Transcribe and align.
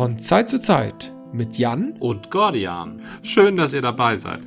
Von 0.00 0.18
Zeit 0.18 0.48
zu 0.48 0.58
Zeit 0.58 1.12
mit 1.30 1.58
Jan 1.58 1.92
und 2.00 2.30
Gordian. 2.30 3.02
Schön, 3.22 3.56
dass 3.56 3.74
ihr 3.74 3.82
dabei 3.82 4.16
seid. 4.16 4.40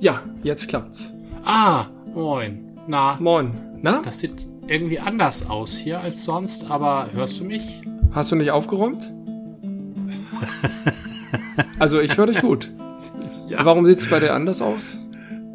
Ja, 0.00 0.22
jetzt 0.42 0.66
klappt's. 0.66 1.10
Ah, 1.44 1.88
moin. 2.14 2.72
Na, 2.86 3.18
Moin. 3.20 3.52
Na? 3.82 4.00
das 4.00 4.20
sieht 4.20 4.46
irgendwie 4.66 4.98
anders 4.98 5.50
aus 5.50 5.76
hier 5.76 6.00
als 6.00 6.24
sonst, 6.24 6.70
aber 6.70 7.12
hörst 7.12 7.38
du 7.38 7.44
mich? 7.44 7.82
Hast 8.12 8.32
du 8.32 8.36
nicht 8.36 8.50
aufgeräumt? 8.50 9.12
also 11.78 12.00
ich 12.00 12.16
höre 12.16 12.28
dich 12.28 12.40
gut. 12.40 12.70
Ja. 13.50 13.64
Warum 13.66 13.84
sieht's 13.84 14.08
bei 14.08 14.20
dir 14.20 14.32
anders 14.32 14.62
aus? 14.62 14.98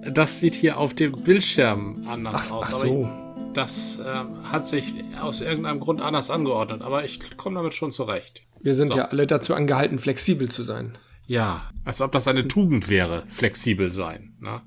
Das 0.03 0.39
sieht 0.39 0.53
hier 0.53 0.77
auf 0.77 0.93
dem 0.93 1.11
Bildschirm 1.11 2.03
anders 2.07 2.51
aus. 2.51 2.67
Ach 2.67 2.71
so. 2.71 3.09
das 3.55 3.99
ähm, 3.99 4.51
hat 4.51 4.67
sich 4.67 4.93
aus 5.19 5.41
irgendeinem 5.41 5.79
Grund 5.79 6.01
anders 6.01 6.29
angeordnet, 6.29 6.83
aber 6.83 7.03
ich 7.03 7.19
komme 7.35 7.55
damit 7.55 7.73
schon 7.73 7.89
zurecht. 7.89 8.43
Wir 8.63 8.73
sind 8.73 8.87
So. 8.93 8.97
ja 8.97 9.05
alle 9.09 9.27
dazu 9.27 9.53
angehalten, 9.53 9.99
flexibel 9.99 10.49
zu 10.49 10.63
sein. 10.63 10.97
Ja, 11.27 11.69
als 11.85 12.01
ob 12.01 12.11
das 12.11 12.27
eine 12.27 12.47
Tugend 12.47 12.89
wäre, 12.89 13.23
flexibel 13.27 13.91
sein. 13.91 14.33
Ne? 14.39 14.61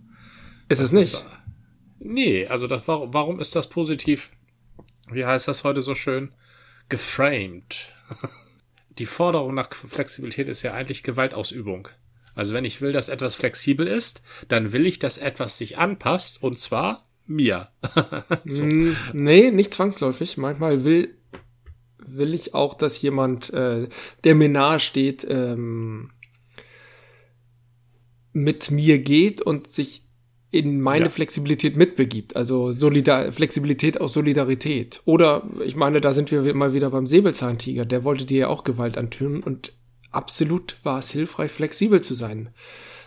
Ist 0.68 0.80
es 0.80 0.92
nicht? 0.92 1.14
Äh, 1.14 1.20
nee, 1.98 2.46
also 2.46 2.66
das, 2.66 2.86
warum, 2.88 3.12
warum 3.12 3.40
ist 3.40 3.56
das 3.56 3.68
positiv? 3.68 4.30
Wie 5.10 5.24
heißt 5.24 5.48
das 5.48 5.64
heute 5.64 5.82
so 5.82 5.94
schön? 5.94 6.32
Geframed. 6.88 7.92
Die 8.98 9.06
Forderung 9.06 9.54
nach 9.54 9.72
Flexibilität 9.74 10.48
ist 10.48 10.62
ja 10.62 10.72
eigentlich 10.72 11.02
Gewaltausübung. 11.02 11.88
Also 12.34 12.52
wenn 12.54 12.64
ich 12.64 12.80
will, 12.80 12.92
dass 12.92 13.08
etwas 13.08 13.34
flexibel 13.34 13.86
ist, 13.86 14.22
dann 14.48 14.72
will 14.72 14.86
ich, 14.86 14.98
dass 14.98 15.18
etwas 15.18 15.58
sich 15.58 15.78
anpasst 15.78 16.42
und 16.42 16.58
zwar 16.58 17.06
mir. 17.26 17.68
so. 18.44 18.64
Mm, 18.64 18.96
Nee, 19.12 19.50
nicht 19.50 19.74
zwangsläufig. 19.74 20.36
Manchmal 20.38 20.84
will, 20.84 21.15
will 22.06 22.34
ich 22.34 22.54
auch, 22.54 22.74
dass 22.74 23.00
jemand, 23.02 23.52
äh, 23.52 23.88
der 24.24 24.34
mir 24.34 24.48
nahe 24.48 24.80
steht, 24.80 25.26
ähm, 25.28 26.10
mit 28.32 28.70
mir 28.70 28.98
geht 28.98 29.40
und 29.42 29.66
sich 29.66 30.02
in 30.50 30.80
meine 30.80 31.06
Ja. 31.06 31.10
Flexibilität 31.10 31.76
mitbegibt. 31.76 32.36
Also 32.36 32.72
Solidar 32.72 33.32
Flexibilität 33.32 34.00
aus 34.00 34.12
Solidarität. 34.12 35.02
Oder 35.04 35.48
ich 35.64 35.76
meine, 35.76 36.00
da 36.00 36.12
sind 36.12 36.30
wir 36.30 36.54
mal 36.54 36.72
wieder 36.72 36.90
beim 36.90 37.06
Säbelzahntiger. 37.06 37.84
Der 37.84 38.04
wollte 38.04 38.24
dir 38.24 38.40
ja 38.40 38.48
auch 38.48 38.64
Gewalt 38.64 38.96
antun 38.96 39.42
und 39.42 39.72
absolut 40.12 40.76
war 40.84 40.98
es 40.98 41.10
hilfreich, 41.10 41.50
flexibel 41.50 42.00
zu 42.00 42.14
sein. 42.14 42.50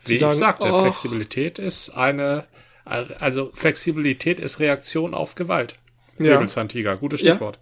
Zu 0.04 0.10
Wie 0.12 0.16
ich 0.16 0.22
sagte, 0.22 0.68
"Och, 0.72 0.82
Flexibilität 0.82 1.60
ist 1.60 1.90
eine, 1.92 2.46
also 2.86 3.52
Flexibilität 3.54 4.40
ist 4.40 4.60
Reaktion 4.60 5.14
auf 5.14 5.36
Gewalt. 5.36 5.76
Ja. 6.18 6.26
Säbelzahntiger, 6.26 6.98
gutes 6.98 7.22
Stichwort. 7.22 7.60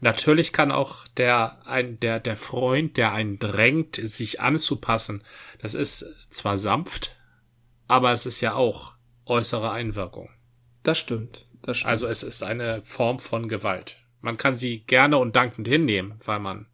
Natürlich 0.00 0.52
kann 0.52 0.70
auch 0.70 1.06
der, 1.16 1.66
ein, 1.66 1.98
der, 2.00 2.20
der 2.20 2.36
Freund, 2.36 2.96
der 2.96 3.12
einen 3.12 3.38
drängt, 3.38 3.96
sich 3.96 4.40
anzupassen, 4.40 5.22
das 5.60 5.74
ist 5.74 6.14
zwar 6.30 6.58
sanft, 6.58 7.16
aber 7.86 8.12
es 8.12 8.26
ist 8.26 8.40
ja 8.40 8.54
auch 8.54 8.94
äußere 9.26 9.70
Einwirkung. 9.70 10.30
Das 10.82 10.98
stimmt. 10.98 11.46
Das 11.62 11.78
stimmt. 11.78 11.90
Also 11.90 12.06
es 12.06 12.22
ist 12.22 12.42
eine 12.42 12.82
Form 12.82 13.18
von 13.18 13.48
Gewalt. 13.48 13.96
Man 14.20 14.36
kann 14.36 14.56
sie 14.56 14.80
gerne 14.80 15.18
und 15.18 15.36
dankend 15.36 15.68
hinnehmen, 15.68 16.14
weil 16.24 16.38
man 16.38 16.66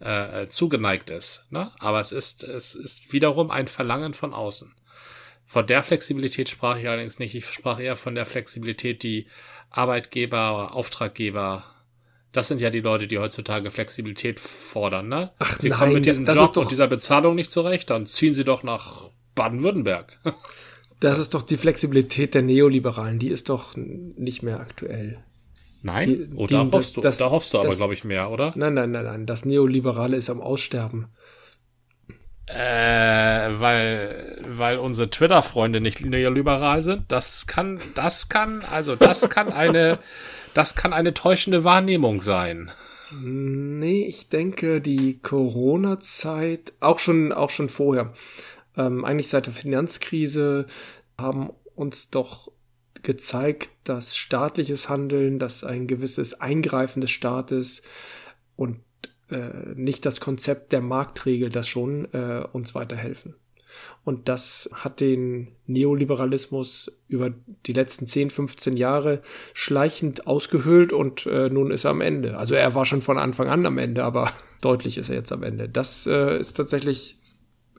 äh, 0.00 0.48
zugeneigt 0.48 1.10
ist. 1.10 1.46
Ne? 1.50 1.70
Aber 1.78 2.00
es 2.00 2.12
ist, 2.12 2.44
es 2.44 2.74
ist 2.74 3.12
wiederum 3.12 3.50
ein 3.50 3.68
Verlangen 3.68 4.14
von 4.14 4.34
außen. 4.34 4.74
Von 5.44 5.66
der 5.66 5.82
Flexibilität 5.82 6.48
sprach 6.48 6.78
ich 6.78 6.88
allerdings 6.88 7.18
nicht. 7.18 7.34
Ich 7.34 7.46
sprach 7.46 7.78
eher 7.78 7.96
von 7.96 8.14
der 8.14 8.26
Flexibilität, 8.26 9.02
die 9.02 9.26
Arbeitgeber, 9.70 10.74
Auftraggeber, 10.74 11.64
das 12.32 12.48
sind 12.48 12.60
ja 12.60 12.70
die 12.70 12.80
Leute, 12.80 13.06
die 13.06 13.18
heutzutage 13.18 13.70
Flexibilität 13.70 14.40
fordern. 14.40 15.08
Ne? 15.08 15.30
Ach 15.38 15.58
sie 15.58 15.68
nein, 15.68 15.78
kommen 15.78 15.92
mit 15.94 16.06
diesem 16.06 16.24
das 16.24 16.34
Job 16.34 16.56
und 16.56 16.70
dieser 16.70 16.88
Bezahlung 16.88 17.34
nicht 17.34 17.50
zurecht, 17.52 17.90
dann 17.90 18.06
ziehen 18.06 18.34
sie 18.34 18.44
doch 18.44 18.62
nach 18.62 19.10
Baden-Württemberg. 19.34 20.18
Das 21.00 21.18
ist 21.18 21.34
doch 21.34 21.42
die 21.42 21.56
Flexibilität 21.56 22.32
der 22.32 22.42
Neoliberalen, 22.42 23.18
die 23.18 23.26
ist 23.30 23.48
doch 23.48 23.74
nicht 23.74 24.44
mehr 24.44 24.60
aktuell. 24.60 25.18
Nein? 25.82 26.08
Die- 26.08 26.28
oh, 26.36 26.46
die- 26.46 26.54
da 26.54 26.62
das- 26.62 26.72
hoffst 26.72 26.96
du, 26.96 27.00
das- 27.00 27.18
da 27.18 27.30
hoffst 27.30 27.54
du 27.54 27.58
aber, 27.58 27.74
glaube 27.74 27.92
ich, 27.94 28.04
mehr, 28.04 28.30
oder? 28.30 28.52
Nein, 28.54 28.74
nein, 28.74 28.92
nein, 28.92 29.04
nein, 29.06 29.26
das 29.26 29.44
Neoliberale 29.44 30.16
ist 30.16 30.30
am 30.30 30.40
Aussterben. 30.40 31.08
Äh, 32.46 32.54
weil, 33.60 34.44
weil 34.46 34.78
unsere 34.78 35.10
Twitter-Freunde 35.10 35.80
nicht 35.80 36.04
neoliberal 36.04 36.84
sind. 36.84 37.10
Das 37.10 37.46
kann, 37.48 37.80
das 37.96 38.28
kann, 38.28 38.62
also 38.70 38.94
das 38.94 39.28
kann 39.30 39.52
eine, 39.52 39.98
das 40.54 40.74
kann 40.74 40.92
eine 40.92 41.14
täuschende 41.14 41.64
Wahrnehmung 41.64 42.22
sein. 42.22 42.70
Nee, 43.20 44.06
ich 44.06 44.28
denke, 44.28 44.80
die 44.80 45.18
Corona-Zeit, 45.18 46.72
auch 46.80 46.98
schon, 46.98 47.32
auch 47.32 47.50
schon 47.50 47.68
vorher, 47.68 48.12
ähm, 48.76 49.04
eigentlich 49.04 49.28
seit 49.28 49.46
der 49.46 49.52
Finanzkrise, 49.52 50.66
haben 51.18 51.50
uns 51.74 52.10
doch 52.10 52.50
gezeigt, 53.02 53.70
dass 53.84 54.16
staatliches 54.16 54.88
Handeln, 54.88 55.38
dass 55.38 55.64
ein 55.64 55.86
gewisses 55.86 56.40
Eingreifen 56.40 57.00
des 57.00 57.10
Staates 57.10 57.82
und 58.56 58.80
äh, 59.28 59.74
nicht 59.74 60.06
das 60.06 60.20
Konzept 60.20 60.72
der 60.72 60.80
Markt 60.80 61.26
regelt 61.26 61.56
das 61.56 61.68
schon, 61.68 62.06
äh, 62.12 62.46
uns 62.52 62.74
weiterhelfen. 62.74 63.34
Und 64.04 64.28
das 64.28 64.68
hat 64.72 65.00
den 65.00 65.54
Neoliberalismus 65.66 66.98
über 67.08 67.32
die 67.66 67.72
letzten 67.72 68.06
10, 68.06 68.30
15 68.30 68.76
Jahre 68.76 69.22
schleichend 69.54 70.26
ausgehöhlt 70.26 70.92
und 70.92 71.26
äh, 71.26 71.48
nun 71.48 71.70
ist 71.70 71.84
er 71.84 71.92
am 71.92 72.00
Ende. 72.00 72.36
Also 72.36 72.54
er 72.54 72.74
war 72.74 72.84
schon 72.84 73.02
von 73.02 73.18
Anfang 73.18 73.48
an 73.48 73.64
am 73.64 73.78
Ende, 73.78 74.04
aber 74.04 74.32
deutlich 74.60 74.98
ist 74.98 75.08
er 75.08 75.16
jetzt 75.16 75.32
am 75.32 75.42
Ende. 75.42 75.68
Das 75.68 76.06
äh, 76.06 76.38
ist 76.38 76.54
tatsächlich, 76.54 77.16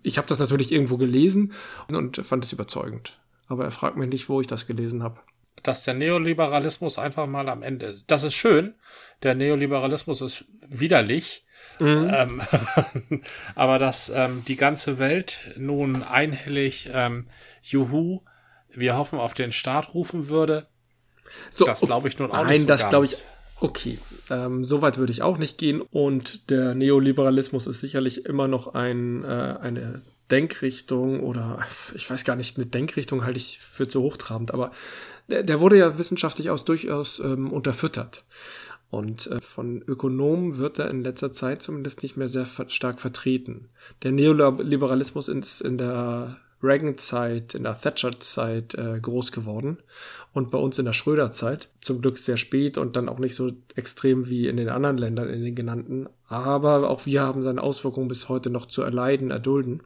ich 0.02 0.18
habe 0.18 0.28
das 0.28 0.40
natürlich 0.40 0.72
irgendwo 0.72 0.98
gelesen 0.98 1.54
und 1.90 2.18
fand 2.18 2.46
es 2.46 2.54
überzeugend. 2.54 3.20
Aber 3.48 3.66
er 3.66 3.72
fragt 3.72 3.98
mich 3.98 4.10
nicht, 4.10 4.30
wo 4.30 4.40
ich 4.40 4.48
das 4.48 4.68
gelesen 4.68 5.04
habe. 5.04 5.20
Dass 5.62 5.84
der 5.84 5.94
Neoliberalismus 5.94 6.98
einfach 6.98 7.28
mal 7.28 7.50
am 7.50 7.64
Ende 7.64 7.88
ist. 7.88 8.06
Das 8.10 8.24
ist 8.24 8.34
schön. 8.34 8.76
Der 9.24 9.36
Neoliberalismus 9.36 10.22
ist 10.22 10.46
widerlich. 10.68 11.46
Ähm, 11.80 12.42
aber 13.56 13.80
dass 13.80 14.10
ähm, 14.10 14.44
die 14.48 14.56
ganze 14.56 15.00
Welt 15.00 15.40
nun 15.58 16.04
einhellig 16.04 16.90
ähm, 16.94 17.28
Juhu, 17.62 18.22
wir 18.70 18.98
hoffen 18.98 19.20
auf 19.20 19.34
den 19.34 19.52
Staat 19.52 19.94
rufen 19.94 20.28
würde, 20.28 20.68
So, 21.50 21.66
das 21.66 21.82
glaube 21.82 22.08
ich 22.08 22.20
nun 22.20 22.32
auch 22.32 22.44
Nein, 22.44 22.48
nicht 22.48 22.62
so 22.62 22.68
das 22.68 22.90
glaube 22.90 23.06
ich. 23.06 23.26
Okay, 23.60 23.98
ähm, 24.30 24.64
so 24.64 24.82
weit 24.82 24.98
würde 24.98 25.12
ich 25.14 25.22
auch 25.22 25.38
nicht 25.38 25.58
gehen. 25.58 25.82
Und 25.82 26.50
der 26.50 26.76
Neoliberalismus 26.76 27.66
ist 27.66 27.80
sicherlich 27.80 28.26
immer 28.26 28.48
noch 28.48 28.74
ein, 28.74 29.24
äh, 29.24 29.58
eine 29.62 30.02
Denkrichtung 30.32 31.22
oder 31.22 31.60
ich 31.94 32.10
weiß 32.10 32.24
gar 32.26 32.36
nicht, 32.36 32.58
mit 32.58 32.74
Denkrichtung 32.74 33.24
halte 33.24 33.38
ich 33.38 33.60
für 33.60 33.88
zu 33.88 34.02
hochtrabend, 34.02 34.54
aber 34.54 34.72
der, 35.28 35.44
der 35.44 35.60
wurde 35.60 35.78
ja 35.78 35.98
wissenschaftlich 35.98 36.50
aus 36.50 36.66
durchaus 36.66 37.20
ähm, 37.20 37.52
unterfüttert. 37.52 38.26
Und 38.94 39.26
äh, 39.26 39.42
von 39.42 39.82
Ökonomen 39.88 40.58
wird 40.58 40.78
er 40.78 40.92
in 40.92 41.04
letzter 41.04 41.32
Zeit 41.32 41.64
zumindest 41.64 42.04
nicht 42.04 42.16
mehr 42.16 42.30
sehr 42.30 42.46
stark 42.46 43.00
vertreten. 43.00 43.70
Der 44.04 44.12
Neoliberalismus 44.12 45.30
ist 45.30 45.62
in 45.62 45.80
der 45.80 46.38
Reagan-Zeit, 46.62 47.56
in 47.56 47.64
der 47.64 47.76
Thatcher-Zeit 47.76 48.76
äh, 48.76 49.00
groß 49.00 49.32
geworden 49.32 49.80
und 50.32 50.52
bei 50.52 50.60
uns 50.60 50.78
in 50.78 50.86
der 50.86 50.94
Schröder-Zeit. 50.94 51.70
Zum 51.82 52.04
Glück 52.04 52.20
sehr 52.20 52.38
spät 52.38 52.78
und 52.78 52.96
dann 52.96 53.10
auch 53.10 53.18
nicht 53.18 53.34
so 53.34 53.50
extrem 53.74 54.30
wie 54.30 54.48
in 54.48 54.58
den 54.58 54.70
anderen 54.70 55.00
Ländern, 55.00 55.28
in 55.28 55.44
den 55.44 55.56
genannten. 55.56 56.08
Aber 56.28 56.88
auch 56.88 57.08
wir 57.08 57.24
haben 57.24 57.42
seine 57.42 57.64
Auswirkungen 57.64 58.08
bis 58.08 58.30
heute 58.30 58.52
noch 58.52 58.68
zu 58.68 58.84
erleiden, 58.84 59.32
erdulden. 59.32 59.82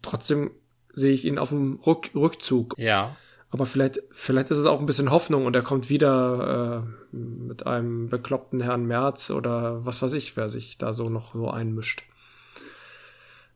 Trotzdem 0.00 0.52
sehe 0.94 1.12
ich 1.12 1.26
ihn 1.26 1.38
auf 1.38 1.50
dem 1.50 1.78
Rück 1.86 2.08
Rückzug. 2.14 2.76
Ja. 2.78 3.14
Aber 3.50 3.66
vielleicht, 3.66 4.00
vielleicht 4.12 4.50
ist 4.50 4.58
es 4.58 4.66
auch 4.66 4.78
ein 4.78 4.86
bisschen 4.86 5.10
Hoffnung 5.10 5.44
und 5.44 5.56
er 5.56 5.62
kommt 5.62 5.90
wieder 5.90 6.84
äh, 7.12 7.16
mit 7.16 7.66
einem 7.66 8.08
bekloppten 8.08 8.60
Herrn 8.60 8.86
Merz 8.86 9.30
oder 9.30 9.84
was 9.84 10.02
weiß 10.02 10.12
ich, 10.12 10.36
wer 10.36 10.48
sich 10.48 10.78
da 10.78 10.92
so 10.92 11.08
noch 11.08 11.34
so 11.34 11.50
einmischt. 11.50 12.04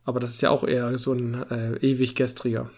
Aber 0.05 0.21
das 0.21 0.31
ist 0.31 0.43
ja 0.43 0.51
auch 0.51 0.65
eher 0.65 0.97
so 0.99 1.13
ein 1.13 1.49
äh, 1.51 1.77
ewig 1.77 2.15
gestriger. 2.17 2.71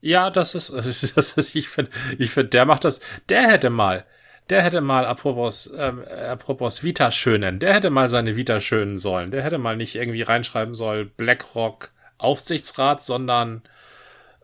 Ja, 0.00 0.30
das 0.30 0.54
ist, 0.54 0.72
das 1.16 1.32
ist 1.32 1.54
ich 1.54 1.68
finde, 1.68 1.90
ich 2.18 2.30
finde, 2.30 2.50
der 2.50 2.64
macht 2.64 2.84
das, 2.84 3.00
der 3.28 3.48
hätte 3.48 3.68
mal, 3.68 4.06
der 4.48 4.62
hätte 4.62 4.80
mal, 4.80 5.04
apropos, 5.04 5.70
ähm, 5.76 6.02
apropos 6.04 6.82
Vita 6.82 7.10
schönen, 7.10 7.58
der 7.58 7.74
hätte 7.74 7.90
mal 7.90 8.08
seine 8.08 8.34
Vita 8.34 8.60
schönen 8.60 8.98
sollen. 8.98 9.30
Der 9.30 9.42
hätte 9.42 9.58
mal 9.58 9.76
nicht 9.76 9.94
irgendwie 9.94 10.22
reinschreiben 10.22 10.74
sollen, 10.74 11.10
BlackRock 11.16 11.90
Aufsichtsrat, 12.16 13.02
sondern, 13.02 13.62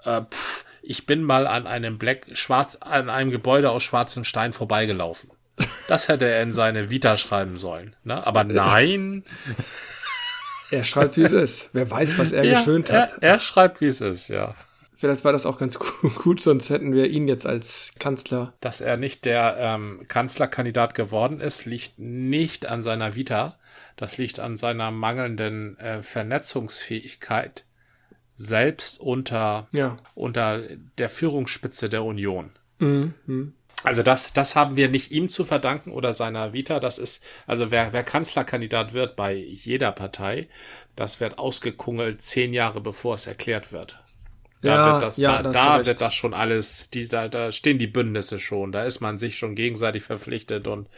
äh, 0.04 0.20
pff, 0.22 0.63
ich 0.86 1.06
bin 1.06 1.22
mal 1.22 1.46
an 1.46 1.66
einem 1.66 1.98
Black, 1.98 2.26
schwarz, 2.34 2.76
an 2.80 3.08
einem 3.08 3.30
Gebäude 3.30 3.70
aus 3.70 3.82
schwarzem 3.82 4.24
Stein 4.24 4.52
vorbeigelaufen. 4.52 5.30
Das 5.88 6.08
hätte 6.08 6.26
er 6.26 6.42
in 6.42 6.52
seine 6.52 6.90
Vita 6.90 7.16
schreiben 7.16 7.58
sollen, 7.58 7.94
ne? 8.02 8.26
Aber 8.26 8.44
nein. 8.44 9.24
Er 10.70 10.82
schreibt, 10.82 11.16
wie 11.16 11.22
es 11.22 11.32
ist. 11.32 11.70
Wer 11.72 11.88
weiß, 11.90 12.18
was 12.18 12.32
er 12.32 12.44
Ja, 12.44 12.58
geschönt 12.58 12.90
hat. 12.90 13.14
Er, 13.20 13.34
er 13.34 13.40
schreibt, 13.40 13.80
wie 13.80 13.86
es 13.86 14.00
ist, 14.00 14.28
ja. 14.28 14.56
vielleicht 14.94 15.24
war 15.24 15.32
das 15.32 15.46
auch 15.46 15.58
ganz 15.58 15.78
gut, 15.78 16.40
sonst 16.40 16.70
hätten 16.70 16.92
wir 16.92 17.06
ihn 17.06 17.28
jetzt 17.28 17.46
als 17.46 17.92
Kanzler. 18.00 18.54
Dass 18.60 18.80
er 18.80 18.96
nicht 18.96 19.24
der 19.26 19.56
ähm, 19.58 20.06
Kanzlerkandidat 20.08 20.94
geworden 20.94 21.40
ist, 21.40 21.66
liegt 21.66 21.98
nicht 21.98 22.66
an 22.66 22.82
seiner 22.82 23.14
Vita. 23.14 23.58
Das 23.96 24.18
liegt 24.18 24.40
an 24.40 24.56
seiner 24.56 24.90
mangelnden 24.90 25.78
äh, 25.78 26.02
Vernetzungsfähigkeit 26.02 27.64
selbst 28.36 29.00
unter, 29.00 29.68
ja. 29.72 29.96
unter 30.14 30.62
der 30.98 31.08
Führungsspitze 31.08 31.88
der 31.88 32.04
Union. 32.04 32.50
Mhm. 32.78 33.54
Also 33.84 34.02
das, 34.02 34.32
das 34.32 34.56
haben 34.56 34.76
wir 34.76 34.88
nicht 34.88 35.12
ihm 35.12 35.28
zu 35.28 35.44
verdanken 35.44 35.92
oder 35.92 36.14
seiner 36.14 36.52
Vita. 36.52 36.80
Das 36.80 36.98
ist, 36.98 37.22
also 37.46 37.70
wer, 37.70 37.92
wer 37.92 38.02
Kanzlerkandidat 38.02 38.94
wird 38.94 39.14
bei 39.14 39.34
jeder 39.34 39.92
Partei, 39.92 40.48
das 40.96 41.20
wird 41.20 41.38
ausgekungelt 41.38 42.22
zehn 42.22 42.54
Jahre 42.54 42.80
bevor 42.80 43.16
es 43.16 43.26
erklärt 43.26 43.72
wird. 43.72 44.00
Da 44.62 44.68
Ja, 44.68 44.92
wird 44.92 45.02
das, 45.02 45.16
ja, 45.18 45.42
da, 45.42 45.52
da 45.52 45.86
wird 45.86 46.00
das 46.00 46.14
schon 46.14 46.32
alles, 46.32 46.88
die, 46.88 47.06
da, 47.06 47.28
da 47.28 47.52
stehen 47.52 47.78
die 47.78 47.86
Bündnisse 47.86 48.38
schon, 48.38 48.72
da 48.72 48.84
ist 48.84 49.00
man 49.00 49.18
sich 49.18 49.36
schon 49.36 49.54
gegenseitig 49.54 50.02
verpflichtet 50.02 50.66
und 50.66 50.88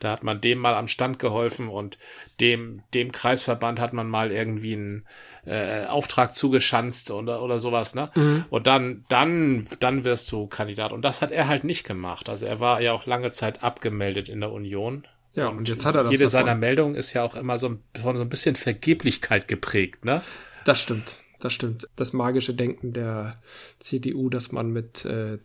da 0.00 0.10
hat 0.10 0.22
man 0.22 0.40
dem 0.40 0.58
mal 0.58 0.74
am 0.74 0.88
Stand 0.88 1.18
geholfen 1.18 1.68
und 1.68 1.98
dem, 2.40 2.82
dem 2.94 3.12
Kreisverband 3.12 3.80
hat 3.80 3.92
man 3.92 4.08
mal 4.08 4.32
irgendwie 4.32 4.74
einen 4.74 5.06
äh, 5.44 5.86
Auftrag 5.86 6.34
zugeschanzt 6.34 7.10
oder, 7.10 7.42
oder 7.42 7.58
sowas, 7.58 7.94
ne? 7.94 8.10
Mhm. 8.14 8.44
Und 8.50 8.66
dann, 8.66 9.04
dann, 9.08 9.66
dann 9.80 10.04
wirst 10.04 10.30
du 10.32 10.46
Kandidat. 10.46 10.92
Und 10.92 11.02
das 11.02 11.22
hat 11.22 11.32
er 11.32 11.48
halt 11.48 11.64
nicht 11.64 11.84
gemacht. 11.84 12.28
Also 12.28 12.46
er 12.46 12.60
war 12.60 12.80
ja 12.80 12.92
auch 12.92 13.06
lange 13.06 13.30
Zeit 13.30 13.62
abgemeldet 13.62 14.28
in 14.28 14.40
der 14.40 14.52
Union. 14.52 15.06
Ja, 15.34 15.48
und 15.48 15.68
jetzt 15.68 15.84
hat 15.84 15.94
er 15.94 16.02
das 16.02 16.12
Jede 16.12 16.24
davon. 16.24 16.32
seiner 16.32 16.54
Meldungen 16.54 16.94
ist 16.94 17.12
ja 17.12 17.22
auch 17.22 17.34
immer 17.34 17.58
so 17.58 17.68
ein, 17.68 17.82
von 18.00 18.16
so 18.16 18.22
ein 18.22 18.28
bisschen 18.28 18.56
Vergeblichkeit 18.56 19.48
geprägt, 19.48 20.04
ne? 20.04 20.22
Das 20.64 20.80
stimmt. 20.80 21.18
Das 21.38 21.52
stimmt. 21.52 21.88
Das 21.96 22.14
magische 22.14 22.54
Denken 22.54 22.92
der 22.94 23.34
CDU, 23.78 24.30
dass 24.30 24.52
man 24.52 24.70
mit, 24.70 25.04
äh, 25.04 25.38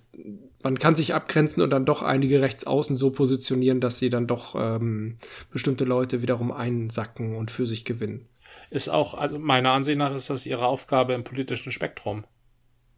man 0.63 0.79
kann 0.79 0.95
sich 0.95 1.13
abgrenzen 1.13 1.61
und 1.61 1.69
dann 1.69 1.85
doch 1.85 2.01
einige 2.01 2.41
rechts 2.41 2.65
außen 2.65 2.95
so 2.95 3.11
positionieren, 3.11 3.79
dass 3.79 3.99
sie 3.99 4.09
dann 4.09 4.27
doch 4.27 4.55
ähm, 4.55 5.17
bestimmte 5.51 5.85
Leute 5.85 6.21
wiederum 6.21 6.51
einsacken 6.51 7.35
und 7.35 7.51
für 7.51 7.65
sich 7.65 7.85
gewinnen. 7.85 8.27
Ist 8.69 8.89
auch, 8.89 9.13
also 9.13 9.39
meiner 9.39 9.71
Ansicht 9.71 9.97
nach 9.97 10.15
ist 10.15 10.29
das 10.29 10.45
ihre 10.45 10.65
Aufgabe 10.65 11.13
im 11.13 11.23
politischen 11.23 11.71
Spektrum. 11.71 12.25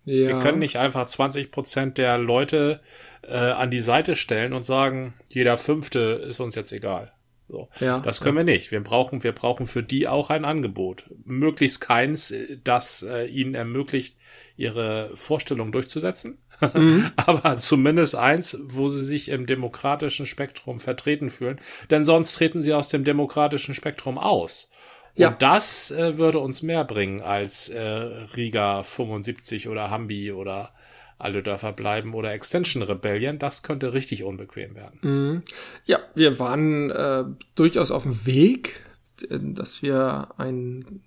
Ja. 0.06 0.28
Wir 0.28 0.40
können 0.40 0.60
nicht 0.60 0.78
einfach 0.78 1.06
20 1.06 1.52
Prozent 1.52 1.98
der 1.98 2.18
Leute 2.18 2.82
äh, 3.22 3.38
an 3.38 3.72
die 3.72 3.80
Seite 3.80 4.16
stellen 4.16 4.54
und 4.54 4.66
sagen, 4.66 5.14
jeder 5.30 5.58
Fünfte 5.58 6.00
ist 6.28 6.40
uns 6.40 6.56
jetzt 6.56 6.74
egal. 6.74 7.14
So. 7.48 7.70
Ja, 7.80 8.00
das 8.00 8.22
können 8.22 8.38
wir 8.38 8.44
nicht. 8.44 8.72
Wir 8.72 8.82
brauchen, 8.82 9.24
wir 9.24 9.32
brauchen 9.32 9.66
für 9.66 9.84
die 9.84 10.08
auch 10.08 10.30
ein 10.30 10.46
Angebot. 10.46 11.10
Möglichst 11.24 11.82
keins, 11.82 12.34
das 12.64 13.04
äh, 13.04 13.26
ihnen 13.26 13.54
ermöglicht, 13.54 14.18
ihre 14.56 15.12
Vorstellung 15.16 15.72
durchzusetzen. 15.72 16.40
Aber 17.16 17.58
zumindest 17.58 18.16
eins, 18.16 18.58
wo 18.64 18.90
sie 18.90 19.02
sich 19.02 19.30
im 19.30 19.46
demokratischen 19.46 20.26
Spektrum 20.26 20.80
vertreten 20.80 21.30
fühlen. 21.30 21.60
Denn 21.90 22.06
sonst 22.06 22.34
treten 22.34 22.62
sie 22.62 22.74
aus 22.74 22.90
dem 22.90 23.04
demokratischen 23.04 23.74
Spektrum 23.74 24.18
aus. 24.18 24.70
Und 25.16 25.22
Ja. 25.22 25.32
das 25.38 25.92
äh, 25.92 26.18
würde 26.18 26.40
uns 26.40 26.62
mehr 26.64 26.84
bringen 26.86 27.22
als 27.22 27.70
äh, 27.70 27.82
Riga 27.82 28.84
75 28.84 29.68
oder 29.68 29.90
Hambi 29.90 30.32
oder 30.32 30.74
alle 31.20 31.44
Dörfer 31.44 31.72
bleiben 31.72 32.14
oder 32.16 32.34
Extension 32.34 32.82
Rebellion. 32.84 33.40
Das 33.40 33.64
könnte 33.64 33.94
richtig 33.94 34.24
unbequem 34.24 34.76
werden. 34.76 35.00
Mhm. 35.02 35.44
Ja, 35.86 36.00
wir 36.16 36.40
waren 36.40 36.90
äh, 36.90 37.24
durchaus 37.56 37.92
auf 37.92 38.04
dem 38.04 38.26
Weg, 38.26 38.82
dass 39.30 39.82
wir 39.82 40.30
einen 40.38 41.04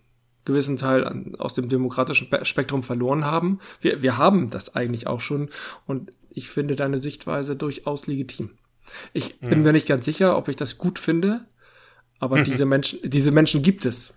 gewissen 0.46 0.78
Teil 0.78 1.04
an, 1.04 1.34
aus 1.36 1.52
dem 1.52 1.68
demokratischen 1.68 2.28
Spe- 2.28 2.44
Spektrum 2.46 2.82
verloren 2.82 3.26
haben. 3.26 3.58
Wir, 3.80 4.00
wir 4.02 4.16
haben 4.16 4.48
das 4.48 4.74
eigentlich 4.74 5.06
auch 5.06 5.20
schon 5.20 5.50
und 5.86 6.10
ich 6.30 6.48
finde 6.48 6.74
deine 6.76 6.98
Sichtweise 6.98 7.56
durchaus 7.56 8.06
legitim. 8.06 8.50
Ich 9.12 9.38
bin 9.40 9.62
mir 9.62 9.72
nicht 9.72 9.88
ganz 9.88 10.04
sicher, 10.06 10.36
ob 10.38 10.48
ich 10.48 10.56
das 10.56 10.78
gut 10.78 10.98
finde, 10.98 11.44
aber 12.18 12.42
diese 12.44 12.64
Menschen, 12.64 13.00
diese 13.04 13.30
Menschen 13.32 13.62
gibt 13.62 13.84
es. 13.84 14.14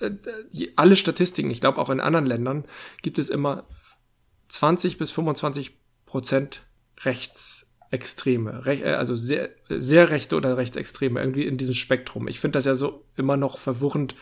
Äh, 0.00 0.06
äh, 0.06 0.72
Alle 0.76 0.96
Statistiken, 0.96 1.50
ich 1.50 1.60
glaube 1.60 1.78
auch 1.78 1.90
in 1.90 2.00
anderen 2.00 2.26
Ländern, 2.26 2.64
gibt 3.02 3.18
es 3.18 3.28
immer 3.30 3.68
20 4.48 4.98
bis 4.98 5.10
25 5.10 5.78
Prozent 6.06 6.62
Rechtsextreme, 7.02 8.66
Rech, 8.66 8.82
äh, 8.82 8.94
also 8.94 9.14
sehr, 9.14 9.50
sehr 9.68 10.10
rechte 10.10 10.36
oder 10.36 10.56
Rechtsextreme, 10.56 11.20
irgendwie 11.20 11.46
in 11.46 11.56
diesem 11.56 11.74
Spektrum. 11.74 12.28
Ich 12.28 12.40
finde 12.40 12.56
das 12.58 12.64
ja 12.64 12.74
so 12.74 13.04
immer 13.16 13.36
noch 13.36 13.58
verwirrend, 13.58 14.14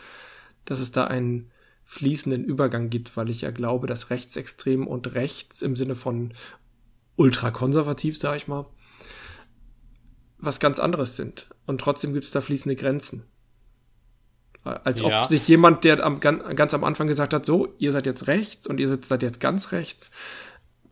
dass 0.65 0.79
es 0.79 0.91
da 0.91 1.05
einen 1.05 1.51
fließenden 1.85 2.43
Übergang 2.45 2.89
gibt, 2.89 3.15
weil 3.17 3.29
ich 3.29 3.41
ja 3.41 3.51
glaube, 3.51 3.87
dass 3.87 4.09
rechtsextrem 4.09 4.87
und 4.87 5.15
rechts 5.15 5.61
im 5.61 5.75
Sinne 5.75 5.95
von 5.95 6.33
ultrakonservativ, 7.15 8.17
sage 8.17 8.37
ich 8.37 8.47
mal, 8.47 8.65
was 10.37 10.59
ganz 10.59 10.79
anderes 10.79 11.15
sind. 11.15 11.47
Und 11.65 11.79
trotzdem 11.81 12.13
gibt 12.13 12.25
es 12.25 12.31
da 12.31 12.41
fließende 12.41 12.75
Grenzen. 12.75 13.23
Als 14.63 15.01
ob 15.01 15.09
Ja. 15.11 15.25
sich 15.25 15.47
jemand, 15.47 15.83
der 15.83 16.03
am, 16.03 16.21
gan- 16.21 16.55
ganz 16.55 16.73
am 16.73 16.83
Anfang 16.85 17.07
gesagt 17.07 17.33
hat, 17.33 17.45
so, 17.45 17.73
ihr 17.79 17.91
seid 17.91 18.05
jetzt 18.05 18.27
rechts 18.27 18.65
und 18.65 18.79
ihr 18.79 18.87
seid 18.87 19.03
seid 19.05 19.21
jetzt 19.21 19.41
ganz 19.41 19.73
rechts, 19.73 20.09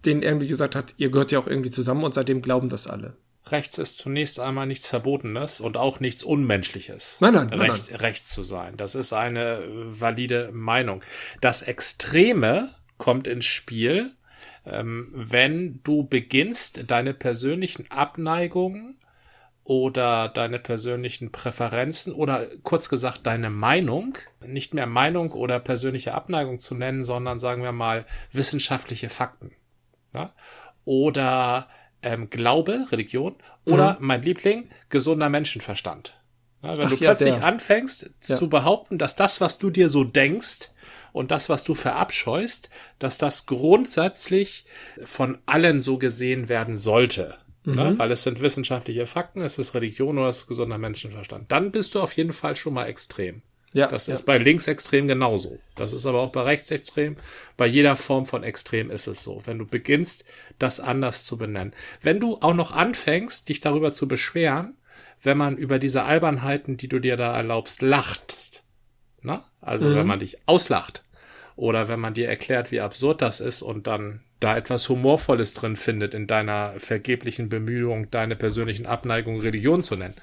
den 0.06 0.22
irgendwie 0.24 0.48
gesagt 0.48 0.76
hat, 0.76 0.94
ihr 0.98 1.10
gehört 1.10 1.32
ja 1.32 1.40
auch 1.40 1.48
irgendwie 1.48 1.70
zusammen 1.70 2.04
und 2.04 2.14
seitdem 2.14 2.42
glauben 2.42 2.68
das 2.68 2.88
alle. 2.88 3.16
Rechts 3.48 3.78
ist 3.78 3.98
zunächst 3.98 4.40
einmal 4.40 4.68
nichts 4.68 4.88
Verbotenes 4.88 5.60
und 5.60 5.76
auch 5.76 6.00
nichts 6.00 6.24
Unmenschliches. 6.24 7.18
Nein, 7.20 7.34
nein, 7.34 7.48
nein, 7.48 7.60
rechts, 7.60 8.02
rechts 8.02 8.28
zu 8.30 8.44
sein. 8.44 8.78
Das 8.78 8.96
ist 8.96 9.14
eine 9.14 9.62
äh, 9.62 9.68
valide 10.00 10.52
Meinung. 10.54 11.04
Das 11.42 11.62
Extreme 11.64 12.70
kommt 12.98 13.28
ins 13.28 13.46
Spiel, 13.46 14.14
ähm, 14.66 15.10
wenn 15.14 15.82
du 15.84 16.04
beginnst, 16.04 16.84
deine 16.88 17.14
persönlichen 17.14 17.90
Abneigungen 17.90 18.98
oder 19.64 20.30
deine 20.30 20.60
persönlichen 20.60 21.32
Präferenzen 21.32 22.14
oder 22.14 22.48
kurz 22.64 22.90
gesagt 22.90 23.26
deine 23.26 23.50
Meinung, 23.50 24.18
nicht 24.46 24.74
mehr 24.74 24.88
Meinung 24.88 25.32
oder 25.32 25.60
persönliche 25.60 26.14
Abneigung 26.14 26.60
zu 26.60 26.76
nennen, 26.76 27.04
sondern 27.04 27.40
sagen 27.40 27.64
wir 27.64 27.72
mal 27.72 28.06
wissenschaftliche 28.32 29.10
Fakten. 29.10 29.52
Ja? 30.14 30.34
Oder 30.86 31.68
ähm, 32.04 32.30
Glaube, 32.30 32.88
Religion 32.92 33.36
oder 33.66 33.98
mein 34.00 34.22
Liebling, 34.24 34.70
gesunder 34.90 35.30
Menschenverstand. 35.30 36.14
Ja, 36.64 36.78
wenn 36.78 36.86
Ach 36.86 36.90
du 36.92 36.96
ja, 36.96 37.10
plötzlich 37.12 37.36
der. 37.36 37.44
anfängst 37.44 38.10
Ja. 38.28 38.36
zu 38.36 38.50
behaupten, 38.50 38.98
dass 38.98 39.16
das, 39.16 39.42
was 39.42 39.58
du 39.58 39.70
dir 39.70 39.90
so 39.90 40.04
denkst 40.04 40.70
und 41.12 41.32
das, 41.32 41.50
was 41.50 41.64
du 41.64 41.74
verabscheust, 41.76 42.70
dass 43.00 43.18
das 43.18 43.46
grundsätzlich 43.46 44.66
von 45.04 45.40
allen 45.46 45.82
so 45.82 45.98
gesehen 45.98 46.50
werden 46.50 46.78
sollte. 46.78 47.38
Mhm. 47.64 47.76
Ne? 47.76 48.00
Weil 48.00 48.12
es 48.12 48.24
sind 48.24 48.42
wissenschaftliche 48.42 49.06
Fakten, 49.06 49.42
es 49.42 49.58
ist 49.58 49.74
Religion 49.74 50.18
oder 50.18 50.30
es 50.30 50.40
ist 50.40 50.48
gesunder 50.48 50.78
Menschenverstand. 50.78 51.52
Dann 51.52 51.72
bist 51.72 51.96
du 51.96 52.02
auf 52.02 52.14
jeden 52.14 52.34
Fall 52.34 52.56
schon 52.56 52.74
mal 52.74 52.86
extrem. 52.86 53.42
Ja, 53.74 53.88
Das 53.88 54.08
ja. 54.08 54.14
ist 54.14 54.24
bei 54.24 54.38
linksextrem 54.38 55.08
genauso. 55.08 55.60
Das 55.76 55.94
ist 55.94 56.06
aber 56.06 56.20
auch 56.20 56.32
bei 56.32 56.42
rechtsextrem. 56.42 57.16
Bei 57.56 57.66
jeder 57.66 57.96
Form 57.96 58.26
von 58.26 58.44
extrem 58.44 58.90
ist 58.92 59.08
es 59.08 59.24
so. 59.24 59.42
Wenn 59.46 59.60
du 59.60 59.66
beginnst, 59.66 60.26
das 60.60 60.80
anders 60.82 61.24
zu 61.26 61.38
benennen. 61.38 61.74
Wenn 62.02 62.20
du 62.20 62.38
auch 62.42 62.54
noch 62.54 62.72
anfängst, 62.72 63.48
dich 63.48 63.62
darüber 63.62 63.94
zu 63.94 64.08
beschweren, 64.08 64.76
wenn 65.24 65.38
man 65.38 65.56
über 65.56 65.80
diese 65.80 66.04
Albernheiten, 66.04 66.76
die 66.78 66.90
du 66.90 67.00
dir 67.00 67.16
da 67.16 67.36
erlaubst, 67.36 67.82
lacht. 67.82 68.64
Ne? 69.22 69.42
Also 69.62 69.86
Mhm. 69.86 69.96
wenn 69.96 70.08
man 70.08 70.20
dich 70.20 70.38
auslacht. 70.48 71.04
Oder 71.56 71.88
wenn 71.88 72.00
man 72.00 72.14
dir 72.14 72.28
erklärt, 72.28 72.72
wie 72.72 72.82
absurd 72.82 73.22
das 73.22 73.40
ist 73.40 73.62
und 73.62 73.86
dann 73.88 74.22
da 74.40 74.58
etwas 74.58 74.90
Humorvolles 74.90 75.54
drin 75.54 75.76
findet 75.76 76.14
in 76.16 76.26
deiner 76.26 76.74
vergeblichen 76.80 77.50
Bemühung, 77.50 78.10
deine 78.10 78.36
persönlichen 78.36 78.88
Abneigungen 78.88 79.42
Religion 79.42 79.84
zu 79.84 79.96
nennen. 79.96 80.16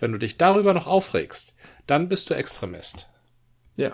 Wenn 0.00 0.10
du 0.10 0.18
dich 0.18 0.36
darüber 0.36 0.74
noch 0.74 0.88
aufregst, 0.88 1.54
dann 1.86 2.08
bist 2.08 2.30
du 2.30 2.34
Extremist. 2.34 3.08
ja. 3.76 3.92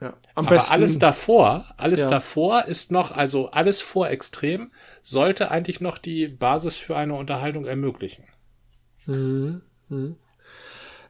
ja. 0.00 0.16
Am 0.34 0.46
Aber 0.46 0.56
besten, 0.56 0.72
alles 0.72 0.98
davor, 0.98 1.66
alles 1.76 2.00
Ja. 2.00 2.08
davor 2.08 2.64
ist 2.66 2.90
noch, 2.92 3.12
also 3.12 3.50
alles 3.50 3.80
vor 3.82 4.08
Extrem, 4.08 4.72
sollte 5.02 5.50
eigentlich 5.50 5.80
noch 5.80 5.98
die 5.98 6.28
Basis 6.28 6.76
für 6.76 6.96
eine 6.96 7.14
Unterhaltung 7.14 7.66
ermöglichen. 7.66 8.24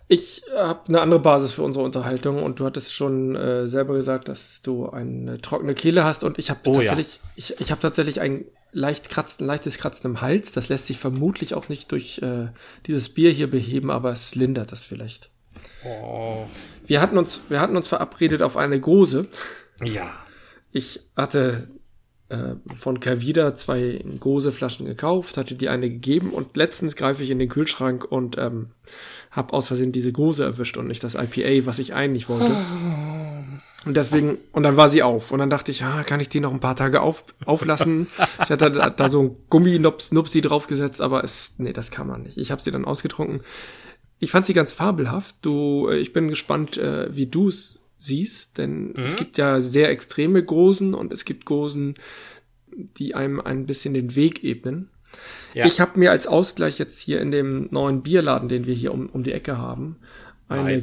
Ich 0.08 0.42
habe 0.54 0.88
eine 0.88 1.00
andere 1.00 1.20
Basis 1.20 1.52
für 1.52 1.62
unsere 1.62 1.84
Unterhaltung 1.84 2.42
und 2.42 2.60
du 2.60 2.66
hattest 2.66 2.92
schon 2.92 3.34
äh, 3.34 3.66
selber 3.66 3.94
gesagt, 3.94 4.28
dass 4.28 4.60
du 4.60 4.90
eine 4.90 5.40
trockene 5.40 5.74
Kehle 5.74 6.04
hast 6.04 6.22
und 6.24 6.38
ich 6.38 6.50
habe 6.50 6.60
Oh 6.66 6.80
ja. 6.80 6.94
tatsächlich, 6.94 7.20
ich, 7.34 7.60
ich 7.60 7.70
habe 7.70 7.80
tatsächlich 7.80 8.20
ein 8.20 8.44
leicht 8.72 9.08
kratzen, 9.08 9.46
leichtes 9.46 9.78
Kratzen 9.78 10.10
im 10.10 10.20
Hals. 10.20 10.52
Das 10.52 10.68
lässt 10.68 10.86
sich 10.88 10.98
vermutlich 10.98 11.54
auch 11.54 11.68
nicht 11.70 11.92
durch 11.92 12.18
äh, 12.20 12.48
dieses 12.86 13.14
Bier 13.14 13.30
hier 13.30 13.48
beheben, 13.50 13.90
aber 13.90 14.10
es 14.12 14.34
lindert 14.34 14.72
das 14.72 14.84
vielleicht. 14.84 15.31
Oh. 15.84 16.46
Wir 16.86 17.00
hatten 17.00 17.18
uns, 17.18 17.40
wir 17.48 17.60
hatten 17.60 17.76
uns 17.76 17.88
verabredet 17.88 18.42
auf 18.42 18.56
eine 18.56 18.80
Gose. 18.80 19.26
Ja. 19.84 20.10
Ich 20.72 21.00
hatte 21.16 21.68
äh, 22.28 22.54
von 22.74 23.00
Cavida 23.00 23.54
zwei 23.54 24.04
Gose-Flaschen 24.20 24.86
gekauft, 24.86 25.36
hatte 25.36 25.54
die 25.54 25.68
eine 25.68 25.90
gegeben 25.90 26.30
und 26.30 26.56
letztens 26.56 26.96
greife 26.96 27.22
ich 27.22 27.30
in 27.30 27.38
den 27.38 27.48
Kühlschrank 27.48 28.04
und 28.04 28.38
ähm, 28.38 28.70
habe 29.30 29.52
aus 29.52 29.68
Versehen 29.68 29.92
diese 29.92 30.12
Gose 30.12 30.44
erwischt 30.44 30.76
und 30.76 30.86
nicht 30.86 31.04
das 31.04 31.14
IPA, 31.14 31.66
was 31.66 31.78
ich 31.78 31.94
eigentlich 31.94 32.28
wollte. 32.28 32.54
Und 33.84 33.96
deswegen, 33.96 34.38
und 34.52 34.62
dann 34.62 34.76
war 34.76 34.88
sie 34.88 35.02
auf. 35.02 35.32
Und 35.32 35.40
dann 35.40 35.50
dachte 35.50 35.72
ich, 35.72 35.82
ah, 35.82 36.04
kann 36.04 36.20
ich 36.20 36.28
die 36.28 36.40
noch 36.40 36.52
ein 36.52 36.60
paar 36.60 36.76
Tage 36.76 37.00
auf, 37.00 37.24
auflassen? 37.44 38.06
ich 38.42 38.50
hatte 38.50 38.70
da, 38.70 38.90
da 38.90 39.08
so 39.08 39.22
ein 39.22 39.38
Gummi-Nupsi 39.50 40.40
draufgesetzt, 40.40 41.00
aber 41.00 41.24
es, 41.24 41.54
nee, 41.58 41.72
das 41.72 41.90
kann 41.90 42.06
man 42.06 42.22
nicht. 42.22 42.38
Ich 42.38 42.52
habe 42.52 42.62
sie 42.62 42.70
dann 42.70 42.84
ausgetrunken. 42.84 43.40
Ich 44.22 44.30
fand 44.30 44.46
sie 44.46 44.54
ganz 44.54 44.72
fabelhaft. 44.72 45.34
Du, 45.42 45.88
äh, 45.88 45.98
ich 45.98 46.12
bin 46.12 46.28
gespannt, 46.28 46.76
äh, 46.76 47.14
wie 47.14 47.26
du 47.26 47.48
es 47.48 47.82
siehst, 47.98 48.56
denn 48.56 48.90
mhm. 48.90 49.02
es 49.02 49.16
gibt 49.16 49.36
ja 49.36 49.60
sehr 49.60 49.90
extreme 49.90 50.44
Gosen 50.44 50.94
und 50.94 51.12
es 51.12 51.24
gibt 51.24 51.44
Gosen, 51.44 51.94
die 52.98 53.16
einem 53.16 53.40
ein 53.40 53.66
bisschen 53.66 53.94
den 53.94 54.14
Weg 54.14 54.44
ebnen. 54.44 54.90
Ja. 55.54 55.66
Ich 55.66 55.80
habe 55.80 55.98
mir 55.98 56.12
als 56.12 56.28
Ausgleich 56.28 56.78
jetzt 56.78 57.00
hier 57.00 57.20
in 57.20 57.32
dem 57.32 57.66
neuen 57.72 58.02
Bierladen, 58.02 58.48
den 58.48 58.64
wir 58.64 58.74
hier 58.74 58.94
um, 58.94 59.08
um 59.08 59.24
die 59.24 59.32
Ecke 59.32 59.58
haben, 59.58 59.96
eine, 60.48 60.82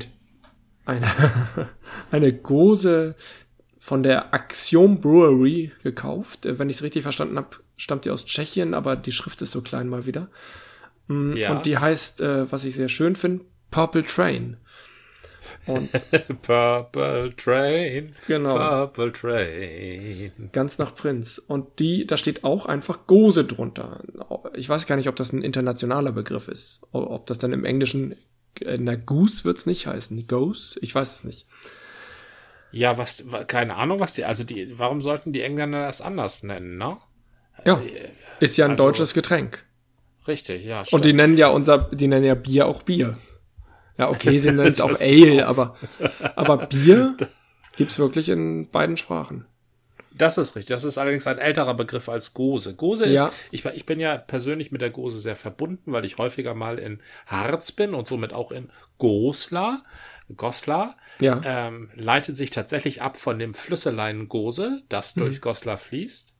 eine, 0.84 1.08
eine 2.12 2.34
Gose 2.34 3.16
von 3.78 4.04
der 4.04 4.34
Axiom 4.34 5.00
Brewery 5.00 5.72
gekauft. 5.82 6.46
Äh, 6.46 6.60
wenn 6.60 6.70
ich 6.70 6.76
es 6.76 6.84
richtig 6.84 7.04
verstanden 7.04 7.38
habe, 7.38 7.56
stammt 7.78 8.04
die 8.04 8.10
aus 8.10 8.26
Tschechien, 8.26 8.74
aber 8.74 8.98
die 8.98 9.14
Schrift 9.14 9.42
ist 9.42 9.52
so 9.52 9.62
klein 9.62 9.88
mal 9.88 10.06
wieder. 10.06 10.28
Mm, 11.10 11.34
ja. 11.34 11.52
Und 11.52 11.66
die 11.66 11.78
heißt, 11.78 12.22
äh, 12.22 12.50
was 12.52 12.64
ich 12.64 12.76
sehr 12.76 12.88
schön 12.88 13.16
finde, 13.16 13.44
Purple 13.72 14.06
Train. 14.06 14.58
Und 15.66 15.92
Purple 16.42 17.36
Train. 17.36 18.16
Genau. 18.28 18.58
Purple 18.58 19.12
Train. 19.12 20.32
Ganz 20.52 20.78
nach 20.78 20.96
Prinz. 20.96 21.38
Und 21.40 21.80
die, 21.80 22.08
da 22.08 22.16
steht 22.16 22.44
auch 22.44 22.66
einfach 22.66 23.08
Gose 23.08 23.44
drunter. 23.44 24.04
Ich 24.56 24.70
weiß 24.70 24.86
gar 24.88 24.96
nicht, 24.96 25.10
ob 25.10 25.16
das 25.16 25.34
ein 25.34 25.44
internationaler 25.44 26.12
Begriff 26.12 26.48
ist. 26.48 26.88
Ob 26.92 27.26
das 27.26 27.40
dann 27.40 27.54
im 27.54 27.66
Englischen, 27.66 28.16
der 28.60 28.98
Goose 28.98 29.44
wird's 29.44 29.66
nicht 29.66 29.88
heißen. 29.88 30.28
Gose? 30.28 30.80
Ich 30.82 30.94
weiß 30.94 31.16
es 31.16 31.24
nicht. 31.24 31.48
Ja, 32.72 32.98
was, 33.00 33.26
keine 33.48 33.76
Ahnung, 33.76 34.00
was 34.00 34.14
die, 34.14 34.26
also 34.26 34.44
die, 34.44 34.78
warum 34.78 35.02
sollten 35.02 35.34
die 35.34 35.42
Engländer 35.42 35.88
das 35.88 36.02
anders 36.02 36.44
nennen, 36.44 36.78
ne? 36.78 36.98
Ja. 37.66 37.80
Äh, 37.80 38.12
ist 38.40 38.58
ja 38.58 38.66
ein 38.66 38.72
also, 38.72 38.84
deutsches 38.84 39.14
Getränk. 39.16 39.66
Richtig, 40.30 40.66
ja. 40.66 40.86
Stimmt. 40.86 40.94
Und 40.94 41.06
die 41.06 41.14
nennen 41.14 41.38
ja 41.38 41.48
unser, 41.48 41.90
die 41.92 42.08
nennen 42.08 42.26
ja 42.26 42.36
Bier 42.36 42.68
auch 42.68 42.84
Bier. 42.84 43.18
Ja, 43.98 44.10
okay, 44.10 44.38
sie 44.38 44.52
nennen 44.54 44.72
es 44.72 44.80
auch 44.80 45.02
Ale, 45.02 45.48
aber, 45.48 45.76
aber 46.36 46.68
Bier 46.68 47.18
gibt's 47.76 47.98
wirklich 48.00 48.30
in 48.30 48.70
beiden 48.70 48.96
Sprachen. 48.96 49.46
Das 50.14 50.38
ist 50.38 50.56
richtig. 50.56 50.68
Das 50.70 50.84
ist 50.84 50.98
allerdings 50.98 51.26
ein 51.28 51.40
älterer 51.40 51.74
Begriff 51.74 52.10
als 52.10 52.34
Gose. 52.34 52.76
Gose 52.76 53.06
ist, 53.06 53.14
ja. 53.14 53.32
ich, 53.52 53.66
ich 53.66 53.86
bin 53.86 54.00
ja 54.00 54.18
persönlich 54.18 54.72
mit 54.72 54.82
der 54.82 54.90
Gose 54.90 55.20
sehr 55.20 55.36
verbunden, 55.36 55.92
weil 55.92 56.06
ich 56.06 56.18
häufiger 56.18 56.54
mal 56.54 56.78
in 56.78 57.02
Harz 57.26 57.72
bin 57.72 57.94
und 57.94 58.08
somit 58.08 58.34
auch 58.34 58.52
in 58.52 58.70
Goslar. 58.98 59.84
Goslar 60.36 60.98
ja. 61.20 61.42
ähm, 61.44 61.90
leitet 61.96 62.38
sich 62.38 62.52
tatsächlich 62.52 63.02
ab 63.02 63.18
von 63.18 63.40
dem 63.40 63.54
Flüsselein 63.54 64.28
Gose, 64.28 64.84
das 64.90 65.16
durch 65.16 65.38
mhm. 65.38 65.42
Goslar 65.42 65.78
fließt. 65.78 66.34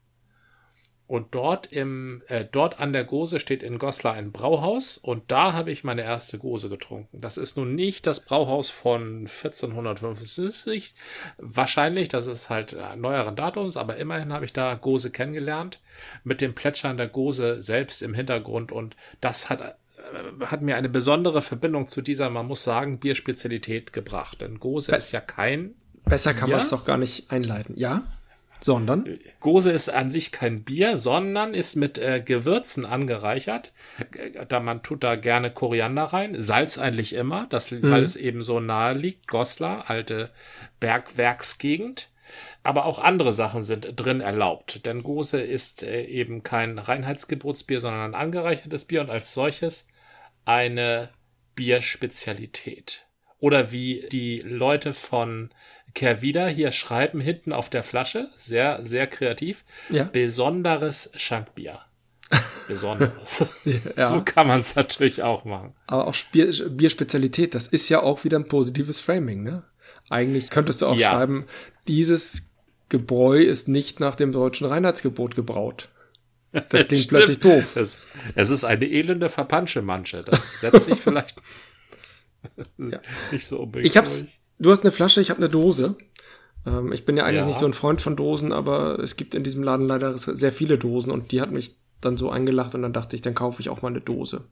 Und 1.10 1.34
dort 1.34 1.66
im, 1.74 2.22
äh, 2.28 2.46
dort 2.46 2.80
an 2.80 2.94
der 2.94 3.04
Gose 3.04 3.40
steht 3.40 3.64
in 3.64 3.80
Goslar 3.80 4.14
ein 4.14 4.32
Brauhaus 4.32 4.96
und 4.96 5.24
da 5.32 5.54
habe 5.54 5.72
ich 5.72 5.84
meine 5.84 6.04
erste 6.04 6.38
Gose 6.38 6.70
getrunken. 6.70 7.20
Das 7.20 7.38
ist 7.38 7.58
nun 7.58 7.74
nicht 7.74 8.06
das 8.06 8.20
Brauhaus 8.20 8.70
von 8.70 9.22
1450, 9.22 10.94
wahrscheinlich, 11.40 12.10
das 12.10 12.28
ist 12.28 12.52
halt 12.52 12.74
äh, 12.74 12.96
neueren 12.96 13.36
Datums, 13.36 13.76
aber 13.76 13.98
immerhin 13.98 14.32
habe 14.32 14.46
ich 14.46 14.54
da 14.54 14.76
Gose 14.76 15.10
kennengelernt 15.10 15.80
mit 16.24 16.42
dem 16.42 16.54
Plätschern 16.54 16.98
der 16.98 17.08
Gose 17.08 17.64
selbst 17.64 18.04
im 18.04 18.14
Hintergrund 18.14 18.72
und 18.72 18.96
das 19.20 19.50
hat 19.50 19.62
äh, 19.62 20.46
hat 20.46 20.62
mir 20.62 20.76
eine 20.76 20.90
besondere 20.90 21.42
Verbindung 21.42 21.90
zu 21.90 22.04
dieser, 22.04 22.30
man 22.30 22.46
muss 22.46 22.64
sagen, 22.64 23.00
Bierspezialität 23.00 23.94
gebracht. 23.94 24.42
Denn 24.42 24.60
Gose 24.60 24.92
Be 24.92 24.98
ist 24.98 25.12
ja 25.12 25.22
kein. 25.22 25.74
Besser 26.06 26.36
kann 26.36 26.52
man 26.52 26.62
es 26.62 26.70
doch 26.70 26.86
gar 26.86 26.98
nicht 26.98 27.32
einleiten. 27.32 27.76
Ja? 27.78 28.04
Sondern? 28.62 29.20
Gose 29.40 29.72
ist 29.72 29.90
an 29.90 30.10
sich 30.10 30.32
kein 30.32 30.64
Bier, 30.64 30.98
sondern 30.98 31.54
ist 31.54 31.76
mit 31.76 31.98
äh, 31.98 32.22
Gewürzen 32.24 32.86
angereichert. 32.86 33.72
Da 34.50 34.60
man 34.60 34.84
tut 34.84 35.04
da 35.04 35.16
gerne 35.16 35.52
Koriander 35.52 36.06
rein, 36.06 36.36
Salz 36.42 36.78
eigentlich 36.78 37.14
immer, 37.14 37.48
das, 37.50 37.72
mhm. 37.72 37.90
weil 37.90 38.04
es 38.04 38.16
eben 38.16 38.42
so 38.42 38.60
nahe 38.60 38.94
liegt. 38.94 39.28
Goslar, 39.28 39.90
alte 39.90 40.30
Bergwerksgegend. 40.80 42.10
Aber 42.62 42.86
auch 42.86 43.00
andere 43.00 43.34
Sachen 43.34 43.64
sind 43.64 43.94
drin 43.96 44.22
erlaubt. 44.22 44.86
Denn 44.86 45.04
Gose 45.04 45.40
ist 45.42 45.84
äh, 45.84 46.04
eben 46.04 46.44
kein 46.44 46.78
Reinheitsgebotsbier, 46.78 47.80
sondern 47.80 48.12
ein 48.12 48.16
angereichertes 48.22 48.86
Bier 48.86 49.02
und 49.02 49.10
als 49.10 49.34
solches 49.34 49.88
eine 50.46 51.10
Bierspezialität. 51.56 53.09
Oder 53.40 53.72
wie 53.72 54.06
die 54.12 54.40
Leute 54.40 54.94
von 54.94 55.50
Kervida 55.94 56.48
hier 56.48 56.72
schreiben 56.72 57.20
hinten 57.20 57.54
auf 57.54 57.70
der 57.70 57.84
Flasche, 57.84 58.30
sehr, 58.36 58.80
sehr 58.84 59.08
kreativ, 59.08 59.66
ja. 59.90 60.04
besonderes 60.04 61.12
Schankbier. 61.16 61.80
Besonderes. 62.68 63.46
ja. 63.98 64.10
So 64.10 64.22
kann 64.24 64.48
man 64.48 64.60
es 64.60 64.76
natürlich 64.76 65.24
auch 65.24 65.46
machen. 65.46 65.74
Aber 65.88 66.08
auch 66.08 66.16
Bier, 66.32 66.70
Bierspezialität, 66.70 67.56
das 67.56 67.66
ist 67.66 67.90
ja 67.90 68.04
auch 68.04 68.24
wieder 68.24 68.38
ein 68.38 68.48
positives 68.48 69.00
Framing, 69.00 69.42
ne? 69.42 69.64
Eigentlich 70.10 70.50
könntest 70.50 70.82
du 70.82 70.88
auch 70.88 70.96
ja. 70.96 71.10
schreiben, 71.10 71.46
dieses 71.88 72.52
Gebräu 72.90 73.42
ist 73.42 73.68
nicht 73.68 74.00
nach 74.00 74.16
dem 74.16 74.32
deutschen 74.32 74.68
Reinheitsgebot 74.68 75.36
gebraut. 75.36 75.90
Das 76.52 76.88
klingt 76.88 77.08
plötzlich 77.08 77.40
doof. 77.40 77.76
Es, 77.76 78.00
es, 78.36 78.50
ist 78.50 78.64
eine 78.64 78.86
elende 78.86 79.30
Verpanschemanche. 79.30 80.24
Das 80.24 80.62
setzt 80.62 80.86
sich 80.86 81.00
vielleicht 81.00 81.42
ja. 82.78 83.00
nicht 83.32 83.46
so 83.46 83.60
unbedingt. 83.60 83.90
Ich 83.90 83.98
hab's. 83.98 84.26
Du 84.58 84.72
hast 84.72 84.82
eine 84.82 84.92
Flasche, 84.92 85.22
ich 85.22 85.30
habe 85.30 85.40
eine 85.40 85.50
Dose. 85.50 85.96
Ähm, 86.66 86.92
ich 86.92 87.06
bin 87.06 87.16
ja 87.18 87.24
eigentlich 87.24 87.42
ja. 87.42 87.46
nicht 87.46 87.60
so 87.60 87.66
ein 87.66 87.74
Freund 87.74 88.02
von 88.02 88.16
Dosen, 88.16 88.52
aber 88.52 89.00
es 89.00 89.16
gibt 89.16 89.36
in 89.36 89.44
diesem 89.44 89.64
Laden 89.64 89.88
leider 89.88 90.18
sehr 90.18 90.52
viele 90.52 90.78
Dosen 90.78 91.12
und 91.12 91.32
die 91.32 91.42
hat 91.42 91.52
mich 91.52 91.76
dann 92.02 92.18
so 92.18 92.30
eingelacht 92.30 92.76
und 92.76 92.82
dann 92.82 92.94
dachte 92.94 93.16
ich, 93.16 93.22
dann 93.22 93.36
kaufe 93.36 93.62
ich 93.62 93.70
auch 93.70 93.82
mal 93.82 93.90
eine 93.90 94.02
Dose. 94.02 94.46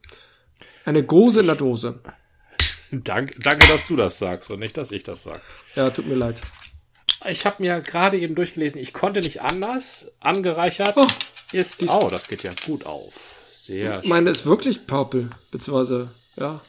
Eine 0.84 1.02
Gose 1.04 1.40
in 1.40 1.46
der 1.46 1.56
Dose. 1.56 2.00
Dank, 2.90 3.32
danke, 3.40 3.66
dass 3.66 3.86
du 3.86 3.96
das 3.96 4.18
sagst 4.18 4.50
und 4.50 4.60
nicht, 4.60 4.76
dass 4.78 4.92
ich 4.92 5.02
das 5.02 5.22
sage. 5.22 5.42
Ja, 5.74 5.90
tut 5.90 6.06
mir 6.06 6.14
leid. 6.14 6.40
Ich 7.28 7.44
habe 7.44 7.62
mir 7.62 7.80
gerade 7.80 8.18
eben 8.18 8.34
durchgelesen, 8.34 8.80
ich 8.80 8.94
konnte 8.94 9.20
nicht 9.20 9.42
anders. 9.42 10.12
Angereichert 10.20 10.94
oh, 10.96 11.06
ist. 11.52 11.82
Oh, 11.88 12.08
das 12.10 12.28
geht 12.28 12.44
ja 12.44 12.52
gut 12.64 12.86
auf. 12.86 13.34
Sehr 13.50 14.00
schön. 14.00 14.08
Meine 14.08 14.30
ist 14.30 14.46
wirklich 14.46 14.86
Purple, 14.86 15.28
beziehungsweise, 15.50 16.10
ja. 16.36 16.60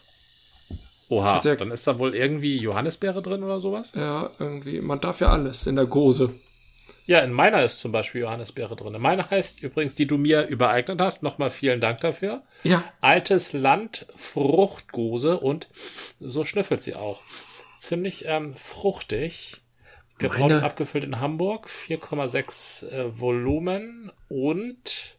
Oha, 1.09 1.41
ja, 1.43 1.55
dann 1.55 1.71
ist 1.71 1.87
da 1.87 1.97
wohl 1.97 2.15
irgendwie 2.15 2.57
Johannisbeere 2.57 3.23
drin 3.23 3.43
oder 3.43 3.59
sowas? 3.59 3.93
Ja, 3.95 4.29
irgendwie. 4.37 4.79
Man 4.79 5.01
darf 5.01 5.19
ja 5.19 5.29
alles 5.29 5.65
in 5.65 5.75
der 5.75 5.87
Gose. 5.87 6.31
Ja, 7.07 7.21
in 7.21 7.33
meiner 7.33 7.63
ist 7.63 7.79
zum 7.79 7.91
Beispiel 7.91 8.21
Johannisbeere 8.21 8.75
drin. 8.75 8.95
Meine 8.99 9.27
heißt 9.27 9.63
übrigens, 9.63 9.95
die 9.95 10.05
du 10.05 10.19
mir 10.19 10.45
übereignet 10.45 11.01
hast. 11.01 11.23
Nochmal 11.23 11.49
vielen 11.49 11.81
Dank 11.81 12.01
dafür. 12.01 12.43
Ja. 12.63 12.83
Altes 13.01 13.53
Land 13.53 14.05
Fruchtgose 14.15 15.39
und 15.39 15.67
so 16.19 16.45
schnüffelt 16.45 16.83
sie 16.83 16.93
auch. 16.93 17.23
Ziemlich 17.79 18.25
ähm, 18.27 18.55
fruchtig. 18.55 19.57
Gebraut 20.19 20.41
Meine... 20.41 20.57
und 20.57 20.63
abgefüllt 20.63 21.03
in 21.03 21.19
Hamburg. 21.19 21.67
4,6 21.67 22.87
äh, 22.87 23.19
Volumen 23.19 24.11
und 24.27 25.17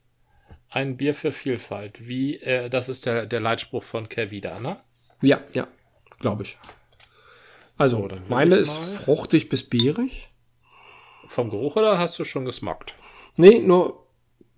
ein 0.68 0.97
Bier 0.97 1.14
für 1.14 1.32
Vielfalt. 1.32 2.06
Wie, 2.06 2.37
äh, 2.37 2.70
das 2.70 2.88
ist 2.88 3.06
der, 3.06 3.26
der 3.26 3.40
Leitspruch 3.40 3.82
von 3.82 4.09
Kervida, 4.09 4.61
ne? 4.61 4.76
Ja, 5.23 5.40
ja 5.52 5.66
glaube 6.21 6.45
ich. 6.45 6.59
Also, 7.77 8.09
so, 8.09 8.17
meine 8.29 8.57
ist 8.57 8.73
fruchtig 8.73 9.49
bis 9.49 9.69
beerig. 9.69 10.29
Vom 11.27 11.50
Geruch 11.50 11.77
oder 11.77 11.99
hast 11.99 12.19
du 12.19 12.25
schon 12.25 12.45
gesmockt? 12.45 12.95
Nee, 13.37 13.59
nur 13.61 14.07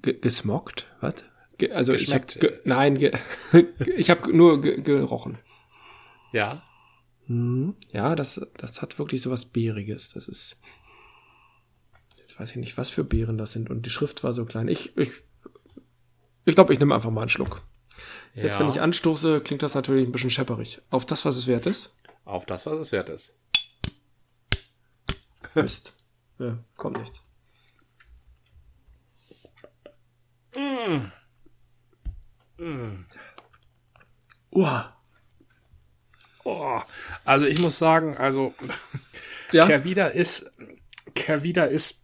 gesmockt? 0.00 0.90
Was? 1.00 1.14
Ge 1.58 1.70
also 1.70 1.92
ich 1.92 2.12
habe 2.12 2.60
nein, 2.64 2.98
ge 2.98 3.12
ich 3.96 4.10
habe 4.10 4.36
nur 4.36 4.60
gerochen. 4.60 5.38
Ja. 6.32 6.62
Hm, 7.26 7.76
ja, 7.92 8.16
das 8.16 8.40
das 8.56 8.82
hat 8.82 8.98
wirklich 8.98 9.22
so 9.22 9.30
was 9.30 9.44
beeriges. 9.44 10.12
Das 10.14 10.26
ist 10.26 10.56
jetzt 12.18 12.40
weiß 12.40 12.50
ich 12.50 12.56
nicht, 12.56 12.76
was 12.76 12.88
für 12.88 13.04
Beeren 13.04 13.38
das 13.38 13.52
sind 13.52 13.70
und 13.70 13.86
die 13.86 13.90
Schrift 13.90 14.24
war 14.24 14.32
so 14.32 14.44
klein. 14.44 14.66
Ich 14.66 14.96
ich 14.96 15.12
ich 16.44 16.54
glaube, 16.56 16.72
ich 16.72 16.80
nehme 16.80 16.94
einfach 16.94 17.10
mal 17.10 17.20
einen 17.20 17.30
Schluck. 17.30 17.62
Ja. 18.34 18.44
Jetzt, 18.44 18.58
wenn 18.58 18.68
ich 18.68 18.80
anstoße, 18.80 19.40
klingt 19.40 19.62
das 19.62 19.74
natürlich 19.74 20.06
ein 20.06 20.12
bisschen 20.12 20.30
schepperig. 20.30 20.80
Auf 20.90 21.06
das, 21.06 21.24
was 21.24 21.36
es 21.36 21.46
wert 21.46 21.66
ist? 21.66 21.94
Auf 22.24 22.46
das, 22.46 22.66
was 22.66 22.78
es 22.78 22.92
wert 22.92 23.08
ist. 23.08 23.36
Mist. 25.54 25.94
Ja, 26.38 26.58
kommt 26.76 26.98
nichts. 26.98 27.22
Mm. 30.54 31.10
Mm. 32.62 33.06
Uah. 34.50 34.96
Oh. 36.44 36.80
Also 37.24 37.46
ich 37.46 37.60
muss 37.60 37.78
sagen, 37.78 38.16
also 38.16 38.54
ja? 39.52 39.66
Kervida 39.66 40.06
ist 40.06 40.52
Kervida 41.14 41.64
ist 41.64 42.01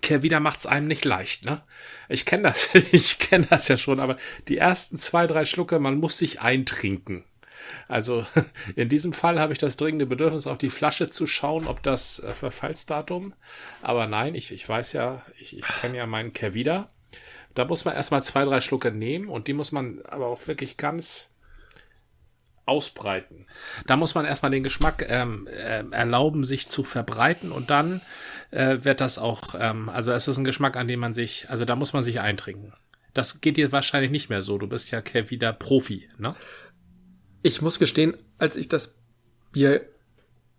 Kervida 0.00 0.40
macht's 0.40 0.66
einem 0.66 0.88
nicht 0.88 1.04
leicht, 1.04 1.44
ne? 1.44 1.62
Ich 2.08 2.24
kenne 2.24 2.44
das, 2.44 2.74
ich 2.92 3.18
kenne 3.18 3.46
das 3.48 3.68
ja 3.68 3.76
schon, 3.76 4.00
aber 4.00 4.16
die 4.48 4.58
ersten 4.58 4.96
zwei, 4.96 5.26
drei 5.26 5.44
Schlucke, 5.44 5.78
man 5.78 5.98
muss 5.98 6.18
sich 6.18 6.40
eintrinken. 6.40 7.24
Also 7.88 8.26
in 8.76 8.88
diesem 8.88 9.12
Fall 9.12 9.38
habe 9.38 9.52
ich 9.52 9.58
das 9.58 9.76
dringende 9.76 10.06
Bedürfnis, 10.06 10.46
auf 10.46 10.58
die 10.58 10.70
Flasche 10.70 11.10
zu 11.10 11.26
schauen, 11.26 11.66
ob 11.66 11.82
das 11.82 12.20
äh, 12.20 12.34
Verfallsdatum. 12.34 13.34
Aber 13.82 14.06
nein, 14.06 14.34
ich, 14.34 14.52
ich 14.52 14.68
weiß 14.68 14.92
ja, 14.94 15.22
ich, 15.38 15.56
ich 15.56 15.66
kenne 15.80 15.98
ja 15.98 16.06
meinen 16.06 16.32
Kervida. 16.32 16.90
Da 17.54 17.66
muss 17.66 17.84
man 17.84 17.94
erstmal 17.94 18.22
zwei, 18.22 18.44
drei 18.44 18.60
Schlucke 18.62 18.90
nehmen 18.90 19.28
und 19.28 19.46
die 19.46 19.52
muss 19.52 19.72
man 19.72 20.00
aber 20.06 20.26
auch 20.26 20.46
wirklich 20.46 20.78
ganz 20.78 21.31
ausbreiten. 22.64 23.46
Da 23.86 23.96
muss 23.96 24.14
man 24.14 24.24
erstmal 24.24 24.50
den 24.52 24.62
Geschmack 24.62 25.06
ähm, 25.08 25.48
äh, 25.48 25.84
erlauben, 25.90 26.44
sich 26.44 26.68
zu 26.68 26.84
verbreiten 26.84 27.52
und 27.52 27.70
dann 27.70 28.02
äh, 28.50 28.78
wird 28.82 29.00
das 29.00 29.18
auch, 29.18 29.54
ähm, 29.58 29.88
also 29.88 30.12
es 30.12 30.28
ist 30.28 30.38
ein 30.38 30.44
Geschmack, 30.44 30.76
an 30.76 30.88
dem 30.88 31.00
man 31.00 31.12
sich, 31.12 31.50
also 31.50 31.64
da 31.64 31.76
muss 31.76 31.92
man 31.92 32.02
sich 32.02 32.20
eintrinken. 32.20 32.72
Das 33.14 33.40
geht 33.40 33.56
dir 33.56 33.72
wahrscheinlich 33.72 34.10
nicht 34.10 34.30
mehr 34.30 34.42
so. 34.42 34.58
Du 34.58 34.66
bist 34.66 34.90
ja 34.90 35.02
wieder 35.28 35.52
Profi, 35.52 36.08
ne? 36.18 36.34
Ich 37.42 37.60
muss 37.60 37.80
gestehen, 37.80 38.14
als 38.38 38.56
ich 38.56 38.68
das 38.68 38.98
Bier 39.50 39.84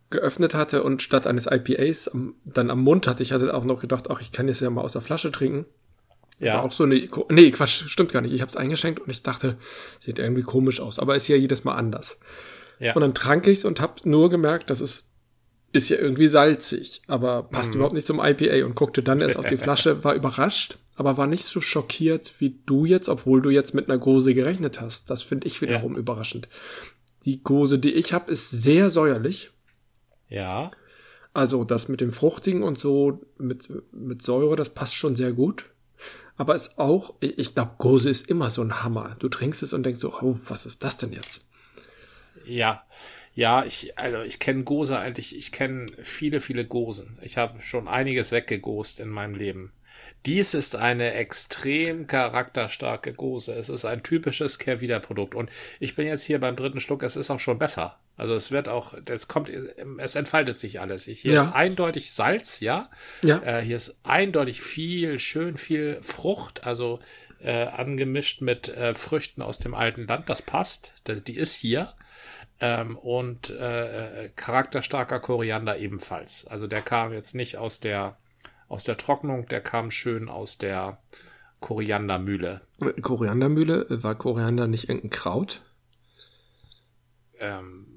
geöffnet 0.10 0.54
hatte 0.54 0.84
und 0.84 1.02
statt 1.02 1.26
eines 1.26 1.48
IPAs 1.48 2.12
dann 2.46 2.70
am 2.70 2.82
Mund 2.82 3.08
hatte, 3.08 3.24
ich 3.24 3.32
hatte 3.32 3.54
auch 3.54 3.66
noch 3.66 3.80
gedacht, 3.80 4.10
ach, 4.10 4.22
ich 4.22 4.32
kann 4.32 4.48
jetzt 4.48 4.62
ja 4.62 4.70
mal 4.70 4.82
aus 4.82 4.94
der 4.94 5.02
Flasche 5.02 5.32
trinken. 5.32 5.66
Ja. 6.40 6.56
War 6.56 6.64
auch 6.64 6.72
so 6.72 6.84
eine, 6.84 7.08
nee, 7.30 7.52
Quatsch, 7.52 7.88
stimmt 7.88 8.12
gar 8.12 8.22
nicht. 8.22 8.34
Ich 8.34 8.42
habe 8.42 8.50
es 8.50 8.58
eingeschenkt 8.58 9.00
und 9.00 9.10
ich 9.10 9.24
dachte, 9.24 9.58
sieht 10.00 10.20
irgendwie 10.20 10.42
komisch 10.42 10.80
aus, 10.80 11.00
aber 11.00 11.16
ist 11.16 11.28
ja 11.28 11.36
jedes 11.36 11.64
Mal 11.64 11.76
anders. 11.76 12.20
Ja. 12.80 12.94
Und 12.96 13.02
dann 13.02 13.14
trank 13.14 13.48
ich's 13.48 13.66
und 13.66 13.80
habe 13.80 14.08
nur 14.10 14.30
gemerkt, 14.30 14.70
dass 14.70 14.82
es 14.82 15.06
ist 15.74 15.90
ja 15.90 15.98
irgendwie 15.98 16.28
salzig, 16.28 17.02
aber 17.08 17.44
passt 17.44 17.72
mm. 17.72 17.76
überhaupt 17.76 17.96
nicht 17.96 18.06
zum 18.06 18.24
IPA 18.24 18.64
und 18.66 18.76
guckte 18.76 19.02
dann 19.02 19.20
erst 19.20 19.38
auf 19.38 19.48
die 19.48 19.58
Flasche, 19.64 20.04
war 20.04 20.14
überrascht, 20.14 20.78
aber 20.96 21.18
war 21.18 21.26
nicht 21.26 21.46
so 21.46 21.62
schockiert 21.62 22.36
wie 22.38 22.60
du 22.68 22.86
jetzt, 22.86 23.10
obwohl 23.10 23.42
du 23.42 23.50
jetzt 23.50 23.74
mit 23.74 23.90
einer 23.90 23.98
Gose 23.98 24.36
gerechnet 24.36 24.80
hast. 24.82 25.10
Das 25.10 25.24
finde 25.24 25.48
ich 25.48 25.62
wiederum 25.62 25.94
ja. 25.94 26.00
überraschend. 26.00 26.48
Die 27.26 27.42
Gose, 27.42 27.80
die 27.80 27.94
ich 27.94 28.14
habe, 28.14 28.32
ist 28.32 28.52
sehr 28.52 28.92
säuerlich. 28.92 29.50
Ja. 30.30 30.72
Also 31.34 31.64
das 31.64 31.88
mit 31.88 32.02
dem 32.02 32.12
Fruchtigen 32.12 32.62
und 32.62 32.78
so 32.78 33.22
mit, 33.40 33.68
mit 33.92 34.22
Säure, 34.22 34.56
das 34.56 34.70
passt 34.70 34.96
schon 34.96 35.16
sehr 35.16 35.34
gut. 35.34 35.66
Aber 36.36 36.56
ist 36.56 36.80
auch, 36.80 37.14
ich 37.20 37.54
glaube, 37.54 37.76
Gose 37.78 38.10
ist 38.10 38.30
immer 38.30 38.50
so 38.50 38.64
ein 38.64 38.84
Hammer. 38.84 39.16
Du 39.20 39.30
trinkst 39.30 39.62
es 39.62 39.74
und 39.74 39.84
denkst 39.84 40.00
so, 40.00 40.14
oh, 40.22 40.40
was 40.46 40.66
ist 40.66 40.84
das 40.84 40.98
denn 40.98 41.14
jetzt? 41.14 41.42
Ja, 42.46 42.84
ja, 43.36 43.66
ich, 43.66 43.98
also 43.98 44.22
ich 44.22 44.40
kenne 44.40 44.64
Gose 44.64 44.98
eigentlich, 45.00 45.36
ich 45.36 45.52
kenne 45.52 45.92
viele, 46.04 46.40
viele 46.40 46.66
Gosen. 46.66 47.18
Ich 47.22 47.38
habe 47.38 47.62
schon 47.62 47.88
einiges 47.88 48.32
weggegost 48.32 49.00
in 49.00 49.10
meinem 49.10 49.34
Leben. 49.34 49.74
Dies 50.26 50.54
ist 50.54 50.76
eine 50.76 51.14
extrem 51.14 52.08
charakterstarke 52.08 53.14
Gose. 53.14 53.54
Es 53.54 53.70
ist 53.70 53.86
ein 53.86 54.04
typisches 54.04 54.60
Kehrwiederprodukt. 54.60 55.36
Und 55.36 55.50
ich 55.80 55.96
bin 55.96 56.08
jetzt 56.08 56.24
hier 56.24 56.40
beim 56.40 56.56
dritten 56.56 56.80
Schluck, 56.80 57.04
es 57.04 57.16
ist 57.16 57.32
auch 57.32 57.40
schon 57.40 57.60
besser. 57.60 58.00
Also 58.16 58.36
es 58.36 58.52
wird 58.52 58.70
auch, 58.70 58.94
es 59.10 59.28
kommt, 59.28 59.50
es 59.50 60.16
entfaltet 60.16 60.60
sich 60.60 60.80
alles. 60.80 61.06
Hier 61.06 61.34
ja. 61.34 61.44
ist 61.44 61.54
eindeutig 61.54 62.14
Salz, 62.14 62.60
ja. 62.60 62.90
Ja. 63.24 63.42
Äh, 63.42 63.62
hier 63.62 63.76
ist 63.76 63.98
eindeutig 64.04 64.62
viel, 64.62 65.20
schön 65.20 65.58
viel 65.58 66.00
Frucht, 66.04 66.66
also 66.66 67.00
äh, 67.40 67.66
angemischt 67.66 68.42
mit 68.42 68.70
äh, 68.70 68.94
Früchten 68.94 69.42
aus 69.42 69.58
dem 69.58 69.74
alten 69.74 70.08
Land. 70.08 70.30
Das 70.30 70.42
passt. 70.42 70.94
Die 71.08 71.36
ist 71.36 71.56
hier. 71.56 71.94
Ähm, 72.60 72.98
und 72.98 73.50
äh, 73.50 74.30
charakterstarker 74.36 75.20
Koriander 75.20 75.78
ebenfalls. 75.78 76.46
Also 76.46 76.68
der 76.68 76.82
kam 76.82 77.14
jetzt 77.14 77.34
nicht 77.34 77.58
aus 77.58 77.80
der 77.80 78.18
aus 78.74 78.86
der 78.86 78.98
Trocknung, 78.98 79.48
der 79.48 79.62
kam 79.62 79.92
schön 79.92 80.30
aus 80.30 80.58
der 80.58 80.98
Koriandermühle. 81.60 82.62
Koriandermühle? 83.02 83.86
War 83.90 84.16
Koriander 84.16 84.68
nicht 84.68 84.90
irgendein 84.90 85.12
Kraut? 85.12 85.62
Ähm, 87.40 87.93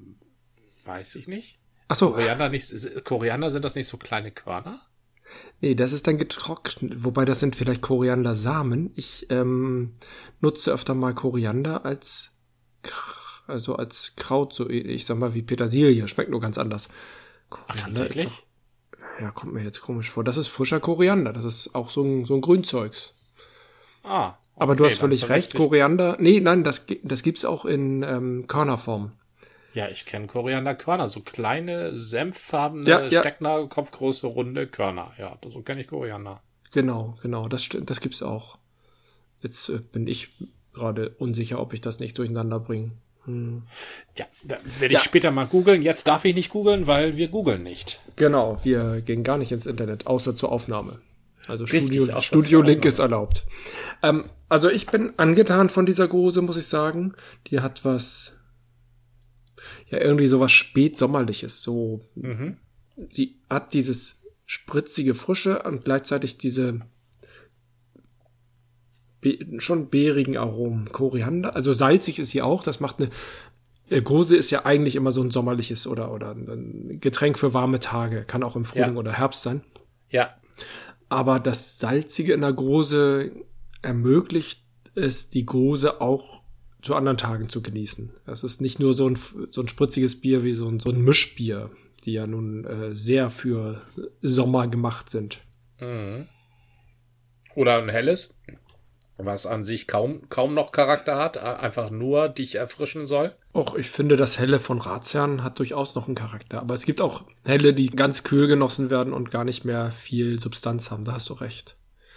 weiß 0.87 1.17
ich 1.17 1.29
nicht. 1.29 1.59
Ach 1.89 1.97
so. 1.97 2.13
Koriander, 2.13 2.49
nicht, 2.49 3.05
Koriander 3.05 3.51
sind 3.51 3.65
das 3.65 3.75
nicht 3.75 3.89
so 3.89 3.97
kleine 3.97 4.31
Körner? 4.31 4.81
Nee, 5.61 5.75
das 5.75 5.93
ist 5.93 6.07
dann 6.07 6.19
getrocknet, 6.19 7.05
wobei 7.05 7.25
das 7.25 7.41
sind 7.41 7.57
vielleicht 7.57 7.83
Koriandersamen. 7.83 8.93
Ich 8.95 9.27
ähm, 9.31 9.95
nutze 10.41 10.73
öfter 10.73 10.95
mal 10.95 11.15
Koriander 11.15 11.85
als 11.85 12.33
also 13.47 13.77
als 13.77 14.15
Kraut, 14.17 14.53
so 14.53 14.69
ich 14.69 15.07
sag 15.07 15.19
mal 15.19 15.35
wie 15.35 15.43
Petersilie, 15.43 16.09
schmeckt 16.09 16.31
nur 16.31 16.41
ganz 16.41 16.59
anders. 16.59 16.89
Koriander 17.49 17.83
Ach, 17.83 17.87
tatsächlich? 17.87 18.27
Doch, 18.27 18.43
ja, 19.21 19.31
kommt 19.31 19.55
mir 19.55 19.63
jetzt 19.63 19.81
komisch 19.81 20.11
vor. 20.11 20.25
Das 20.25 20.37
ist 20.37 20.49
frischer 20.49 20.81
Koriander, 20.81 21.33
das 21.33 21.45
ist 21.45 21.75
auch 21.75 21.91
so 21.91 22.03
ein, 22.03 22.25
so 22.25 22.35
ein 22.35 22.41
Grünzeugs. 22.41 23.15
Ah. 24.03 24.29
Okay, 24.29 24.37
Aber 24.63 24.77
du 24.77 24.87
hast 24.87 24.99
völlig 24.99 25.29
recht, 25.29 25.55
Koriander. 25.55 26.17
Nee, 26.19 26.41
nein, 26.41 26.65
das, 26.65 26.87
das 27.03 27.23
gibt's 27.23 27.45
auch 27.45 27.67
in 27.67 28.03
ähm, 28.03 28.47
Körnerform. 28.47 29.13
Ja, 29.77 29.91
ich 29.91 30.07
kenne 30.07 30.27
Korianderkörner, 30.27 31.07
so 31.07 31.21
kleine, 31.21 31.99
senffarbene, 31.99 32.89
ja, 32.89 33.07
ja. 33.09 33.21
Steckner, 33.21 33.67
kopfgroße, 33.67 34.27
runde 34.27 34.67
Körner. 34.67 35.13
Ja, 35.19 35.37
so 35.47 35.61
kenne 35.61 35.83
ich 35.83 35.87
Koriander. 35.87 36.41
Genau, 36.73 37.19
genau, 37.21 37.47
das, 37.47 37.69
das 37.69 38.01
gibt's 38.01 38.23
auch. 38.23 38.57
Jetzt 39.43 39.69
äh, 39.69 39.81
bin 39.81 40.07
ich 40.07 40.31
gerade 40.73 41.11
unsicher, 41.19 41.61
ob 41.61 41.75
ich 41.75 41.83
das 41.83 42.01
nicht 42.01 42.17
durcheinander 42.17 42.59
bringe. 42.59 42.93
Hm. 43.27 43.65
Ja, 44.17 44.25
da 44.45 44.57
werde 44.79 44.95
ich 44.95 45.01
ja. 45.01 45.05
später 45.05 45.31
mal 45.31 45.47
googeln. 45.47 45.83
Jetzt 45.83 46.09
darf 46.09 46.25
ich 46.25 46.35
nicht 46.35 46.49
googeln, 46.49 46.87
weil 46.87 47.19
wir 47.19 47.29
googeln 47.29 47.63
nicht. 47.63 48.01
Genau, 48.17 48.57
wir 48.65 49.03
gehen 49.03 49.25
gar 49.25 49.37
nicht 49.37 49.53
ins 49.53 49.67
Internet, 49.67 50.07
außer 50.07 50.35
zur 50.35 50.53
Aufnahme. 50.53 51.01
Also 51.49 51.65
Richtig, 51.65 51.83
Studio, 51.83 52.21
Studio 52.23 52.63
Link 52.63 52.87
ist 52.87 52.99
erlaubt. 52.99 53.45
Ähm, 54.03 54.25
also 54.49 54.71
ich 54.71 54.87
bin 54.87 55.13
angetan 55.19 55.69
von 55.69 55.85
dieser 55.85 56.09
Gose, 56.09 56.41
muss 56.41 56.57
ich 56.57 56.67
sagen. 56.67 57.15
Die 57.49 57.61
hat 57.61 57.85
was, 57.85 58.36
ja, 59.87 60.01
irgendwie 60.01 60.27
so 60.27 60.41
was 60.41 60.53
spätsommerliches. 60.53 61.63
So, 61.63 62.01
mhm. 62.15 62.57
sie 63.11 63.37
hat 63.49 63.75
dieses 63.75 64.23
spritzige 64.45 65.15
Frische 65.15 65.63
und 65.63 65.85
gleichzeitig 65.85 66.39
diese 66.39 66.81
schon 69.59 69.91
beerigen 69.91 70.37
Aromen. 70.37 70.93
Koriander, 70.93 71.57
also 71.57 71.73
salzig 71.73 72.19
ist 72.19 72.31
sie 72.31 72.43
auch. 72.43 72.63
Das 72.63 72.81
macht 72.81 72.97
eine. 73.01 73.11
Gose 74.03 74.37
ist 74.37 74.51
ja 74.51 74.65
eigentlich 74.65 74.97
immer 74.97 75.13
so 75.13 75.23
ein 75.23 75.31
sommerliches 75.31 75.87
oder, 75.87 76.13
oder 76.13 76.33
ein 76.33 76.99
Getränk 77.01 77.39
für 77.39 77.55
warme 77.55 77.79
Tage. 77.79 78.23
Kann 78.23 78.43
auch 78.43 78.57
im 78.57 78.65
Frühling 78.65 78.95
ja. 78.95 78.99
oder 78.99 79.13
Herbst 79.13 79.43
sein. 79.43 79.63
Ja. 80.11 80.31
Aber 81.09 81.39
das 81.39 81.79
Salzige 81.79 82.33
in 82.33 82.41
der 82.41 82.53
Gose 82.53 83.31
ermöglicht 83.83 84.65
es, 84.97 85.31
die 85.31 85.47
Gose 85.47 86.01
auch 86.01 86.43
zu 86.83 86.95
anderen 86.95 87.19
Tagen 87.19 87.49
zu 87.49 87.63
genießen. 87.63 88.11
Das 88.27 88.45
ist 88.45 88.61
nicht 88.61 88.79
nur 88.79 88.93
so 88.93 89.09
ein, 89.09 89.19
so 89.51 89.61
ein 89.61 89.69
spritziges 89.69 90.21
Bier 90.21 90.45
wie 90.45 90.53
so 90.53 90.69
ein, 90.69 90.81
so 90.81 90.91
ein 90.91 91.03
Mischbier, 91.03 91.71
die 92.05 92.13
ja 92.13 92.27
nun 92.27 92.65
äh, 92.65 92.95
sehr 92.95 93.31
für 93.31 93.83
Sommer 94.23 94.69
gemacht 94.69 95.11
sind. 95.11 95.41
Mhm. 95.81 96.29
Oder 97.55 97.79
ein 97.79 97.89
helles? 97.89 98.37
was 99.19 99.47
an 99.47 99.65
sich 99.65 99.87
kaum, 99.87 100.29
kaum 100.29 100.55
noch 100.55 100.73
Charakter 100.73 101.17
hat, 101.17 101.39
einfach 101.39 101.91
nur 101.91 102.29
dich 102.29 102.57
erfrischen 102.57 103.07
soll. 103.07 103.35
Auch 103.53 103.75
ich 103.75 103.89
finde, 103.89 104.17
das 104.17 104.39
Helle 104.39 104.61
von 104.61 104.79
Ratsherrn 104.79 105.43
hat 105.43 105.59
durchaus 105.59 105.95
noch 105.95 106.07
einen 106.07 106.15
Charakter. 106.15 106.61
Aber 106.61 106.75
es 106.75 106.85
gibt 106.85 107.01
auch 107.01 107.25
Helle, 107.45 107.73
die 107.73 107.89
ganz 107.89 108.25
kühl 108.25 108.47
genossen 108.47 108.91
werden 108.91 109.15
und 109.15 109.31
gar 109.31 109.45
nicht 109.45 109.65
mehr 109.65 109.91
viel 109.91 110.39
Substanz 110.39 110.91
haben. 110.91 111.05
Da 111.05 111.13
hast 111.13 111.31
du 111.31 111.35
recht. 111.35 111.77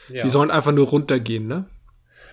Ja. 0.09 0.23
Die 0.23 0.29
sollen 0.29 0.51
einfach 0.51 0.73
nur 0.73 0.87
runtergehen, 0.87 1.47
ne? 1.47 1.69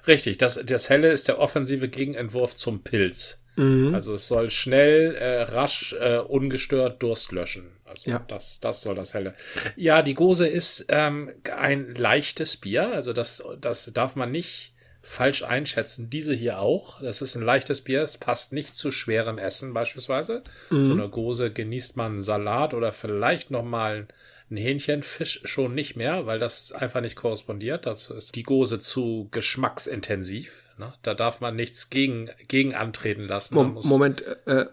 Richtig, 0.07 0.39
das, 0.39 0.61
das 0.65 0.89
Helle 0.89 1.11
ist 1.11 1.29
der 1.29 1.39
offensive 1.39 1.89
Gegenentwurf 1.89 2.57
zum 2.57 2.83
Pilz. 2.83 3.43
Mhm. 3.57 3.95
Also 3.95 4.15
es 4.15 4.29
soll 4.29 4.51
schnell, 4.51 5.15
äh, 5.15 5.43
rasch, 5.43 5.95
äh, 5.99 6.19
ungestört 6.19 7.03
Durst 7.03 7.33
löschen. 7.33 7.73
Also 7.85 8.11
ja. 8.11 8.25
das, 8.29 8.61
das 8.61 8.83
soll 8.83 8.95
das 8.95 9.15
Helle. 9.15 9.35
Ja, 9.77 10.03
die 10.03 10.15
Gose 10.15 10.47
ist 10.47 10.87
ähm, 10.89 11.31
ein 11.57 11.95
leichtes 11.95 12.57
Bier. 12.57 12.93
Also 12.93 13.13
das, 13.13 13.43
das 13.61 13.91
darf 13.93 14.17
man 14.17 14.31
nicht 14.31 14.75
falsch 15.03 15.45
einschätzen. 15.45 16.11
Diese 16.11 16.35
hier 16.35 16.59
auch. 16.59 17.01
Das 17.01 17.23
ist 17.23 17.37
ein 17.37 17.43
leichtes 17.43 17.83
Bier. 17.83 18.03
Es 18.03 18.19
passt 18.19 18.53
nicht 18.53 18.77
zu 18.77 18.91
schwerem 18.91 19.39
Essen 19.39 19.73
beispielsweise. 19.73 20.43
Mhm. 20.71 20.85
So 20.85 20.93
eine 20.93 21.09
Gose 21.09 21.53
genießt 21.53 21.97
man 21.97 22.23
Salat 22.23 22.75
oder 22.75 22.93
vielleicht 22.93 23.51
noch 23.51 23.65
mal 23.65 24.09
ein 24.51 24.57
Hähnchen, 24.57 25.03
Fisch 25.03 25.41
schon 25.45 25.75
nicht 25.75 25.97
mehr, 25.97 26.27
weil 26.27 26.39
das 26.39 26.73
einfach 26.73 27.01
nicht 27.01 27.17
korrespondiert. 27.17 27.87
Das 27.87 28.11
ist 28.11 28.37
die 28.37 28.45
Gose 28.45 28.79
zu 28.79 29.29
geschmacksintensiv. 29.31 30.53
Ne? 30.79 30.95
Da 31.03 31.15
darf 31.15 31.41
man 31.41 31.57
nichts 31.57 31.91
gegen, 31.91 32.31
gegen 32.49 32.75
antreten 32.75 33.23
lassen. 33.23 33.55
Mo 33.55 33.81
Moment, 33.83 34.23
äh, 34.23 34.61
äh, 34.61 34.67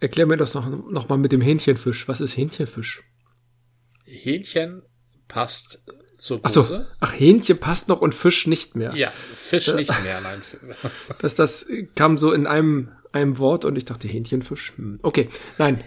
erklär 0.00 0.26
mir 0.26 0.36
das 0.36 0.54
noch, 0.54 0.68
noch 0.68 1.08
mal 1.08 1.16
mit 1.16 1.32
dem 1.32 1.40
Hähnchenfisch. 1.40 2.08
Was 2.08 2.20
ist 2.20 2.36
Hähnchenfisch? 2.36 3.02
Hähnchen 4.04 4.82
passt 5.26 5.82
zur 6.18 6.42
Gose. 6.42 6.60
Ach, 6.60 6.66
so. 6.66 6.86
Ach, 7.00 7.12
Hähnchen 7.18 7.58
passt 7.58 7.88
noch 7.88 8.00
und 8.00 8.14
Fisch 8.14 8.46
nicht 8.46 8.76
mehr. 8.76 8.94
Ja, 8.94 9.10
Fisch 9.34 9.72
nicht 9.74 10.02
mehr, 10.02 10.20
nein. 10.20 10.42
das, 11.20 11.34
das 11.34 11.66
kam 11.94 12.18
so 12.18 12.32
in 12.32 12.46
einem, 12.46 12.90
einem 13.12 13.38
Wort 13.38 13.64
und 13.64 13.78
ich 13.78 13.84
dachte 13.84 14.08
Hähnchenfisch. 14.08 14.74
Hm. 14.76 14.98
Okay, 15.02 15.28
nein. 15.56 15.82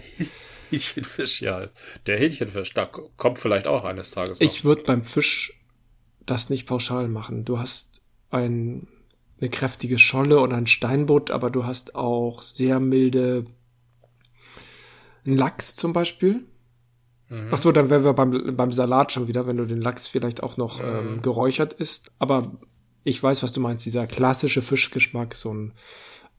Hähnchenfisch, 0.72 1.42
ja. 1.42 1.68
Der 2.06 2.18
Hähnchenfisch, 2.18 2.74
da 2.74 2.86
kommt 2.86 3.38
vielleicht 3.38 3.66
auch 3.66 3.84
eines 3.84 4.10
Tages 4.10 4.40
noch. 4.40 4.44
Ich 4.44 4.64
würde 4.64 4.82
beim 4.82 5.04
Fisch 5.04 5.58
das 6.26 6.50
nicht 6.50 6.66
pauschal 6.66 7.08
machen. 7.08 7.44
Du 7.44 7.58
hast 7.58 8.00
ein 8.30 8.88
eine 9.42 9.50
kräftige 9.50 9.98
Scholle 9.98 10.38
oder 10.38 10.56
ein 10.56 10.68
Steinbutt, 10.68 11.32
aber 11.32 11.50
du 11.50 11.64
hast 11.66 11.96
auch 11.96 12.42
sehr 12.42 12.78
milde 12.78 13.46
einen 15.26 15.36
Lachs 15.36 15.74
zum 15.74 15.92
Beispiel. 15.92 16.44
Mhm. 17.28 17.48
Ach 17.50 17.58
so, 17.58 17.72
dann 17.72 17.90
wären 17.90 18.04
wir 18.04 18.12
beim, 18.12 18.56
beim 18.56 18.70
Salat 18.70 19.10
schon 19.10 19.26
wieder, 19.26 19.46
wenn 19.46 19.56
du 19.56 19.66
den 19.66 19.80
Lachs 19.80 20.06
vielleicht 20.06 20.44
auch 20.44 20.56
noch 20.58 20.80
mhm. 20.80 20.88
ähm, 20.88 21.22
geräuchert 21.22 21.72
isst. 21.72 22.12
Aber 22.20 22.52
ich 23.02 23.20
weiß, 23.20 23.42
was 23.42 23.52
du 23.52 23.60
meinst. 23.60 23.84
Dieser 23.84 24.06
klassische 24.06 24.62
Fischgeschmack, 24.62 25.34
so 25.34 25.52
ein, 25.52 25.72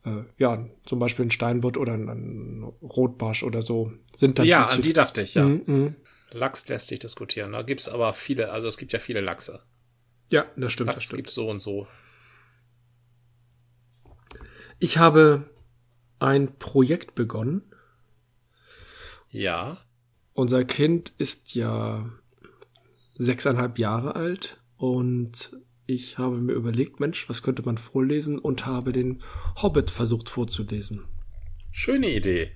äh, 0.06 0.24
ja, 0.38 0.66
zum 0.86 1.00
Beispiel 1.00 1.26
ein 1.26 1.32
Steinbutt 1.32 1.78
oder 1.78 1.94
ein, 1.94 2.10
ein 2.10 2.64
Rotbarsch 2.82 3.44
oder 3.44 3.62
so, 3.62 3.92
sind 4.16 4.40
dann 4.40 4.46
Ja, 4.46 4.68
an 4.68 4.82
die 4.82 4.94
dachte 4.94 5.22
ich, 5.22 5.36
ja. 5.36 5.46
Mhm. 5.46 5.96
Lachs 6.32 6.68
lässt 6.68 6.88
sich 6.88 7.00
diskutieren. 7.00 7.52
Da 7.52 7.62
gibt's 7.62 7.88
aber 7.88 8.14
viele, 8.14 8.52
also 8.52 8.68
es 8.68 8.78
gibt 8.78 8.92
ja 8.92 9.00
viele 9.00 9.22
Lachse. 9.22 9.62
Ja, 10.30 10.46
das 10.56 10.72
stimmt. 10.72 10.88
Lachs 10.88 10.96
das 10.98 11.04
stimmt. 11.04 11.18
gibt's 11.18 11.36
so 11.36 11.50
und 11.50 11.60
so. 11.60 11.88
Ich 14.80 14.98
habe 14.98 15.50
ein 16.20 16.58
Projekt 16.58 17.16
begonnen. 17.16 17.62
Ja. 19.30 19.78
Unser 20.34 20.66
Kind 20.66 21.14
ist 21.18 21.54
ja 21.54 22.10
sechseinhalb 23.16 23.78
Jahre 23.78 24.16
alt 24.16 24.62
und 24.78 25.56
ich 25.86 26.18
habe 26.18 26.38
mir 26.38 26.54
überlegt, 26.54 27.00
Mensch, 27.00 27.28
was 27.30 27.44
könnte 27.44 27.64
man 27.64 27.78
vorlesen 27.78 28.40
und 28.40 28.66
habe 28.66 28.92
den 28.92 29.22
Hobbit 29.62 29.90
versucht 29.90 30.30
vorzulesen. 30.30 31.04
Schöne 31.72 32.10
Idee. 32.10 32.52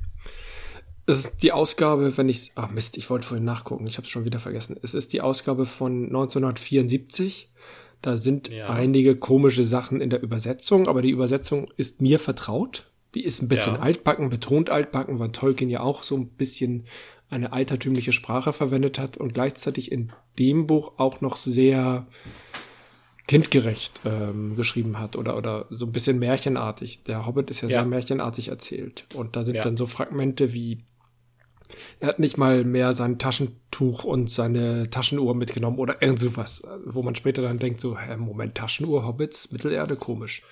Es 1.05 1.19
ist 1.19 1.43
die 1.43 1.51
Ausgabe, 1.51 2.17
wenn 2.17 2.29
ich, 2.29 2.51
ah 2.55 2.67
Mist, 2.67 2.97
ich 2.97 3.09
wollte 3.09 3.27
vorhin 3.27 3.45
nachgucken, 3.45 3.87
ich 3.87 3.97
habe 3.97 4.05
es 4.05 4.09
schon 4.09 4.25
wieder 4.25 4.39
vergessen. 4.39 4.77
Es 4.81 4.93
ist 4.93 5.13
die 5.13 5.21
Ausgabe 5.21 5.65
von 5.65 6.05
1974. 6.07 7.49
Da 8.01 8.17
sind 8.17 8.49
ja. 8.49 8.69
einige 8.69 9.15
komische 9.15 9.65
Sachen 9.65 10.01
in 10.01 10.09
der 10.09 10.21
Übersetzung, 10.21 10.87
aber 10.87 11.01
die 11.01 11.09
Übersetzung 11.09 11.65
ist 11.77 12.01
mir 12.01 12.19
vertraut. 12.19 12.91
Die 13.15 13.23
ist 13.23 13.41
ein 13.41 13.47
bisschen 13.47 13.75
ja. 13.75 13.79
altbacken, 13.79 14.29
betont 14.29 14.69
altbacken, 14.69 15.17
weil 15.17 15.31
Tolkien 15.31 15.69
ja 15.69 15.79
auch 15.79 16.03
so 16.03 16.15
ein 16.15 16.27
bisschen 16.27 16.85
eine 17.29 17.53
altertümliche 17.53 18.11
Sprache 18.11 18.53
verwendet 18.53 18.99
hat 18.99 19.17
und 19.17 19.33
gleichzeitig 19.33 19.91
in 19.91 20.11
dem 20.37 20.67
Buch 20.67 20.93
auch 20.97 21.21
noch 21.21 21.35
sehr 21.35 22.05
kindgerecht 23.27 24.01
ähm, 24.05 24.55
geschrieben 24.55 24.99
hat 24.99 25.15
oder, 25.15 25.37
oder 25.37 25.65
so 25.69 25.85
ein 25.85 25.91
bisschen 25.91 26.17
märchenartig. 26.17 27.03
Der 27.03 27.25
Hobbit 27.25 27.49
ist 27.49 27.61
ja, 27.61 27.67
ja. 27.67 27.79
sehr 27.79 27.85
märchenartig 27.85 28.47
erzählt. 28.47 29.05
Und 29.13 29.35
da 29.35 29.43
sind 29.43 29.55
ja. 29.55 29.63
dann 29.63 29.77
so 29.77 29.85
Fragmente 29.85 30.53
wie 30.53 30.83
er 31.99 32.09
hat 32.09 32.19
nicht 32.19 32.37
mal 32.37 32.63
mehr 32.63 32.93
sein 32.93 33.19
Taschentuch 33.19 34.03
und 34.03 34.29
seine 34.29 34.89
Taschenuhr 34.89 35.35
mitgenommen 35.35 35.79
oder 35.79 36.01
irgend 36.01 36.19
sowas, 36.19 36.63
wo 36.85 37.03
man 37.03 37.15
später 37.15 37.41
dann 37.41 37.59
denkt, 37.59 37.81
so, 37.81 37.97
hä, 37.97 38.15
Moment, 38.17 38.55
Taschenuhr, 38.55 39.05
Hobbits, 39.05 39.51
Mittelerde, 39.51 39.95
komisch. 39.95 40.43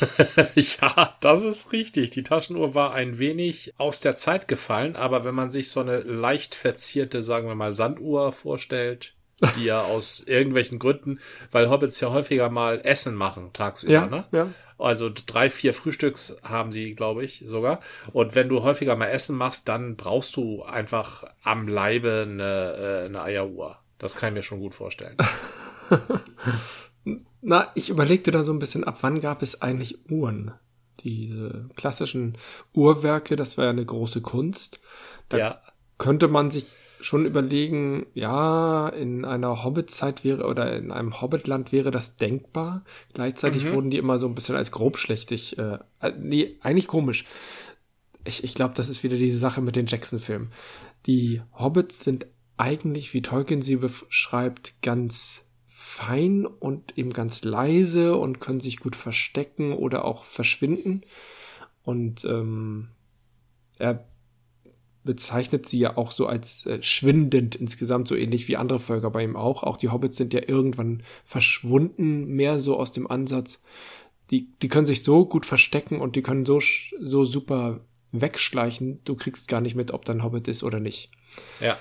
ja, 0.54 1.16
das 1.20 1.42
ist 1.42 1.72
richtig. 1.72 2.10
Die 2.10 2.22
Taschenuhr 2.22 2.74
war 2.74 2.92
ein 2.92 3.18
wenig 3.18 3.74
aus 3.78 4.00
der 4.00 4.16
Zeit 4.16 4.48
gefallen, 4.48 4.96
aber 4.96 5.24
wenn 5.24 5.34
man 5.34 5.50
sich 5.50 5.70
so 5.70 5.80
eine 5.80 6.00
leicht 6.00 6.54
verzierte, 6.54 7.22
sagen 7.22 7.48
wir 7.48 7.54
mal, 7.54 7.74
Sanduhr 7.74 8.32
vorstellt, 8.32 9.14
die 9.56 9.64
ja 9.64 9.82
aus 9.82 10.20
irgendwelchen 10.20 10.78
Gründen, 10.78 11.20
weil 11.50 11.70
Hobbits 11.70 12.00
ja 12.00 12.10
häufiger 12.10 12.50
mal 12.50 12.80
Essen 12.84 13.14
machen 13.14 13.50
tagsüber, 13.52 13.92
ja, 13.92 14.06
ne? 14.06 14.24
Ja. 14.32 14.48
Also 14.78 15.10
drei, 15.26 15.50
vier 15.50 15.74
Frühstücks 15.74 16.36
haben 16.42 16.72
sie, 16.72 16.94
glaube 16.94 17.22
ich, 17.22 17.44
sogar. 17.46 17.80
Und 18.12 18.34
wenn 18.34 18.48
du 18.48 18.62
häufiger 18.62 18.96
mal 18.96 19.08
Essen 19.08 19.36
machst, 19.36 19.68
dann 19.68 19.96
brauchst 19.96 20.36
du 20.36 20.62
einfach 20.62 21.24
am 21.42 21.68
Leibe 21.68 22.26
eine, 22.28 23.02
äh, 23.02 23.04
eine 23.04 23.22
Eieruhr. 23.22 23.78
Das 23.98 24.16
kann 24.16 24.30
ich 24.30 24.34
mir 24.36 24.42
schon 24.42 24.60
gut 24.60 24.74
vorstellen. 24.74 25.16
Na, 27.42 27.70
ich 27.74 27.90
überlegte 27.90 28.30
da 28.30 28.42
so 28.42 28.52
ein 28.52 28.58
bisschen, 28.58 28.84
ab 28.84 28.98
wann 29.02 29.20
gab 29.20 29.42
es 29.42 29.60
eigentlich 29.60 30.10
Uhren? 30.10 30.52
Diese 31.00 31.68
klassischen 31.76 32.36
Uhrwerke, 32.74 33.36
das 33.36 33.58
war 33.58 33.64
ja 33.64 33.70
eine 33.70 33.84
große 33.84 34.22
Kunst. 34.22 34.80
Da 35.28 35.38
ja. 35.38 35.62
könnte 35.98 36.28
man 36.28 36.50
sich 36.50 36.76
schon 37.00 37.26
überlegen, 37.26 38.06
ja, 38.14 38.88
in 38.88 39.24
einer 39.24 39.64
Hobbit-Zeit 39.64 40.24
wäre 40.24 40.46
oder 40.46 40.76
in 40.76 40.90
einem 40.90 41.20
Hobbitland 41.20 41.72
wäre 41.72 41.90
das 41.90 42.16
denkbar. 42.16 42.84
Gleichzeitig 43.14 43.64
mhm. 43.64 43.72
wurden 43.74 43.90
die 43.90 43.98
immer 43.98 44.18
so 44.18 44.26
ein 44.26 44.34
bisschen 44.34 44.56
als 44.56 44.70
grobschlächtig, 44.70 45.58
äh, 45.58 45.78
äh 46.00 46.12
nee, 46.18 46.56
eigentlich 46.60 46.86
komisch. 46.86 47.24
Ich, 48.24 48.44
ich 48.44 48.54
glaube, 48.54 48.74
das 48.74 48.88
ist 48.88 49.02
wieder 49.02 49.16
diese 49.16 49.38
Sache 49.38 49.60
mit 49.60 49.76
den 49.76 49.86
Jackson-Filmen. 49.86 50.50
Die 51.06 51.42
Hobbits 51.58 52.04
sind 52.04 52.26
eigentlich, 52.56 53.14
wie 53.14 53.22
Tolkien 53.22 53.62
sie 53.62 53.76
beschreibt, 53.76 54.82
ganz 54.82 55.44
fein 55.66 56.44
und 56.44 56.98
eben 56.98 57.12
ganz 57.12 57.42
leise 57.42 58.16
und 58.16 58.40
können 58.40 58.60
sich 58.60 58.80
gut 58.80 58.94
verstecken 58.96 59.72
oder 59.72 60.04
auch 60.04 60.24
verschwinden. 60.24 61.02
Und 61.82 62.24
ähm, 62.26 62.88
er 63.78 64.06
bezeichnet 65.04 65.66
sie 65.66 65.78
ja 65.78 65.96
auch 65.96 66.10
so 66.10 66.26
als 66.26 66.66
äh, 66.66 66.82
schwindend 66.82 67.54
insgesamt, 67.54 68.08
so 68.08 68.16
ähnlich 68.16 68.48
wie 68.48 68.56
andere 68.56 68.78
Völker 68.78 69.10
bei 69.10 69.24
ihm 69.24 69.36
auch. 69.36 69.62
Auch 69.62 69.76
die 69.76 69.88
Hobbits 69.88 70.16
sind 70.16 70.34
ja 70.34 70.42
irgendwann 70.46 71.02
verschwunden, 71.24 72.26
mehr 72.26 72.58
so 72.58 72.78
aus 72.78 72.92
dem 72.92 73.10
Ansatz. 73.10 73.62
Die, 74.30 74.52
die 74.62 74.68
können 74.68 74.86
sich 74.86 75.02
so 75.02 75.24
gut 75.24 75.46
verstecken 75.46 76.00
und 76.00 76.16
die 76.16 76.22
können 76.22 76.44
so, 76.44 76.60
so 77.00 77.24
super 77.24 77.80
wegschleichen, 78.12 79.00
du 79.04 79.14
kriegst 79.14 79.48
gar 79.48 79.60
nicht 79.60 79.74
mit, 79.74 79.92
ob 79.92 80.04
dein 80.04 80.22
Hobbit 80.22 80.48
ist 80.48 80.62
oder 80.62 80.80
nicht. 80.80 81.10
Ja. 81.60 81.78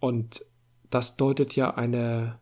Und 0.00 0.44
das 0.90 1.16
deutet 1.16 1.56
ja 1.56 1.74
eine 1.74 2.38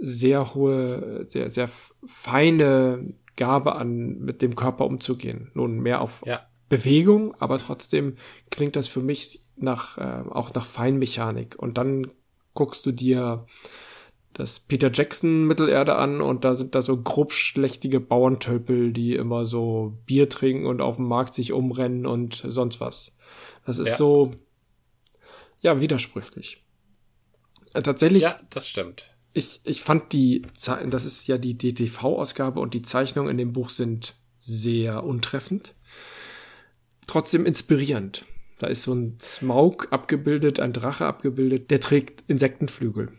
sehr 0.00 0.54
hohe, 0.54 1.24
sehr, 1.28 1.50
sehr 1.50 1.68
feine 2.04 3.14
Gabe 3.36 3.76
an, 3.76 4.18
mit 4.18 4.42
dem 4.42 4.56
Körper 4.56 4.86
umzugehen. 4.86 5.50
Nun 5.54 5.80
mehr 5.80 6.00
auf 6.00 6.22
ja. 6.26 6.40
Bewegung, 6.72 7.34
aber 7.38 7.58
trotzdem 7.58 8.16
klingt 8.48 8.76
das 8.76 8.88
für 8.88 9.02
mich 9.02 9.42
nach, 9.56 9.98
äh, 9.98 10.24
auch 10.30 10.54
nach 10.54 10.64
Feinmechanik. 10.64 11.54
Und 11.58 11.76
dann 11.76 12.10
guckst 12.54 12.86
du 12.86 12.92
dir 12.92 13.44
das 14.32 14.58
Peter 14.60 14.90
Jackson 14.90 15.44
Mittelerde 15.44 15.96
an 15.96 16.22
und 16.22 16.44
da 16.44 16.54
sind 16.54 16.74
da 16.74 16.80
so 16.80 16.96
grobschlächtige 16.96 18.00
Bauerntölpel, 18.00 18.94
die 18.94 19.14
immer 19.16 19.44
so 19.44 19.98
Bier 20.06 20.30
trinken 20.30 20.64
und 20.64 20.80
auf 20.80 20.96
dem 20.96 21.08
Markt 21.08 21.34
sich 21.34 21.52
umrennen 21.52 22.06
und 22.06 22.42
sonst 22.48 22.80
was. 22.80 23.18
Das 23.66 23.76
ist 23.76 23.88
ja. 23.88 23.96
so, 23.96 24.30
ja, 25.60 25.82
widersprüchlich. 25.82 26.64
Äh, 27.74 27.82
tatsächlich. 27.82 28.22
Ja, 28.22 28.40
das 28.48 28.66
stimmt. 28.66 29.14
Ich, 29.34 29.60
ich 29.64 29.82
fand 29.82 30.14
die, 30.14 30.40
das 30.88 31.04
ist 31.04 31.26
ja 31.26 31.36
die 31.36 31.58
DTV-Ausgabe 31.58 32.60
und 32.60 32.72
die 32.72 32.80
Zeichnungen 32.80 33.30
in 33.30 33.36
dem 33.36 33.52
Buch 33.52 33.68
sind 33.68 34.14
sehr 34.38 35.04
untreffend 35.04 35.74
trotzdem 37.06 37.46
inspirierend. 37.46 38.24
Da 38.58 38.68
ist 38.68 38.82
so 38.82 38.94
ein 38.94 39.18
Smaug 39.20 39.88
abgebildet, 39.90 40.60
ein 40.60 40.72
Drache 40.72 41.04
abgebildet, 41.04 41.70
der 41.70 41.80
trägt 41.80 42.22
Insektenflügel. 42.28 43.10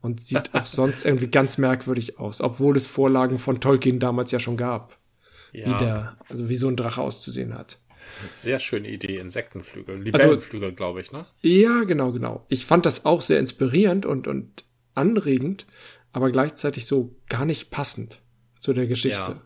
Und 0.00 0.20
sieht 0.20 0.54
auch 0.54 0.66
sonst 0.66 1.04
irgendwie 1.04 1.28
ganz 1.28 1.56
merkwürdig 1.56 2.18
aus, 2.18 2.40
obwohl 2.40 2.76
es 2.76 2.86
Vorlagen 2.86 3.38
von 3.38 3.60
Tolkien 3.60 4.00
damals 4.00 4.32
ja 4.32 4.40
schon 4.40 4.56
gab. 4.56 4.98
Ja. 5.52 5.66
Wie 5.66 5.84
der, 5.84 6.18
also 6.28 6.48
wie 6.48 6.56
so 6.56 6.68
ein 6.68 6.76
Drache 6.76 7.00
auszusehen 7.00 7.54
hat. 7.54 7.78
Sehr 8.34 8.58
schöne 8.58 8.90
Idee, 8.90 9.18
Insektenflügel. 9.18 9.94
Also 9.94 10.04
Libellenflügel, 10.04 10.68
also, 10.70 10.76
glaube 10.76 11.00
ich, 11.00 11.12
ne? 11.12 11.26
Ja, 11.40 11.84
genau, 11.84 12.12
genau. 12.12 12.44
Ich 12.48 12.64
fand 12.64 12.86
das 12.86 13.04
auch 13.04 13.22
sehr 13.22 13.38
inspirierend 13.38 14.04
und, 14.04 14.26
und 14.26 14.64
anregend, 14.94 15.66
aber 16.12 16.30
gleichzeitig 16.30 16.86
so 16.86 17.16
gar 17.28 17.44
nicht 17.44 17.70
passend 17.70 18.20
zu 18.58 18.72
der 18.72 18.86
Geschichte. 18.86 19.18
Ja. 19.18 19.42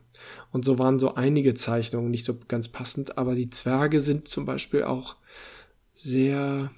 Und 0.51 0.65
so 0.65 0.79
waren 0.79 0.99
so 0.99 1.15
einige 1.15 1.55
Zeichnungen 1.55 2.11
nicht 2.11 2.25
so 2.25 2.39
ganz 2.49 2.69
passend, 2.69 3.19
aber 3.19 3.35
die 3.35 3.51
Zwerge 3.51 4.01
sind 4.01 4.29
zum 4.29 4.47
Beispiel 4.47 4.83
auch 4.83 5.17
sehr, 5.95 6.71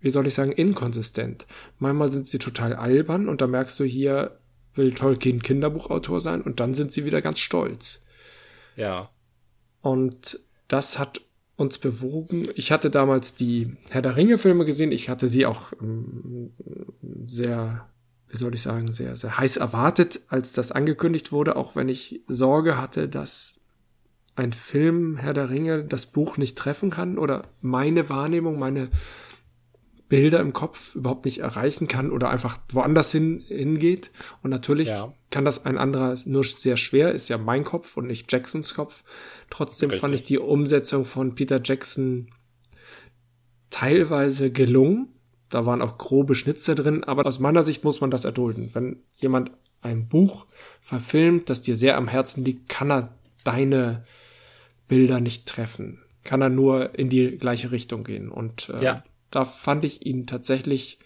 wie 0.00 0.10
soll 0.10 0.26
ich 0.26 0.34
sagen, 0.34 0.52
inkonsistent. 0.52 1.46
Manchmal 1.78 2.08
sind 2.08 2.26
sie 2.26 2.38
total 2.38 2.74
albern 2.74 3.28
und 3.28 3.40
da 3.40 3.46
merkst 3.46 3.78
du 3.78 3.84
hier, 3.84 4.38
will 4.74 4.94
Tolkien 4.94 5.42
Kinderbuchautor 5.42 6.20
sein 6.20 6.40
und 6.40 6.60
dann 6.60 6.74
sind 6.74 6.92
sie 6.92 7.04
wieder 7.04 7.20
ganz 7.20 7.40
stolz. 7.40 8.02
Ja. 8.76 9.10
Und 9.82 10.40
das 10.68 10.98
hat 10.98 11.20
uns 11.56 11.78
bewogen. 11.78 12.48
Ich 12.54 12.72
hatte 12.72 12.90
damals 12.90 13.34
die 13.34 13.76
Herr 13.90 14.02
der 14.02 14.16
Ringe 14.16 14.38
Filme 14.38 14.64
gesehen. 14.64 14.92
Ich 14.92 15.10
hatte 15.10 15.28
sie 15.28 15.44
auch 15.44 15.72
ähm, 15.80 16.52
sehr 17.26 17.89
wie 18.30 18.36
soll 18.36 18.54
ich 18.54 18.62
sagen, 18.62 18.92
sehr, 18.92 19.16
sehr 19.16 19.36
heiß 19.36 19.56
erwartet, 19.56 20.20
als 20.28 20.52
das 20.52 20.72
angekündigt 20.72 21.32
wurde, 21.32 21.56
auch 21.56 21.74
wenn 21.74 21.88
ich 21.88 22.22
Sorge 22.28 22.78
hatte, 22.78 23.08
dass 23.08 23.56
ein 24.36 24.52
Film 24.52 25.16
Herr 25.16 25.34
der 25.34 25.50
Ringe 25.50 25.84
das 25.84 26.06
Buch 26.06 26.36
nicht 26.36 26.56
treffen 26.56 26.90
kann 26.90 27.18
oder 27.18 27.48
meine 27.60 28.08
Wahrnehmung, 28.08 28.58
meine 28.58 28.90
Bilder 30.08 30.40
im 30.40 30.52
Kopf 30.52 30.94
überhaupt 30.94 31.24
nicht 31.24 31.38
erreichen 31.38 31.88
kann 31.88 32.10
oder 32.10 32.30
einfach 32.30 32.58
woanders 32.70 33.12
hin, 33.12 33.42
hingeht. 33.46 34.10
Und 34.42 34.50
natürlich 34.50 34.88
ja. 34.88 35.12
kann 35.30 35.44
das 35.44 35.64
ein 35.64 35.78
anderer 35.78 36.16
nur 36.24 36.44
sehr 36.44 36.76
schwer, 36.76 37.12
ist 37.12 37.28
ja 37.28 37.38
mein 37.38 37.64
Kopf 37.64 37.96
und 37.96 38.06
nicht 38.06 38.30
Jacksons 38.30 38.74
Kopf. 38.74 39.04
Trotzdem 39.50 39.90
Richtig. 39.90 40.00
fand 40.00 40.14
ich 40.14 40.24
die 40.24 40.38
Umsetzung 40.38 41.04
von 41.04 41.34
Peter 41.34 41.60
Jackson 41.62 42.28
teilweise 43.70 44.50
gelungen 44.50 45.19
da 45.50 45.66
waren 45.66 45.82
auch 45.82 45.98
grobe 45.98 46.34
Schnitzer 46.34 46.74
drin, 46.74 47.04
aber 47.04 47.26
aus 47.26 47.38
meiner 47.38 47.62
Sicht 47.62 47.84
muss 47.84 48.00
man 48.00 48.10
das 48.10 48.24
erdulden. 48.24 48.74
Wenn 48.74 49.02
jemand 49.16 49.50
ein 49.82 50.08
Buch 50.08 50.46
verfilmt, 50.80 51.50
das 51.50 51.62
dir 51.62 51.76
sehr 51.76 51.96
am 51.96 52.08
Herzen 52.08 52.44
liegt, 52.44 52.68
kann 52.68 52.90
er 52.90 53.14
deine 53.44 54.04
Bilder 54.88 55.20
nicht 55.20 55.46
treffen. 55.46 56.02
Kann 56.24 56.42
er 56.42 56.50
nur 56.50 56.98
in 56.98 57.08
die 57.08 57.36
gleiche 57.38 57.72
Richtung 57.72 58.04
gehen. 58.04 58.30
Und 58.30 58.68
äh, 58.68 58.84
ja. 58.84 59.04
da 59.30 59.44
fand 59.44 59.84
ich 59.84 60.06
ihn 60.06 60.26
tatsächlich 60.26 60.98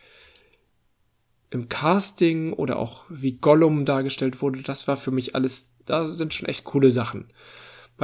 im 1.50 1.68
Casting 1.68 2.52
oder 2.52 2.78
auch 2.78 3.04
wie 3.08 3.38
Gollum 3.38 3.84
dargestellt 3.84 4.42
wurde, 4.42 4.62
das 4.62 4.88
war 4.88 4.96
für 4.96 5.12
mich 5.12 5.36
alles, 5.36 5.70
da 5.86 6.04
sind 6.04 6.34
schon 6.34 6.48
echt 6.48 6.64
coole 6.64 6.90
Sachen. 6.90 7.26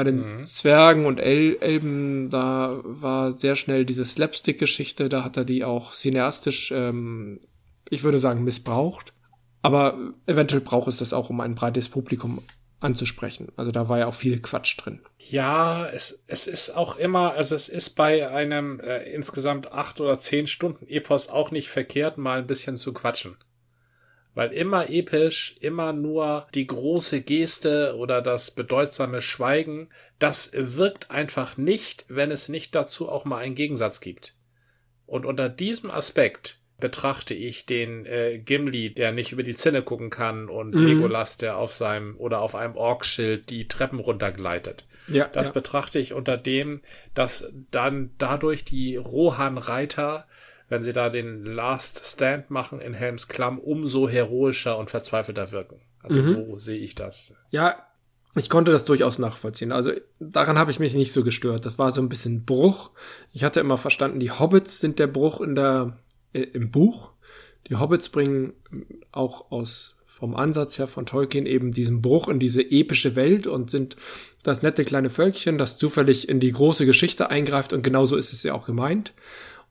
Bei 0.00 0.04
den 0.04 0.36
mhm. 0.36 0.46
Zwergen 0.46 1.04
und 1.04 1.20
El 1.20 1.58
Elben, 1.60 2.30
da 2.30 2.80
war 2.84 3.32
sehr 3.32 3.54
schnell 3.54 3.84
diese 3.84 4.06
Slapstick-Geschichte, 4.06 5.10
da 5.10 5.24
hat 5.24 5.36
er 5.36 5.44
die 5.44 5.62
auch 5.62 5.92
cineastisch, 5.92 6.72
ähm, 6.74 7.38
ich 7.90 8.02
würde 8.02 8.18
sagen, 8.18 8.42
missbraucht. 8.42 9.12
Aber 9.60 9.98
eventuell 10.24 10.62
braucht 10.62 10.88
es 10.88 10.96
das 10.96 11.12
auch, 11.12 11.28
um 11.28 11.42
ein 11.42 11.54
breites 11.54 11.90
Publikum 11.90 12.40
anzusprechen. 12.80 13.48
Also 13.56 13.72
da 13.72 13.90
war 13.90 13.98
ja 13.98 14.06
auch 14.06 14.14
viel 14.14 14.40
Quatsch 14.40 14.78
drin. 14.78 15.02
Ja, 15.18 15.86
es, 15.86 16.24
es 16.26 16.46
ist 16.46 16.70
auch 16.70 16.96
immer, 16.96 17.34
also 17.34 17.54
es 17.54 17.68
ist 17.68 17.90
bei 17.90 18.26
einem 18.30 18.80
äh, 18.80 19.02
insgesamt 19.12 19.70
acht 19.70 20.00
oder 20.00 20.18
zehn 20.18 20.46
Stunden 20.46 20.86
Epos 20.86 21.28
auch 21.28 21.50
nicht 21.50 21.68
verkehrt, 21.68 22.16
mal 22.16 22.38
ein 22.38 22.46
bisschen 22.46 22.78
zu 22.78 22.94
quatschen. 22.94 23.36
Weil 24.34 24.52
immer 24.52 24.88
episch, 24.88 25.56
immer 25.60 25.92
nur 25.92 26.46
die 26.54 26.66
große 26.66 27.22
Geste 27.22 27.96
oder 27.96 28.22
das 28.22 28.52
bedeutsame 28.52 29.22
Schweigen, 29.22 29.88
das 30.18 30.52
wirkt 30.54 31.10
einfach 31.10 31.56
nicht, 31.56 32.04
wenn 32.08 32.30
es 32.30 32.48
nicht 32.48 32.74
dazu 32.74 33.08
auch 33.08 33.24
mal 33.24 33.38
einen 33.38 33.54
Gegensatz 33.56 34.00
gibt. 34.00 34.36
Und 35.06 35.26
unter 35.26 35.48
diesem 35.48 35.90
Aspekt 35.90 36.60
betrachte 36.80 37.34
ich 37.34 37.66
den 37.66 38.06
äh, 38.06 38.38
Gimli, 38.38 38.92
der 38.92 39.12
nicht 39.12 39.32
über 39.32 39.42
die 39.42 39.54
Zinne 39.54 39.82
gucken 39.82 40.10
kann, 40.10 40.48
und 40.48 40.74
mhm. 40.74 40.86
Legolas, 40.86 41.36
der 41.36 41.56
auf 41.56 41.72
seinem 41.72 42.16
oder 42.16 42.40
auf 42.40 42.54
einem 42.54 42.76
Orkschild 42.76 43.50
die 43.50 43.68
Treppen 43.68 44.00
runtergleitet. 44.00 44.86
Ja, 45.08 45.28
das 45.28 45.48
ja. 45.48 45.52
betrachte 45.54 45.98
ich 45.98 46.12
unter 46.12 46.36
dem, 46.36 46.82
dass 47.14 47.52
dann 47.70 48.10
dadurch 48.18 48.64
die 48.64 48.96
Rohan-Reiter 48.96 50.26
wenn 50.70 50.82
sie 50.82 50.94
da 50.94 51.10
den 51.10 51.44
Last 51.44 52.06
Stand 52.06 52.50
machen 52.50 52.80
in 52.80 52.94
Helms 52.94 53.28
Klamm, 53.28 53.58
umso 53.58 54.08
heroischer 54.08 54.78
und 54.78 54.88
verzweifelter 54.88 55.52
wirken. 55.52 55.80
Also 56.02 56.22
mhm. 56.22 56.34
so 56.34 56.58
sehe 56.58 56.78
ich 56.78 56.94
das. 56.94 57.34
Ja, 57.50 57.76
ich 58.36 58.48
konnte 58.48 58.70
das 58.70 58.84
durchaus 58.84 59.18
nachvollziehen. 59.18 59.72
Also 59.72 59.92
daran 60.20 60.56
habe 60.56 60.70
ich 60.70 60.78
mich 60.78 60.94
nicht 60.94 61.12
so 61.12 61.24
gestört. 61.24 61.66
Das 61.66 61.78
war 61.78 61.90
so 61.90 62.00
ein 62.00 62.08
bisschen 62.08 62.44
Bruch. 62.44 62.92
Ich 63.32 63.42
hatte 63.42 63.60
immer 63.60 63.76
verstanden, 63.76 64.20
die 64.20 64.30
Hobbits 64.30 64.80
sind 64.80 65.00
der 65.00 65.08
Bruch 65.08 65.40
in 65.40 65.56
der 65.56 65.98
äh, 66.32 66.42
im 66.42 66.70
Buch. 66.70 67.10
Die 67.68 67.76
Hobbits 67.76 68.08
bringen 68.08 68.52
auch 69.10 69.50
aus 69.50 69.96
vom 70.06 70.36
Ansatz 70.36 70.78
her 70.78 70.86
von 70.86 71.06
Tolkien 71.06 71.46
eben 71.46 71.72
diesen 71.72 72.02
Bruch 72.02 72.28
in 72.28 72.38
diese 72.38 72.62
epische 72.62 73.16
Welt 73.16 73.46
und 73.46 73.70
sind 73.70 73.96
das 74.42 74.62
nette 74.62 74.84
kleine 74.84 75.08
Völkchen, 75.08 75.56
das 75.58 75.78
zufällig 75.78 76.28
in 76.28 76.40
die 76.40 76.52
große 76.52 76.84
Geschichte 76.84 77.30
eingreift 77.30 77.72
und 77.72 77.82
genauso 77.82 78.16
ist 78.16 78.32
es 78.32 78.42
ja 78.42 78.52
auch 78.52 78.66
gemeint. 78.66 79.14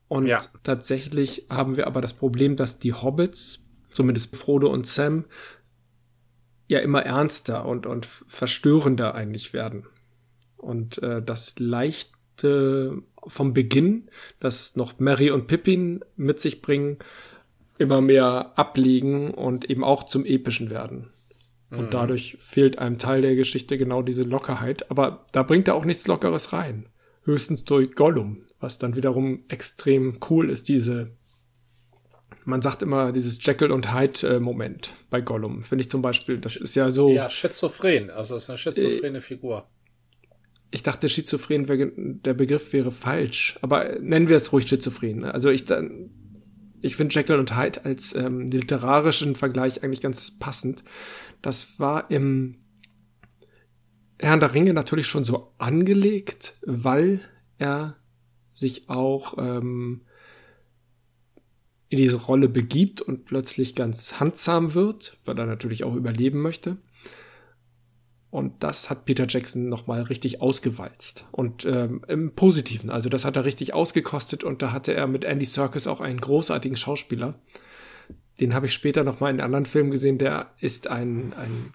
Und 0.10 0.26
ja. 0.28 0.39
tatsächlich 0.63 1.45
haben 1.50 1.78
wir 1.78 1.88
aber 1.88 2.02
das 2.02 2.13
Problem, 2.13 2.56
dass 2.56 2.80
die 2.80 2.93
Hobbits, 2.93 3.69
zumindest 3.91 4.36
Frodo 4.36 4.67
und 4.67 4.86
Sam, 4.86 5.26
ja 6.67 6.80
immer 6.80 7.04
ernster 7.04 7.65
und, 7.65 7.86
und 7.86 8.06
verstörender 8.06 9.15
eigentlich 9.15 9.54
werden. 9.54 9.86
Und 10.58 11.02
äh, 11.02 11.22
das 11.22 11.58
leichte 11.60 13.02
vom 13.28 13.54
Beginn, 13.54 14.10
das 14.39 14.76
noch 14.76 15.00
Mary 15.00 15.30
und 15.32 15.48
Pippin 15.48 16.04
mit 16.15 16.39
sich 16.39 16.62
bringen, 16.62 16.98
immer 17.78 18.02
mehr 18.02 18.54
ablegen 18.56 19.32
und 19.32 19.69
eben 19.69 19.84
auch 19.84 20.04
zum 20.04 20.26
Epischen 20.26 20.69
werden. 20.69 21.12
Und 21.72 21.86
mhm. 21.86 21.89
dadurch 21.91 22.38
fehlt 22.39 22.80
einem 22.80 22.98
Teil 22.98 23.22
der 23.22 23.36
Geschichte 23.36 23.78
genau 23.78 24.02
diese 24.02 24.24
Lockerheit. 24.24 24.89
Aber 24.89 25.26
da 25.32 25.43
bringt 25.43 25.67
er 25.67 25.76
auch 25.76 25.86
nichts 25.86 26.08
Lockeres 26.08 26.52
rein. 26.52 26.88
Höchstens 27.24 27.65
durch 27.65 27.93
Gollum, 27.93 28.43
was 28.60 28.78
dann 28.78 28.95
wiederum 28.95 29.43
extrem 29.48 30.19
cool 30.30 30.50
ist, 30.50 30.67
diese, 30.67 31.12
man 32.45 32.62
sagt 32.62 32.82
immer 32.82 33.12
dieses 33.12 33.43
Jekyll 33.43 33.72
und 33.72 33.93
Hyde-Moment 33.93 34.93
bei 35.10 35.22
Gollum. 35.22 35.63
Finde 35.63 35.84
ich 35.84 35.89
zum 35.89 36.02
Beispiel, 36.02 36.38
das 36.38 36.56
ist 36.56 36.76
ja 36.76 36.89
so. 36.91 37.10
Ja, 37.10 37.30
schizophren, 37.30 38.10
also 38.10 38.36
das 38.36 38.43
ist 38.43 38.50
eine 38.50 38.58
schizophrene 38.58 39.17
äh, 39.19 39.22
Figur. 39.22 39.67
Ich 40.72 40.84
dachte, 40.84 41.10
schizophren 41.10 41.67
wäre, 41.67 41.91
der 41.95 42.34
Begriff 42.34 42.74
wäre 42.74 42.91
falsch, 42.91 43.58
aber 43.62 43.98
nennen 44.00 44.28
wir 44.28 44.38
es 44.38 44.52
ruhig 44.52 44.67
schizophren. 44.67 45.24
Also 45.24 45.50
ich 45.50 45.65
dann, 45.65 46.12
ich 46.82 46.95
finde 46.95 47.15
Jekyll 47.15 47.39
und 47.39 47.58
Hyde 47.58 47.86
als 47.86 48.13
ähm, 48.13 48.45
literarischen 48.48 49.36
Vergleich 49.36 49.84
eigentlich 49.84 50.02
ganz 50.02 50.38
passend. 50.38 50.84
Das 51.41 51.80
war 51.80 52.12
im 52.12 52.58
Herrn 54.19 54.41
der 54.41 54.54
Ringe 54.54 54.74
natürlich 54.74 55.08
schon 55.08 55.24
so 55.24 55.54
angelegt, 55.58 56.54
weil 56.65 57.22
er 57.58 57.99
sich 58.60 58.89
auch 58.89 59.38
ähm, 59.38 60.02
in 61.89 61.98
diese 61.98 62.17
Rolle 62.17 62.50
begibt 62.50 63.02
und 63.02 63.26
plötzlich 63.26 63.76
ganz 63.76 64.19
handsam 64.19 64.74
wird, 64.76 65.17
weil 65.26 65.38
er 65.39 65.45
natürlich 65.45 65.84
auch 65.84 65.95
überleben 65.95 66.41
möchte. 66.41 66.78
Und 68.32 68.62
das 68.62 68.91
hat 68.91 69.06
Peter 69.06 69.26
Jackson 69.28 69.69
nochmal 69.69 70.04
richtig 70.04 70.39
ausgewalzt. 70.39 71.26
Und 71.32 71.65
ähm, 71.65 72.06
im 72.08 72.36
Positiven. 72.36 72.91
Also 72.91 73.10
das 73.10 73.26
hat 73.26 73.36
er 73.36 73.45
richtig 73.45 73.74
ausgekostet 73.74 74.43
und 74.43 74.62
da 74.62 74.72
hatte 74.72 74.93
er 74.93 75.08
mit 75.08 75.24
Andy 75.24 75.45
Serkis 75.45 75.88
auch 75.88 76.00
einen 76.00 76.22
großartigen 76.22 76.78
Schauspieler. 76.78 77.39
Den 78.39 78.54
habe 78.54 78.67
ich 78.67 78.74
später 78.74 79.04
nochmal 79.04 79.34
in 79.34 79.41
anderen 79.41 79.65
Filmen 79.65 79.89
gesehen. 79.89 80.19
Der 80.19 80.54
ist 80.60 80.88
ein, 80.88 81.34
ein 81.34 81.74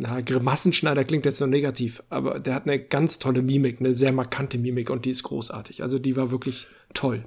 na, 0.00 0.20
Grimassenschneider 0.20 1.04
klingt 1.04 1.24
jetzt 1.24 1.38
so 1.38 1.46
negativ, 1.46 2.04
aber 2.08 2.38
der 2.38 2.54
hat 2.54 2.66
eine 2.66 2.78
ganz 2.78 3.18
tolle 3.18 3.42
Mimik, 3.42 3.80
eine 3.80 3.94
sehr 3.94 4.12
markante 4.12 4.56
Mimik 4.56 4.90
und 4.90 5.04
die 5.04 5.10
ist 5.10 5.24
großartig. 5.24 5.82
Also 5.82 5.98
die 5.98 6.16
war 6.16 6.30
wirklich 6.30 6.68
toll. 6.94 7.24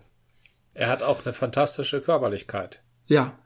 Er 0.74 0.88
hat 0.88 1.04
auch 1.04 1.26
eine 1.26 1.34
fantastische 1.34 2.00
Körperlichkeit. 2.00 2.82
Ja. 3.08 3.38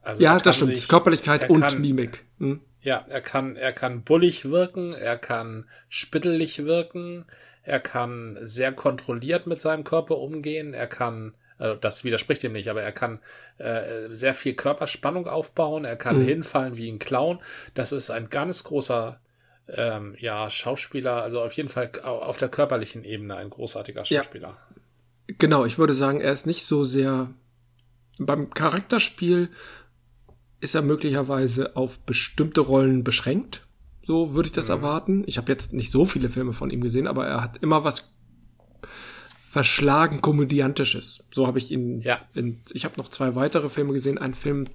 Also 0.00 0.22
ja, 0.22 0.38
das 0.38 0.56
stimmt. 0.56 0.76
Sich, 0.76 0.88
Körperlichkeit 0.88 1.50
und 1.50 1.60
kann, 1.60 1.80
Mimik. 1.82 2.24
Hm? 2.38 2.62
Ja, 2.80 3.04
er 3.06 3.20
kann, 3.20 3.56
er 3.56 3.74
kann 3.74 4.02
bullig 4.02 4.46
wirken, 4.46 4.94
er 4.94 5.18
kann 5.18 5.68
spittelig 5.90 6.64
wirken, 6.64 7.26
er 7.64 7.80
kann 7.80 8.38
sehr 8.40 8.72
kontrolliert 8.72 9.46
mit 9.46 9.60
seinem 9.60 9.84
Körper 9.84 10.16
umgehen, 10.16 10.72
er 10.72 10.86
kann 10.86 11.34
also 11.58 11.76
das 11.76 12.04
widerspricht 12.04 12.44
ihm 12.44 12.52
nicht, 12.52 12.68
aber 12.68 12.82
er 12.82 12.92
kann 12.92 13.20
äh, 13.58 14.08
sehr 14.10 14.34
viel 14.34 14.54
Körperspannung 14.54 15.28
aufbauen, 15.28 15.84
er 15.84 15.96
kann 15.96 16.20
mhm. 16.20 16.26
hinfallen 16.26 16.76
wie 16.76 16.90
ein 16.90 16.98
Clown. 16.98 17.38
Das 17.74 17.92
ist 17.92 18.10
ein 18.10 18.28
ganz 18.28 18.64
großer 18.64 19.20
ähm, 19.68 20.14
ja, 20.18 20.50
Schauspieler, 20.50 21.22
also 21.22 21.40
auf 21.40 21.52
jeden 21.52 21.68
Fall 21.68 21.90
auf 22.02 22.36
der 22.36 22.48
körperlichen 22.48 23.04
Ebene 23.04 23.36
ein 23.36 23.50
großartiger 23.50 24.04
Schauspieler. 24.04 24.48
Ja. 24.48 25.36
Genau, 25.38 25.64
ich 25.64 25.78
würde 25.78 25.94
sagen, 25.94 26.20
er 26.20 26.32
ist 26.32 26.46
nicht 26.46 26.66
so 26.66 26.84
sehr 26.84 27.30
beim 28.18 28.50
Charakterspiel 28.50 29.48
ist 30.60 30.74
er 30.74 30.82
möglicherweise 30.82 31.76
auf 31.76 31.98
bestimmte 32.00 32.60
Rollen 32.60 33.04
beschränkt. 33.04 33.66
So 34.06 34.34
würde 34.34 34.46
ich 34.46 34.52
das 34.52 34.68
mhm. 34.68 34.74
erwarten. 34.74 35.24
Ich 35.26 35.36
habe 35.38 35.50
jetzt 35.50 35.72
nicht 35.72 35.90
so 35.90 36.04
viele 36.06 36.30
Filme 36.30 36.52
von 36.52 36.70
ihm 36.70 36.80
gesehen, 36.80 37.06
aber 37.06 37.26
er 37.26 37.42
hat 37.42 37.58
immer 37.62 37.84
was 37.84 38.13
verschlagen 39.54 40.20
komödiantisches. 40.20 41.28
So 41.32 41.46
habe 41.46 41.58
ich 41.58 41.70
ihn. 41.70 42.00
Ja. 42.00 42.18
In, 42.34 42.60
ich 42.72 42.84
habe 42.84 42.96
noch 42.96 43.08
zwei 43.08 43.36
weitere 43.36 43.68
Filme 43.68 43.92
gesehen. 43.92 44.18
Ein 44.18 44.34
Film 44.34 44.66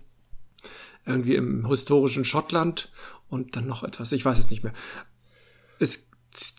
irgendwie 1.06 1.36
im 1.36 1.68
historischen 1.68 2.24
Schottland 2.24 2.90
und 3.28 3.58
dann 3.58 3.68
noch 3.68 3.84
etwas. 3.84 4.14
Ich 4.14 4.24
weiß 4.24 4.40
es 4.40 4.50
nicht 4.50 4.64
mehr. 4.64 4.72
Es 5.80 6.08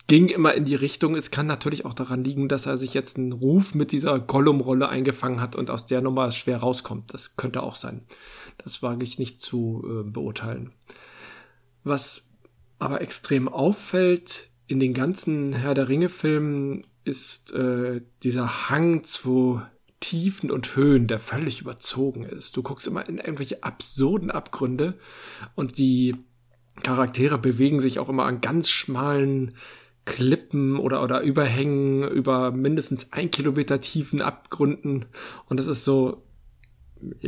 ging 0.05 0.27
immer 0.27 0.53
in 0.53 0.65
die 0.65 0.75
Richtung. 0.75 1.15
Es 1.15 1.31
kann 1.31 1.47
natürlich 1.47 1.83
auch 1.83 1.95
daran 1.95 2.23
liegen, 2.23 2.47
dass 2.47 2.67
er 2.67 2.77
sich 2.77 2.93
jetzt 2.93 3.17
einen 3.17 3.31
Ruf 3.31 3.73
mit 3.73 3.91
dieser 3.91 4.19
Gollum-Rolle 4.19 4.87
eingefangen 4.87 5.41
hat 5.41 5.55
und 5.55 5.71
aus 5.71 5.87
der 5.87 6.01
Nummer 6.01 6.29
schwer 6.31 6.57
rauskommt. 6.57 7.11
Das 7.15 7.37
könnte 7.37 7.63
auch 7.63 7.75
sein. 7.75 8.03
Das 8.59 8.83
wage 8.83 9.03
ich 9.03 9.17
nicht 9.17 9.41
zu 9.41 9.83
äh, 9.83 10.03
beurteilen. 10.07 10.73
Was 11.83 12.29
aber 12.77 13.01
extrem 13.01 13.47
auffällt 13.47 14.51
in 14.67 14.79
den 14.79 14.93
ganzen 14.93 15.53
Herr 15.53 15.73
der 15.73 15.89
Ringe-Filmen 15.89 16.85
ist 17.03 17.53
äh, 17.53 18.01
dieser 18.23 18.69
Hang 18.69 19.03
zu 19.03 19.61
Tiefen 19.99 20.51
und 20.51 20.75
Höhen, 20.75 21.07
der 21.07 21.19
völlig 21.19 21.61
überzogen 21.61 22.23
ist. 22.23 22.57
Du 22.57 22.63
guckst 22.63 22.87
immer 22.87 23.07
in 23.07 23.17
irgendwelche 23.17 23.63
absurden 23.63 24.31
Abgründe 24.31 24.97
und 25.55 25.77
die 25.77 26.15
Charaktere 26.83 27.37
bewegen 27.37 27.79
sich 27.79 27.99
auch 27.99 28.09
immer 28.09 28.25
an 28.25 28.41
ganz 28.41 28.69
schmalen 28.69 29.55
Klippen 30.05 30.77
oder, 30.77 31.03
oder 31.03 31.21
Überhängen 31.21 32.03
über 32.09 32.51
mindestens 32.51 33.13
ein 33.13 33.29
Kilometer 33.29 33.79
tiefen 33.79 34.21
Abgründen. 34.21 35.05
Und 35.45 35.57
das 35.59 35.67
ist 35.67 35.85
so, 35.85 36.23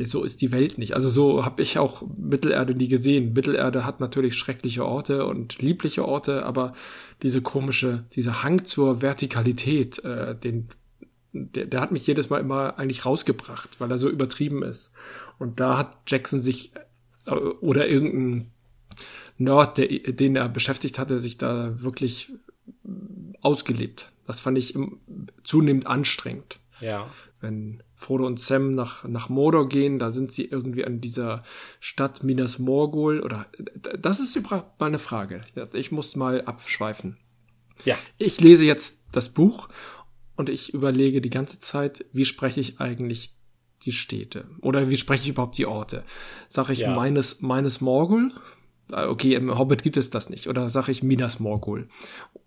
so 0.04 0.24
ist 0.24 0.42
die 0.42 0.52
Welt 0.52 0.78
nicht. 0.78 0.94
Also 0.94 1.10
so 1.10 1.46
habe 1.46 1.62
ich 1.62 1.78
auch 1.78 2.04
Mittelerde 2.18 2.76
nie 2.76 2.88
gesehen. 2.88 3.34
Mittelerde 3.34 3.86
hat 3.86 4.00
natürlich 4.00 4.36
schreckliche 4.36 4.86
Orte 4.86 5.26
und 5.26 5.62
liebliche 5.62 6.06
Orte, 6.06 6.46
aber 6.46 6.74
diese 7.22 7.42
komische, 7.42 8.06
dieser 8.14 8.44
Hang 8.44 8.66
zur 8.66 9.02
Vertikalität, 9.02 10.04
äh, 10.04 10.36
den, 10.36 10.70
der, 11.32 11.66
der 11.66 11.82
hat 11.82 11.92
mich 11.92 12.06
jedes 12.06 12.30
Mal 12.30 12.40
immer 12.40 12.78
eigentlich 12.78 13.06
rausgebracht, 13.06 13.80
weil 13.80 13.92
er 13.92 13.98
so 13.98 14.10
übertrieben 14.10 14.64
ist. 14.64 14.94
Und 15.40 15.60
da 15.60 15.78
hat 15.78 15.98
Jackson 16.08 16.42
sich 16.42 16.72
oder 17.62 17.88
irgendein 17.88 18.52
Nerd, 19.38 19.78
der, 19.78 19.88
den 19.88 20.36
er 20.36 20.50
beschäftigt 20.50 21.00
hatte, 21.00 21.20
sich 21.20 21.38
da 21.38 21.82
wirklich 21.82 22.32
ausgelebt. 23.42 24.12
Das 24.28 24.40
fand 24.40 24.58
ich 24.58 24.76
im, 24.76 25.00
zunehmend 25.44 25.88
anstrengend. 25.88 26.60
Ja. 26.80 27.10
Wenn 27.42 27.84
Frodo 28.04 28.26
und 28.28 28.40
Sam 28.40 28.76
nach, 28.76 29.04
nach 29.08 29.30
Mordor 29.30 29.70
gehen, 29.70 29.98
da 29.98 30.12
sind 30.12 30.32
sie 30.32 30.46
irgendwie 30.46 30.86
an 30.86 31.00
dieser 31.00 31.42
Stadt 31.80 32.24
Minas 32.24 32.60
Morgul 32.60 33.22
oder 33.22 33.48
das 34.00 34.20
ist 34.20 34.36
überhaupt 34.36 34.80
mal 34.80 34.88
eine 34.88 35.00
Frage. 35.00 35.42
Ich 35.74 35.92
muss 35.92 36.16
mal 36.16 36.42
abschweifen. 36.44 37.18
Ja. 37.86 37.98
Ich 38.18 38.40
lese 38.42 38.66
jetzt 38.66 39.04
das 39.12 39.30
Buch 39.30 39.70
und 40.36 40.50
ich 40.50 40.74
überlege 40.74 41.22
die 41.22 41.30
ganze 41.30 41.60
Zeit, 41.60 42.06
wie 42.12 42.26
spreche 42.26 42.60
ich 42.60 42.80
eigentlich 42.82 43.36
die 43.84 43.92
Städte? 43.92 44.48
Oder 44.62 44.90
wie 44.90 44.98
spreche 44.98 45.24
ich 45.24 45.30
überhaupt 45.30 45.58
die 45.58 45.66
Orte? 45.66 46.04
Sage 46.48 46.74
ich 46.74 46.80
Ja. 46.80 46.96
meines, 46.96 47.42
meines 47.42 47.82
Morgul? 47.82 48.32
Ah, 48.92 49.08
Okay, 49.08 49.34
im 49.34 49.58
Hobbit 49.58 49.84
gibt 49.84 49.98
es 49.98 50.10
das 50.10 50.30
nicht. 50.30 50.48
Oder 50.48 50.70
sage 50.70 50.92
ich 50.92 51.04
Minas 51.04 51.40
Morgul? 51.40 51.88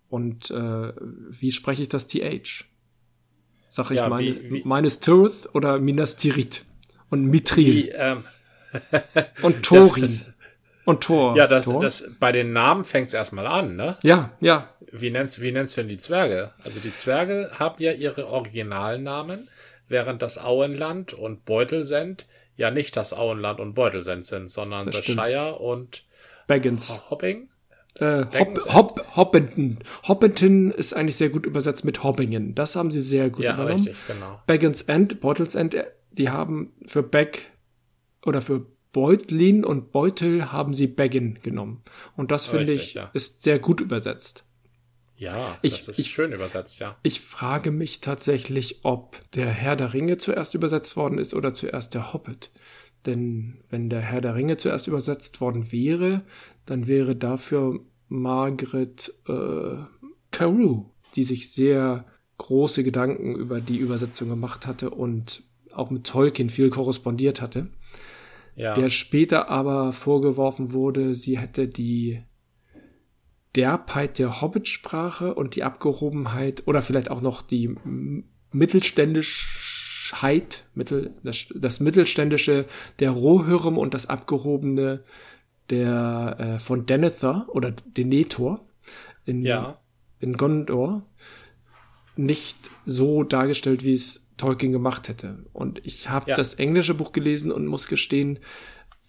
Und 0.09 0.51
äh, 0.51 0.93
wie 1.29 1.51
spreche 1.51 1.81
ich 1.81 1.89
das 1.89 2.07
TH? 2.07 2.65
Sage 3.69 3.93
ich 3.95 3.99
Ja, 3.99 4.09
meine, 4.09 4.27
wie- 4.27 4.51
wie- 4.51 4.61
meines 4.65 4.99
Tirith 4.99 5.49
oder 5.53 5.79
Minas 5.79 6.15
Tirith? 6.15 6.63
Und 7.09 7.25
Mithril 7.25 7.73
Wie, 7.75 7.89
ähm, 7.89 8.23
und 9.41 9.63
Thorin 9.63 10.03
das- 10.03 10.25
und 10.85 11.01
Thor. 11.03 11.35
ja, 11.35 11.47
das, 11.47 11.65
Thor? 11.65 11.79
das, 11.81 12.09
bei 12.19 12.31
den 12.31 12.53
Namen 12.53 12.83
fängt's 12.85 13.13
erstmal 13.13 13.45
an, 13.47 13.75
ne? 13.75 13.97
ja, 14.03 14.31
ja, 14.39 14.69
Wie 14.91 15.09
nennst, 15.09 15.41
wie 15.41 15.51
nennst 15.51 15.75
du 15.75 15.81
denn 15.81 15.89
die 15.89 15.97
Zwerge? 15.97 16.51
Also 16.63 16.79
die 16.79 16.93
Zwerge 16.93 17.51
haben 17.59 17.75
ja 17.79 17.91
ihre 17.91 18.27
Originalnamen, 18.27 19.49
während 19.89 20.21
das 20.21 20.37
Auenland 20.37 21.13
und 21.13 21.43
Beutelsend 21.45 22.25
ja 22.55 22.71
nicht 22.71 22.95
das 22.97 23.13
Auenland 23.13 23.59
und 23.59 23.73
Beutelsend 23.73 24.25
sind, 24.25 24.49
sondern 24.49 24.85
Das 24.85 24.95
das. 24.95 25.05
Shire 25.05 25.55
und 25.59 26.03
Baggins. 26.47 27.01
Hopping. 27.09 27.49
Äh, 27.99 28.25
Hop, 28.25 28.31
Baggins- 28.33 28.73
Hop, 28.73 29.15
Hoppenton. 29.15 29.79
Hoppenton 30.07 30.71
ist 30.71 30.93
eigentlich 30.95 31.15
sehr 31.15 31.29
gut 31.29 31.45
übersetzt 31.45 31.83
mit 31.85 32.03
Hobbingen. 32.03 32.53
Das 32.55 32.75
haben 32.75 32.91
sie 32.91 33.01
sehr 33.01 33.29
gut 33.29 33.43
Ja, 33.43 33.53
übernommen. 33.55 33.83
richtig, 33.83 33.97
genau. 34.07 34.39
Baggins 34.47 34.83
End, 34.83 35.19
Beutels 35.21 35.55
End, 35.55 35.75
die 36.11 36.29
haben 36.29 36.73
für 36.85 37.01
Bag 37.03 37.39
oder 38.25 38.41
für 38.41 38.65
Beutlin 38.93 39.63
und 39.63 39.91
Beutel 39.91 40.51
haben 40.51 40.73
sie 40.73 40.87
Baggin 40.87 41.39
genommen. 41.43 41.83
Und 42.15 42.31
das 42.31 42.45
finde 42.47 42.71
ich 42.73 42.93
ja. 42.95 43.09
ist 43.13 43.41
sehr 43.43 43.59
gut 43.59 43.81
übersetzt. 43.81 44.43
Ja, 45.15 45.57
Ich- 45.63 45.75
das 45.75 45.87
ist 45.89 45.99
ich- 45.99 46.11
schön 46.11 46.31
übersetzt, 46.31 46.79
ja. 46.79 46.95
Ich 47.03 47.21
frage 47.21 47.71
mich 47.71 48.01
tatsächlich, 48.01 48.79
ob 48.83 49.19
der 49.33 49.47
Herr 49.47 49.75
der 49.75 49.93
Ringe 49.93 50.17
zuerst 50.17 50.53
übersetzt 50.53 50.95
worden 50.95 51.17
ist 51.17 51.33
oder 51.33 51.53
zuerst 51.53 51.93
der 51.95 52.13
Hobbit. 52.13 52.51
Denn 53.07 53.63
wenn 53.69 53.89
der 53.89 54.01
Herr 54.01 54.21
der 54.21 54.35
Ringe 54.35 54.57
zuerst 54.57 54.87
übersetzt 54.87 55.41
worden 55.41 55.71
wäre, 55.71 56.21
dann 56.67 56.85
wäre 56.85 57.15
dafür 57.15 57.79
Margaret 58.07 59.11
äh, 59.27 59.77
Carew, 60.31 60.85
die 61.15 61.23
sich 61.23 61.51
sehr 61.51 62.05
große 62.37 62.83
Gedanken 62.83 63.33
über 63.35 63.59
die 63.59 63.77
Übersetzung 63.77 64.29
gemacht 64.29 64.67
hatte 64.67 64.91
und 64.91 65.41
auch 65.73 65.89
mit 65.89 66.05
Tolkien 66.05 66.49
viel 66.49 66.69
korrespondiert 66.69 67.41
hatte, 67.41 67.69
Ja, 68.55 68.75
der 68.75 68.89
später 68.89 69.49
aber 69.49 69.93
vorgeworfen 69.93 70.73
wurde, 70.73 71.15
sie 71.15 71.39
hätte 71.39 71.67
die 71.67 72.21
Derbheit 73.55 74.19
der 74.19 74.41
Hobbitsprache 74.41 75.33
und 75.33 75.55
die 75.55 75.63
Abgehobenheit 75.63 76.67
oder 76.67 76.83
vielleicht 76.83 77.09
auch 77.09 77.21
noch 77.21 77.41
die 77.41 77.75
Mittelständischheit, 78.51 80.65
Mittel, 80.75 81.15
das, 81.23 81.47
das 81.55 81.79
Mittelständische 81.79 82.65
der 82.99 83.11
Rohirrim 83.11 83.77
und 83.77 83.93
das 83.93 84.07
Abgehobene 84.07 85.05
der 85.69 86.35
äh, 86.39 86.59
von 86.59 86.85
Denethor 86.85 87.47
oder 87.49 87.71
Denethor 87.71 88.65
in, 89.25 89.43
ja, 89.43 89.79
in 90.19 90.33
Gondor 90.33 91.05
nicht 92.15 92.57
so 92.85 93.23
dargestellt, 93.23 93.83
wie 93.83 93.93
es 93.93 94.29
Tolkien 94.37 94.71
gemacht 94.71 95.09
hätte. 95.09 95.45
Und 95.53 95.85
ich 95.85 96.09
habe 96.09 96.29
Ja. 96.31 96.35
das 96.35 96.55
englische 96.55 96.93
Buch 96.93 97.11
gelesen 97.11 97.51
und 97.51 97.67
muss 97.67 97.87
gestehen, 97.87 98.39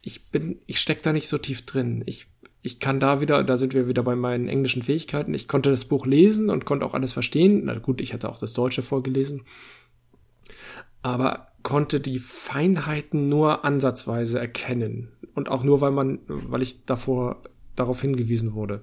ich 0.02 0.30
bin, 0.30 0.60
ich 0.66 0.80
steck 0.80 1.02
da 1.02 1.12
nicht 1.12 1.28
so 1.28 1.38
tief 1.38 1.64
drin. 1.66 2.02
Ich, 2.06 2.26
ich 2.62 2.80
kann 2.80 3.00
da 3.00 3.20
wieder, 3.20 3.42
da 3.44 3.56
sind 3.56 3.74
wir 3.74 3.88
wieder 3.88 4.02
bei 4.02 4.16
meinen 4.16 4.48
englischen 4.48 4.82
Fähigkeiten. 4.82 5.34
Ich 5.34 5.48
konnte 5.48 5.70
das 5.70 5.84
Buch 5.84 6.06
lesen 6.06 6.50
und 6.50 6.64
konnte 6.64 6.84
auch 6.86 6.94
alles 6.94 7.12
verstehen. 7.12 7.62
Na 7.64 7.78
gut, 7.78 8.00
ich 8.00 8.12
hatte 8.12 8.28
auch 8.28 8.38
das 8.38 8.52
Deutsche 8.52 8.82
vorgelesen. 8.82 9.44
Aber 11.02 11.47
konnte 11.62 12.00
die 12.00 12.18
Feinheiten 12.18 13.28
nur 13.28 13.64
ansatzweise 13.64 14.38
erkennen. 14.38 15.12
Und 15.34 15.48
auch 15.48 15.62
nur, 15.62 15.80
weil 15.80 15.90
man, 15.90 16.20
weil 16.26 16.62
ich 16.62 16.84
davor 16.84 17.42
darauf 17.76 18.00
hingewiesen 18.00 18.54
wurde. 18.54 18.82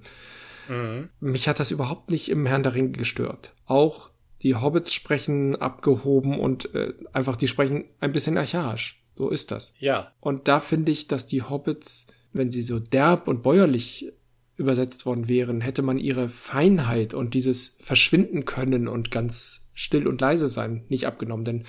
mhm. 0.69 1.09
Mich 1.19 1.47
hat 1.47 1.59
das 1.59 1.71
überhaupt 1.71 2.11
nicht 2.11 2.29
im 2.29 2.45
Herrn 2.45 2.63
der 2.63 2.75
Ringe 2.75 2.91
gestört. 2.91 3.53
Auch 3.65 4.09
die 4.41 4.55
Hobbits 4.55 4.93
sprechen 4.93 5.55
abgehoben 5.55 6.39
und 6.39 6.73
äh, 6.75 6.93
einfach, 7.13 7.35
die 7.35 7.47
sprechen 7.47 7.85
ein 7.99 8.11
bisschen 8.11 8.38
archaisch. 8.38 9.01
So 9.17 9.29
ist 9.29 9.51
das. 9.51 9.73
ja, 9.79 10.11
Und 10.19 10.47
da 10.47 10.59
finde 10.59 10.91
ich, 10.91 11.07
dass 11.07 11.25
die 11.25 11.41
Hobbits, 11.41 12.07
wenn 12.33 12.51
sie 12.51 12.61
so 12.61 12.79
derb 12.79 13.27
und 13.27 13.43
bäuerlich 13.43 14.11
übersetzt 14.57 15.05
worden 15.05 15.27
wären, 15.27 15.61
hätte 15.61 15.81
man 15.81 15.97
ihre 15.97 16.29
Feinheit 16.29 17.13
und 17.13 17.33
dieses 17.33 17.75
Verschwinden 17.79 18.45
können 18.45 18.88
und 18.88 19.11
ganz 19.11 19.65
still 19.73 20.07
und 20.07 20.21
leise 20.21 20.47
sein 20.47 20.85
nicht 20.89 21.07
abgenommen. 21.07 21.45
Denn 21.45 21.63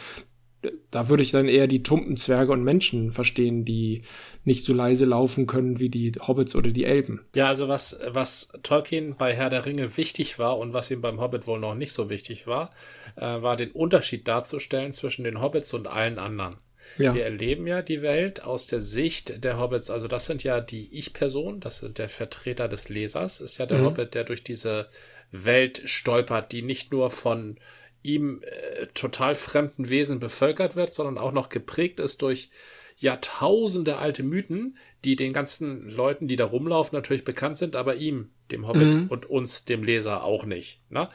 da 0.91 1.09
würde 1.09 1.23
ich 1.23 1.31
dann 1.31 1.49
eher 1.49 1.67
die 1.67 1.83
tumpen 1.83 2.17
Zwerge 2.17 2.53
und 2.53 2.65
Menschen 2.65 3.11
verstehen, 3.11 3.65
die 3.65 4.03
nicht 4.45 4.65
so 4.65 4.73
leise 4.73 5.05
laufen 5.05 5.47
können 5.47 5.79
wie 5.79 5.89
die 5.89 6.13
Hobbits 6.27 6.57
oder 6.57 6.71
die 6.71 6.85
Elben. 6.85 7.21
Ja, 7.35 7.49
also 7.49 7.69
was, 7.69 8.01
was 8.09 8.49
Tolkien 8.63 9.17
bei 9.17 9.35
Herr 9.35 9.51
der 9.51 9.67
Ringe 9.67 9.97
wichtig 9.97 10.39
war 10.39 10.59
und 10.59 10.73
was 10.73 10.91
ihm 10.91 11.01
beim 11.01 11.21
Hobbit 11.21 11.47
wohl 11.47 11.61
noch 11.61 11.75
nicht 11.75 11.93
so 11.93 12.11
wichtig 12.11 12.47
war, 12.47 12.73
äh, 13.17 13.21
war 13.21 13.57
den 13.57 13.71
Unterschied 13.73 14.27
darzustellen 14.27 14.93
zwischen 14.93 15.25
den 15.25 15.41
Hobbits 15.41 15.73
und 15.75 15.87
allen 15.87 16.19
anderen. 16.19 16.57
Ja. 16.99 17.15
Wir 17.15 17.25
erleben 17.25 17.67
ja 17.67 17.83
die 17.83 18.01
Welt 18.01 18.43
aus 18.45 18.69
der 18.69 18.81
Sicht 18.81 19.43
der 19.43 19.59
Hobbits. 19.59 19.91
Also 19.91 20.07
das 20.07 20.27
sind 20.27 20.45
ja 20.45 20.61
die 20.61 20.97
Ich-Personen, 20.97 21.61
das 21.61 21.79
sind 21.79 21.99
der 21.99 22.09
Vertreter 22.09 22.69
des 22.69 22.89
Lesers, 22.89 23.41
ist 23.41 23.59
ja 23.59 23.67
der 23.67 23.79
Mhm. 23.79 23.85
Hobbit, 23.87 24.15
der 24.15 24.25
durch 24.25 24.45
diese 24.45 24.89
Welt 25.33 25.83
stolpert, 25.85 26.53
die 26.53 26.63
nicht 26.63 26.93
nur 26.93 27.11
von 27.11 27.59
ihm 28.07 28.43
äh, 28.43 28.87
total 28.95 29.35
fremden 29.35 29.89
Wesen 29.89 30.21
bevölkert 30.21 30.77
wird, 30.77 30.93
sondern 30.93 31.19
auch 31.19 31.33
noch 31.33 31.49
geprägt 31.49 32.01
ist 32.01 32.23
durch 32.23 32.51
Jahrtausende 32.99 33.99
alte 33.99 34.23
Mythen, 34.23 34.79
die 35.05 35.17
den 35.17 35.33
ganzen 35.33 35.89
Leuten, 35.89 36.29
die 36.29 36.37
da 36.37 36.47
rumlaufen, 36.47 36.97
natürlich 36.97 37.25
bekannt 37.25 37.59
sind, 37.59 37.77
aber 37.77 37.97
ihm, 37.97 38.31
dem 38.51 38.67
Hobbit 38.67 38.95
Mhm. 38.95 39.07
und 39.09 39.27
uns, 39.27 39.65
dem 39.65 39.83
Leser, 39.85 40.25
auch 40.25 40.45
nicht. 40.47 40.81
Ne? 40.91 41.09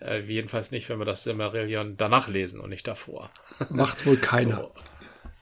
Äh, 0.00 0.20
jedenfalls 0.20 0.70
nicht, 0.70 0.88
wenn 0.88 0.98
wir 0.98 1.04
das 1.04 1.24
Silmarillion 1.24 1.96
danach 1.96 2.28
lesen 2.28 2.60
und 2.60 2.70
nicht 2.70 2.86
davor. 2.86 3.30
Macht 3.70 4.06
wohl 4.06 4.16
keiner. 4.16 4.56
So. 4.74 4.93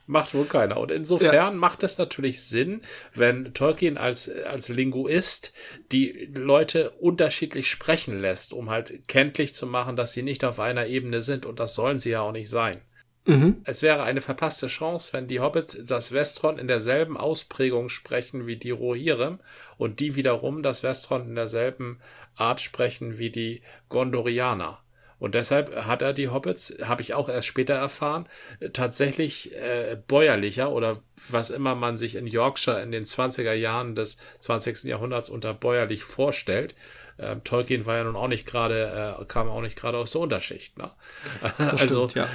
Macht 0.06 0.34
wohl 0.34 0.46
keiner. 0.46 0.78
Und 0.78 0.90
insofern 0.90 1.56
macht 1.56 1.84
es 1.84 1.96
natürlich 1.96 2.42
Sinn, 2.42 2.82
wenn 3.14 3.54
Tolkien 3.54 3.96
als, 3.96 4.28
als 4.28 4.68
Linguist 4.68 5.52
die 5.92 6.30
Leute 6.34 6.90
unterschiedlich 6.90 7.70
sprechen 7.70 8.20
lässt, 8.20 8.52
um 8.52 8.68
halt 8.68 9.06
kenntlich 9.06 9.54
zu 9.54 9.66
machen, 9.66 9.96
dass 9.96 10.12
sie 10.12 10.22
nicht 10.22 10.44
auf 10.44 10.58
einer 10.58 10.86
Ebene 10.86 11.22
sind 11.22 11.46
und 11.46 11.60
das 11.60 11.74
sollen 11.74 11.98
sie 11.98 12.10
ja 12.10 12.22
auch 12.22 12.32
nicht 12.32 12.50
sein. 12.50 12.82
Mhm. 13.24 13.62
Es 13.64 13.82
wäre 13.82 14.02
eine 14.02 14.20
verpasste 14.20 14.66
Chance, 14.66 15.12
wenn 15.12 15.28
die 15.28 15.38
Hobbits 15.38 15.78
das 15.84 16.10
Westron 16.12 16.58
in 16.58 16.66
derselben 16.66 17.16
Ausprägung 17.16 17.88
sprechen 17.88 18.46
wie 18.46 18.56
die 18.56 18.72
Rohirrim 18.72 19.38
und 19.78 20.00
die 20.00 20.16
wiederum 20.16 20.62
das 20.62 20.82
Westron 20.82 21.28
in 21.28 21.34
derselben 21.36 22.00
Art 22.34 22.60
sprechen 22.60 23.18
wie 23.18 23.30
die 23.30 23.62
Gondorianer. 23.88 24.81
Und 25.22 25.37
deshalb 25.37 25.85
hat 25.85 26.02
er 26.02 26.14
die 26.14 26.30
Hobbits, 26.30 26.78
habe 26.82 27.00
ich 27.00 27.14
auch 27.14 27.28
erst 27.28 27.46
später 27.46 27.74
erfahren, 27.74 28.28
tatsächlich 28.72 29.54
äh, 29.54 29.96
bäuerlicher 30.08 30.72
oder 30.72 30.98
was 31.30 31.50
immer 31.50 31.76
man 31.76 31.96
sich 31.96 32.16
in 32.16 32.26
Yorkshire 32.26 32.82
in 32.82 32.90
den 32.90 33.04
20er 33.04 33.52
Jahren 33.52 33.94
des 33.94 34.16
20. 34.40 34.82
Jahrhunderts 34.82 35.28
unter 35.28 35.54
bäuerlich 35.54 36.02
vorstellt. 36.02 36.74
Ähm, 37.20 37.44
Tolkien 37.44 37.87
war 37.87 37.98
ja 37.98 38.02
nun 38.02 38.16
auch 38.16 38.26
nicht 38.26 38.46
gerade, 38.46 39.16
äh, 39.20 39.24
kam 39.26 39.48
auch 39.48 39.61
nicht 39.61 39.78
gerade 39.78 39.96
aus 39.96 40.11
der 40.11 40.22
Unterschicht. 40.22 40.76
Ne? 40.76 40.90
Also 41.56 42.08
stimmt, 42.08 42.27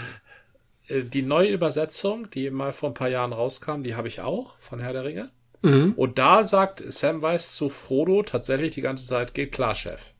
ja. 0.87 0.95
äh, 0.95 1.03
die 1.03 1.23
neue 1.23 1.49
Übersetzung, 1.49 2.29
die 2.29 2.49
mal 2.51 2.71
vor 2.71 2.91
ein 2.91 2.93
paar 2.93 3.09
Jahren 3.09 3.33
rauskam, 3.33 3.83
die 3.83 3.95
habe 3.95 4.07
ich 4.07 4.21
auch 4.21 4.57
von 4.59 4.79
Herr 4.79 4.93
der 4.93 5.03
Ringe. 5.03 5.29
Mhm. 5.61 5.91
Und 5.97 6.19
da 6.19 6.45
sagt 6.45 6.81
Samwise 6.87 7.49
zu 7.49 7.67
Frodo 7.67 8.23
tatsächlich 8.23 8.71
die 8.71 8.81
ganze 8.81 9.05
Zeit, 9.05 9.33
geht 9.33 9.51
klar, 9.51 9.75
Chef. 9.75 10.13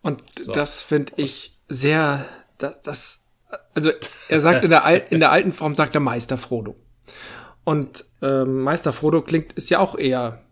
Und 0.00 0.22
das 0.46 0.80
finde 0.80 1.14
ich 1.16 1.57
sehr, 1.68 2.24
das, 2.58 2.82
das, 2.82 3.24
also 3.74 3.90
er 4.28 4.40
sagt 4.40 4.64
in 4.64 4.70
der, 4.70 4.84
Al 4.84 5.02
in 5.10 5.20
der 5.20 5.30
alten 5.30 5.52
Form 5.52 5.74
sagt 5.74 5.94
er 5.94 6.00
Meister 6.00 6.38
Frodo. 6.38 6.76
Und 7.64 8.04
ähm, 8.22 8.62
Meister 8.62 8.92
Frodo 8.92 9.22
klingt, 9.22 9.52
ist 9.52 9.70
ja 9.70 9.78
auch 9.78 9.96
eher 9.96 10.42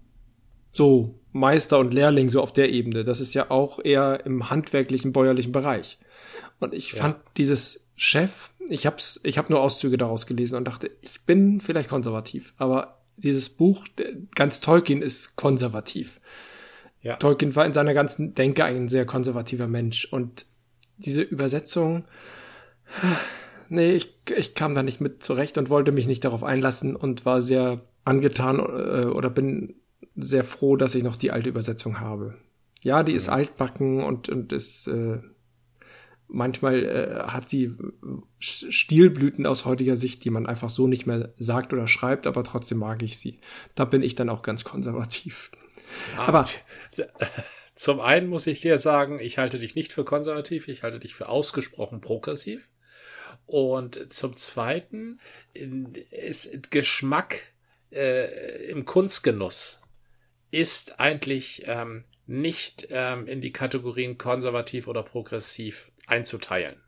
so 0.72 1.18
Meister 1.32 1.78
und 1.78 1.94
Lehrling 1.94 2.28
so 2.28 2.42
auf 2.42 2.52
der 2.52 2.70
Ebene. 2.70 3.04
Das 3.04 3.20
ist 3.20 3.34
ja 3.34 3.50
auch 3.50 3.82
eher 3.82 4.24
im 4.26 4.50
handwerklichen, 4.50 5.12
bäuerlichen 5.12 5.52
Bereich. 5.52 5.98
Und 6.60 6.74
ich 6.74 6.92
fand 6.92 7.16
dieses 7.36 7.80
Chef, 7.96 8.50
ich 8.68 8.86
hab's, 8.86 9.20
ich 9.22 9.38
habe 9.38 9.52
nur 9.52 9.60
Auszüge 9.60 9.96
daraus 9.96 10.26
gelesen 10.26 10.56
und 10.56 10.64
dachte, 10.64 10.90
ich 11.00 11.22
bin 11.22 11.60
vielleicht 11.60 11.88
konservativ, 11.88 12.54
aber 12.58 13.02
dieses 13.16 13.48
Buch, 13.48 13.86
ganz 14.34 14.60
Tolkien 14.60 15.02
ist 15.02 15.36
konservativ. 15.36 16.20
Ja. 17.02 17.16
Tolkien 17.16 17.54
war 17.54 17.64
in 17.64 17.72
seiner 17.72 17.94
ganzen 17.94 18.34
Denke 18.34 18.64
ein 18.64 18.88
sehr 18.88 19.06
konservativer 19.06 19.68
Mensch 19.68 20.06
und 20.10 20.46
diese 20.99 21.22
Übersetzung, 21.22 22.05
nee, 23.68 23.92
ich, 23.92 24.16
ich 24.34 24.55
kam 24.55 24.74
da 24.74 24.82
nicht 24.82 25.01
mit 25.01 25.22
zurecht 25.22 25.59
und 25.59 25.70
wollte 25.70 25.92
mich 25.92 26.07
nicht 26.07 26.24
darauf 26.24 26.44
einlassen 26.44 26.97
und 26.97 27.24
war 27.24 27.42
sehr 27.42 27.82
angetan 28.05 28.59
äh, 28.59 29.07
oder 29.07 29.30
bin 29.30 29.76
sehr 30.14 30.44
froh, 30.44 30.76
dass 30.76 30.94
ich 30.94 31.03
noch 31.03 31.16
die 31.16 31.30
alte 31.30 31.51
Übersetzung 31.51 32.01
habe. 32.01 32.36
Ja, 32.82 33.03
die 33.03 33.12
ist 33.12 33.28
altbacken 33.28 34.03
und, 34.03 34.28
und 34.28 34.53
ist 34.53 34.86
äh, 34.86 35.18
manchmal 36.28 36.84
äh, 36.84 37.22
hat 37.26 37.49
sie 37.49 37.72
Stilblüten 38.38 39.47
aus 39.47 39.64
heutiger 39.64 39.97
Sicht, 39.97 40.24
die 40.24 40.30
man 40.30 40.47
einfach 40.47 40.70
so 40.70 40.86
nicht 40.86 41.07
mehr 41.07 41.32
sagt 41.38 41.72
oder 41.72 41.88
schreibt, 41.88 42.26
aber 42.26 42.44
trotzdem 42.44 42.78
mag 42.78 43.03
ich 43.03 43.18
sie. 43.18 43.40
Da 43.74 43.84
bin 43.84 44.03
ich 44.03 44.14
dann 44.14 44.28
auch 44.28 44.42
ganz 44.42 44.64
konservativ. 44.64 45.51
Ah, 46.16 46.26
aber 46.26 46.47
zum 47.77 48.01
einen 48.01 48.29
muss 48.29 48.47
ich 48.47 48.61
dir 48.61 48.79
sagen, 48.79 49.20
ich 49.20 49.37
halte 49.37 49.59
dich 49.59 49.74
nicht 49.74 49.93
für 49.93 50.05
konservativ, 50.05 50.66
ich 50.66 50.83
halte 50.83 50.99
dich 50.99 51.14
für 51.14 51.29
ausgesprochen 51.29 52.01
progressiv. 52.01 52.70
Und 53.45 54.12
zum 54.12 54.37
zweiten 54.37 55.20
ist 56.11 56.70
Geschmack 56.70 57.53
äh, 57.93 58.70
im 58.70 58.87
Kunstgenuss 58.87 59.83
ist 60.51 61.01
eigentlich 61.01 61.64
ähm, 61.66 62.05
nicht 62.27 62.89
ähm, 62.91 63.27
in 63.27 63.43
die 63.43 63.53
Kategorien 63.53 64.16
konservativ 64.16 64.89
oder 64.89 65.03
progressiv 65.03 65.93
einzuteilen. 66.07 66.81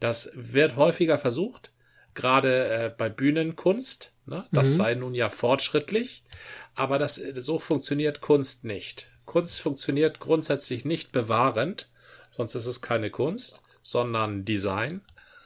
Das 0.00 0.32
wird 0.34 0.74
häufiger 0.74 1.16
versucht, 1.16 1.72
gerade 2.14 2.66
äh, 2.66 2.90
bei 2.96 3.08
Bühnenkunst. 3.08 4.12
Ne? 4.26 4.46
Das 4.50 4.70
mhm. 4.70 4.74
sei 4.74 4.94
nun 4.94 5.14
ja 5.14 5.28
fortschrittlich, 5.28 6.24
aber 6.74 6.98
das, 6.98 7.14
so 7.14 7.60
funktioniert 7.60 8.20
Kunst 8.20 8.64
nicht. 8.64 9.11
Kunst 9.24 9.60
funktioniert 9.60 10.20
grundsätzlich 10.20 10.84
nicht 10.84 11.12
bewahrend, 11.12 11.88
sonst 12.30 12.54
ist 12.54 12.66
es 12.66 12.80
keine 12.80 13.10
Kunst, 13.10 13.62
sondern 13.82 14.44
Design. 14.44 15.02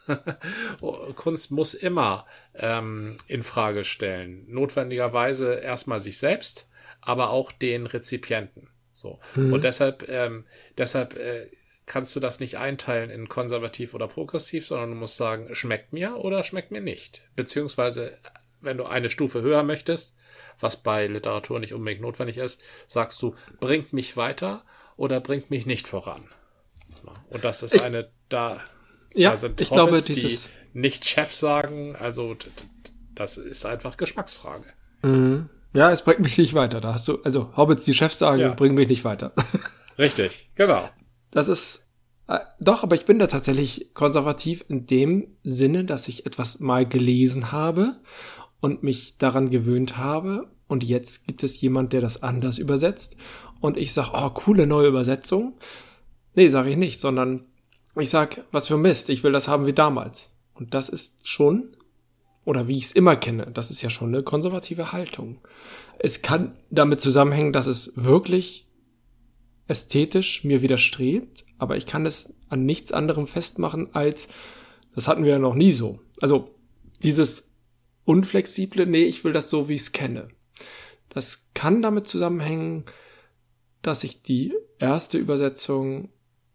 Kunst 1.16 1.50
muss 1.50 1.74
immer 1.74 2.26
ähm, 2.54 3.18
in 3.26 3.42
Frage 3.42 3.84
stellen. 3.84 4.44
Notwendigerweise 4.48 5.54
erstmal 5.54 6.00
sich 6.00 6.18
selbst, 6.18 6.68
aber 7.00 7.30
auch 7.30 7.52
den 7.52 7.86
Rezipienten. 7.86 8.68
So. 8.92 9.18
Mhm. 9.34 9.52
Und 9.52 9.64
deshalb, 9.64 10.08
ähm, 10.08 10.44
deshalb 10.78 11.16
äh, 11.16 11.50
kannst 11.86 12.14
du 12.16 12.20
das 12.20 12.40
nicht 12.40 12.58
einteilen 12.58 13.10
in 13.10 13.28
konservativ 13.28 13.94
oder 13.94 14.08
progressiv, 14.08 14.66
sondern 14.66 14.90
du 14.90 14.96
musst 14.96 15.16
sagen, 15.16 15.54
schmeckt 15.54 15.92
mir 15.92 16.16
oder 16.16 16.42
schmeckt 16.42 16.70
mir 16.70 16.80
nicht. 16.80 17.22
Beziehungsweise, 17.36 18.16
wenn 18.60 18.76
du 18.76 18.84
eine 18.84 19.10
Stufe 19.10 19.42
höher 19.42 19.62
möchtest, 19.62 20.15
was 20.60 20.82
bei 20.82 21.06
Literatur 21.06 21.60
nicht 21.60 21.74
unbedingt 21.74 22.02
notwendig 22.02 22.38
ist, 22.38 22.60
sagst 22.86 23.20
du, 23.22 23.34
bringt 23.60 23.92
mich 23.92 24.16
weiter 24.16 24.64
oder 24.96 25.20
bringt 25.20 25.50
mich 25.50 25.66
nicht 25.66 25.88
voran. 25.88 26.28
Und 27.30 27.44
das 27.44 27.62
ist 27.62 27.74
ich, 27.74 27.82
eine, 27.82 28.10
da, 28.28 28.60
ja, 29.14 29.30
da 29.30 29.36
sind 29.36 29.60
ich 29.60 29.70
Hobbits, 29.70 30.06
glaube, 30.06 30.14
dieses 30.14 30.48
die 30.72 30.78
nicht 30.78 31.04
Chef 31.04 31.34
sagen, 31.34 31.94
also 31.96 32.36
das 33.14 33.36
ist 33.36 33.64
einfach 33.66 33.96
Geschmacksfrage. 33.96 34.66
Mhm. 35.02 35.48
Ja, 35.74 35.90
es 35.92 36.02
bringt 36.02 36.20
mich 36.20 36.38
nicht 36.38 36.54
weiter. 36.54 36.80
Da 36.80 36.94
hast 36.94 37.06
du, 37.08 37.20
also 37.22 37.54
Hobbits, 37.56 37.84
die 37.84 37.94
Chefs 37.94 38.18
sagen, 38.18 38.40
ja. 38.40 38.54
bringen 38.54 38.74
mich 38.74 38.88
nicht 38.88 39.04
weiter. 39.04 39.32
Richtig, 39.98 40.50
genau. 40.54 40.88
Das 41.30 41.48
ist 41.48 41.86
äh, 42.28 42.38
doch, 42.60 42.82
aber 42.82 42.94
ich 42.94 43.04
bin 43.04 43.18
da 43.18 43.26
tatsächlich 43.26 43.92
konservativ 43.94 44.64
in 44.68 44.86
dem 44.86 45.36
Sinne, 45.42 45.84
dass 45.84 46.08
ich 46.08 46.26
etwas 46.26 46.60
mal 46.60 46.86
gelesen 46.86 47.52
habe 47.52 47.96
und 48.66 48.82
mich 48.82 49.16
daran 49.16 49.48
gewöhnt 49.48 49.96
habe 49.96 50.48
und 50.66 50.82
jetzt 50.82 51.28
gibt 51.28 51.44
es 51.44 51.60
jemand, 51.60 51.92
der 51.92 52.00
das 52.00 52.24
anders 52.24 52.58
übersetzt 52.58 53.16
und 53.60 53.76
ich 53.76 53.92
sag, 53.92 54.10
oh, 54.12 54.30
coole 54.30 54.66
neue 54.66 54.88
Übersetzung. 54.88 55.54
Nee, 56.34 56.48
sage 56.48 56.70
ich 56.70 56.76
nicht, 56.76 56.98
sondern 56.98 57.44
ich 57.94 58.10
sag, 58.10 58.44
was 58.50 58.66
für 58.66 58.76
Mist, 58.76 59.08
ich 59.08 59.22
will 59.22 59.30
das 59.30 59.46
haben 59.46 59.66
wie 59.66 59.72
damals. 59.72 60.30
Und 60.52 60.74
das 60.74 60.88
ist 60.88 61.28
schon, 61.28 61.76
oder 62.44 62.66
wie 62.66 62.76
ich 62.76 62.86
es 62.86 62.92
immer 62.92 63.14
kenne, 63.14 63.46
das 63.54 63.70
ist 63.70 63.82
ja 63.82 63.88
schon 63.88 64.08
eine 64.08 64.24
konservative 64.24 64.90
Haltung. 64.90 65.38
Es 66.00 66.22
kann 66.22 66.56
damit 66.68 67.00
zusammenhängen, 67.00 67.52
dass 67.52 67.68
es 67.68 67.92
wirklich 67.94 68.66
ästhetisch 69.68 70.42
mir 70.42 70.60
widerstrebt, 70.60 71.44
aber 71.58 71.76
ich 71.76 71.86
kann 71.86 72.04
es 72.04 72.34
an 72.48 72.66
nichts 72.66 72.90
anderem 72.90 73.28
festmachen 73.28 73.94
als, 73.94 74.28
das 74.94 75.06
hatten 75.06 75.22
wir 75.22 75.32
ja 75.32 75.38
noch 75.38 75.54
nie 75.54 75.72
so. 75.72 76.00
Also 76.20 76.50
dieses 77.02 77.55
unflexible, 78.06 78.86
nee, 78.86 79.04
ich 79.04 79.24
will 79.24 79.32
das 79.32 79.50
so, 79.50 79.68
wie 79.68 79.74
ich 79.74 79.82
es 79.82 79.92
kenne. 79.92 80.28
Das 81.10 81.50
kann 81.52 81.82
damit 81.82 82.06
zusammenhängen, 82.06 82.84
dass 83.82 84.04
ich 84.04 84.22
die 84.22 84.54
erste 84.78 85.18
Übersetzung 85.18 86.08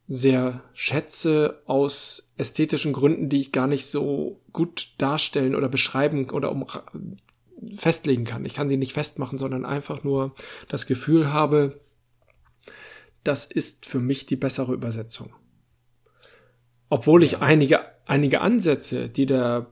sehr 0.08 0.64
schätze 0.74 1.62
aus 1.66 2.32
ästhetischen 2.38 2.92
Gründen, 2.92 3.30
die 3.30 3.40
ich 3.40 3.52
gar 3.52 3.68
nicht 3.68 3.86
so 3.86 4.42
gut 4.52 4.94
darstellen 4.98 5.56
oder 5.56 5.70
beschreiben 5.70 6.30
oder 6.30 6.52
um 6.52 6.66
festlegen 7.76 8.26
kann. 8.26 8.44
Ich 8.44 8.54
kann 8.54 8.70
die 8.70 8.78
nicht 8.78 8.94
festmachen, 8.94 9.38
sondern 9.38 9.66
einfach 9.66 10.04
nur 10.04 10.34
das 10.68 10.86
Gefühl 10.86 11.32
habe, 11.32 11.80
das 13.24 13.46
ist 13.46 13.86
für 13.86 14.00
mich 14.00 14.26
die 14.26 14.36
bessere 14.36 14.74
Übersetzung. 14.74 15.34
Obwohl 16.90 17.24
ich 17.24 17.38
einige, 17.38 17.86
einige 18.06 18.42
Ansätze, 18.42 19.10
die 19.10 19.26
der 19.26 19.72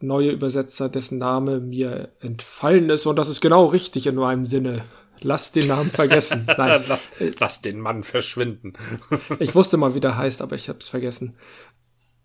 neue 0.00 0.30
Übersetzer, 0.30 0.88
dessen 0.88 1.18
Name 1.18 1.60
mir 1.60 2.10
entfallen 2.20 2.90
ist, 2.90 3.06
und 3.06 3.16
das 3.16 3.28
ist 3.28 3.40
genau 3.40 3.66
richtig 3.66 4.06
in 4.06 4.16
meinem 4.16 4.46
Sinne. 4.46 4.84
Lass 5.20 5.50
den 5.50 5.66
Namen 5.68 5.90
vergessen. 5.90 6.46
Nein. 6.58 6.84
lass, 6.86 7.12
lass 7.40 7.60
den 7.60 7.80
Mann 7.80 8.04
verschwinden. 8.04 8.74
ich 9.38 9.54
wusste 9.54 9.76
mal, 9.76 9.94
wie 9.94 10.00
der 10.00 10.16
heißt, 10.16 10.42
aber 10.42 10.54
ich 10.54 10.68
habe 10.68 10.78
es 10.78 10.88
vergessen. 10.88 11.36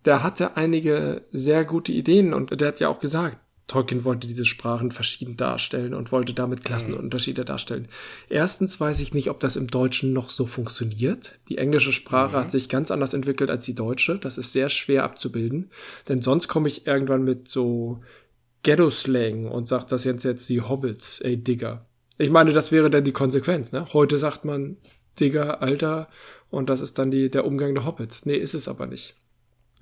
Der 0.05 0.21
hatte 0.21 0.57
einige 0.57 1.25
sehr 1.31 1.65
gute 1.65 1.91
Ideen 1.91 2.33
und 2.33 2.59
der 2.59 2.67
hat 2.67 2.79
ja 2.79 2.89
auch 2.89 2.99
gesagt, 2.99 3.39
Tolkien 3.73 4.03
wollte 4.03 4.27
diese 4.27 4.45
Sprachen 4.45 4.91
verschieden 4.91 5.35
darstellen 5.35 5.95
und 5.95 6.11
wollte 6.11 6.35
damit 6.35 6.63
Klassenunterschiede 6.63 7.43
darstellen. 7.43 7.87
Erstens 8.29 8.79
weiß 8.79 8.99
ich 8.99 9.15
nicht, 9.15 9.31
ob 9.31 9.39
das 9.39 9.55
im 9.55 9.65
Deutschen 9.65 10.13
noch 10.13 10.29
so 10.29 10.45
funktioniert. 10.45 11.39
Die 11.49 11.57
englische 11.57 11.91
Sprache 11.91 12.35
mhm. 12.35 12.41
hat 12.41 12.51
sich 12.51 12.69
ganz 12.69 12.91
anders 12.91 13.15
entwickelt 13.15 13.49
als 13.49 13.65
die 13.65 13.73
deutsche. 13.73 14.19
Das 14.19 14.37
ist 14.37 14.51
sehr 14.51 14.69
schwer 14.69 15.03
abzubilden. 15.03 15.71
Denn 16.07 16.21
sonst 16.21 16.47
komme 16.49 16.67
ich 16.67 16.85
irgendwann 16.85 17.23
mit 17.23 17.47
so 17.47 18.01
Ghetto-Slang 18.61 19.47
und 19.47 19.67
sage 19.67 19.87
das 19.89 20.03
jetzt 20.03 20.23
jetzt 20.23 20.47
die 20.49 20.61
Hobbits, 20.61 21.19
ey 21.21 21.35
Digger. 21.43 21.87
Ich 22.19 22.29
meine, 22.29 22.53
das 22.53 22.71
wäre 22.71 22.91
dann 22.91 23.03
die 23.03 23.11
Konsequenz, 23.11 23.71
ne? 23.71 23.87
Heute 23.91 24.19
sagt 24.19 24.45
man 24.45 24.77
Digger, 25.19 25.63
Alter, 25.63 26.09
und 26.51 26.69
das 26.69 26.79
ist 26.79 26.99
dann 26.99 27.09
die, 27.09 27.31
der 27.31 27.45
Umgang 27.45 27.73
der 27.73 27.85
Hobbits. 27.85 28.27
Nee, 28.27 28.35
ist 28.35 28.53
es 28.53 28.67
aber 28.67 28.85
nicht. 28.85 29.15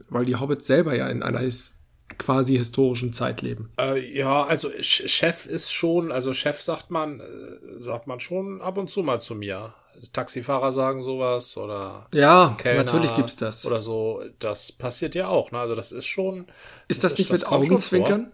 Weil 0.08 0.24
die 0.24 0.38
Hobbits 0.38 0.66
selber 0.66 0.96
ja 0.96 1.10
in 1.10 1.24
einer 1.24 1.42
quasi 2.18 2.58
historischen 2.58 3.14
Zeit 3.14 3.42
leben. 3.42 3.72
Äh, 3.80 4.18
ja, 4.18 4.44
also 4.44 4.70
Chef 4.82 5.46
ist 5.46 5.72
schon, 5.72 6.12
also 6.12 6.34
Chef 6.34 6.62
sagt 6.62 6.92
man, 6.92 7.20
äh, 7.20 7.24
sagt 7.80 8.08
man 8.08 8.20
schon 8.20 8.62
ab 8.62 8.78
und 8.78 8.90
zu 8.90 9.04
mal 9.04 9.20
zu 9.20 9.36
mir. 9.36 9.74
Taxifahrer 10.14 10.72
sagen 10.72 11.04
sowas 11.04 11.58
oder 11.58 12.08
ja, 12.14 12.56
Kellner 12.58 12.84
natürlich 12.84 13.14
gibt's 13.16 13.36
das 13.36 13.66
oder 13.66 13.82
so. 13.82 14.24
Das 14.40 14.72
passiert 14.72 15.16
ja 15.16 15.28
auch. 15.28 15.52
Ne? 15.52 15.60
Also 15.60 15.76
das 15.76 15.92
ist 15.92 16.06
schon. 16.06 16.48
Ist 16.88 17.04
das, 17.04 17.14
das 17.14 17.20
nicht 17.20 17.28
ist, 17.28 17.34
mit 17.34 17.42
das 17.44 17.52
Augenzwinkern? 17.52 18.32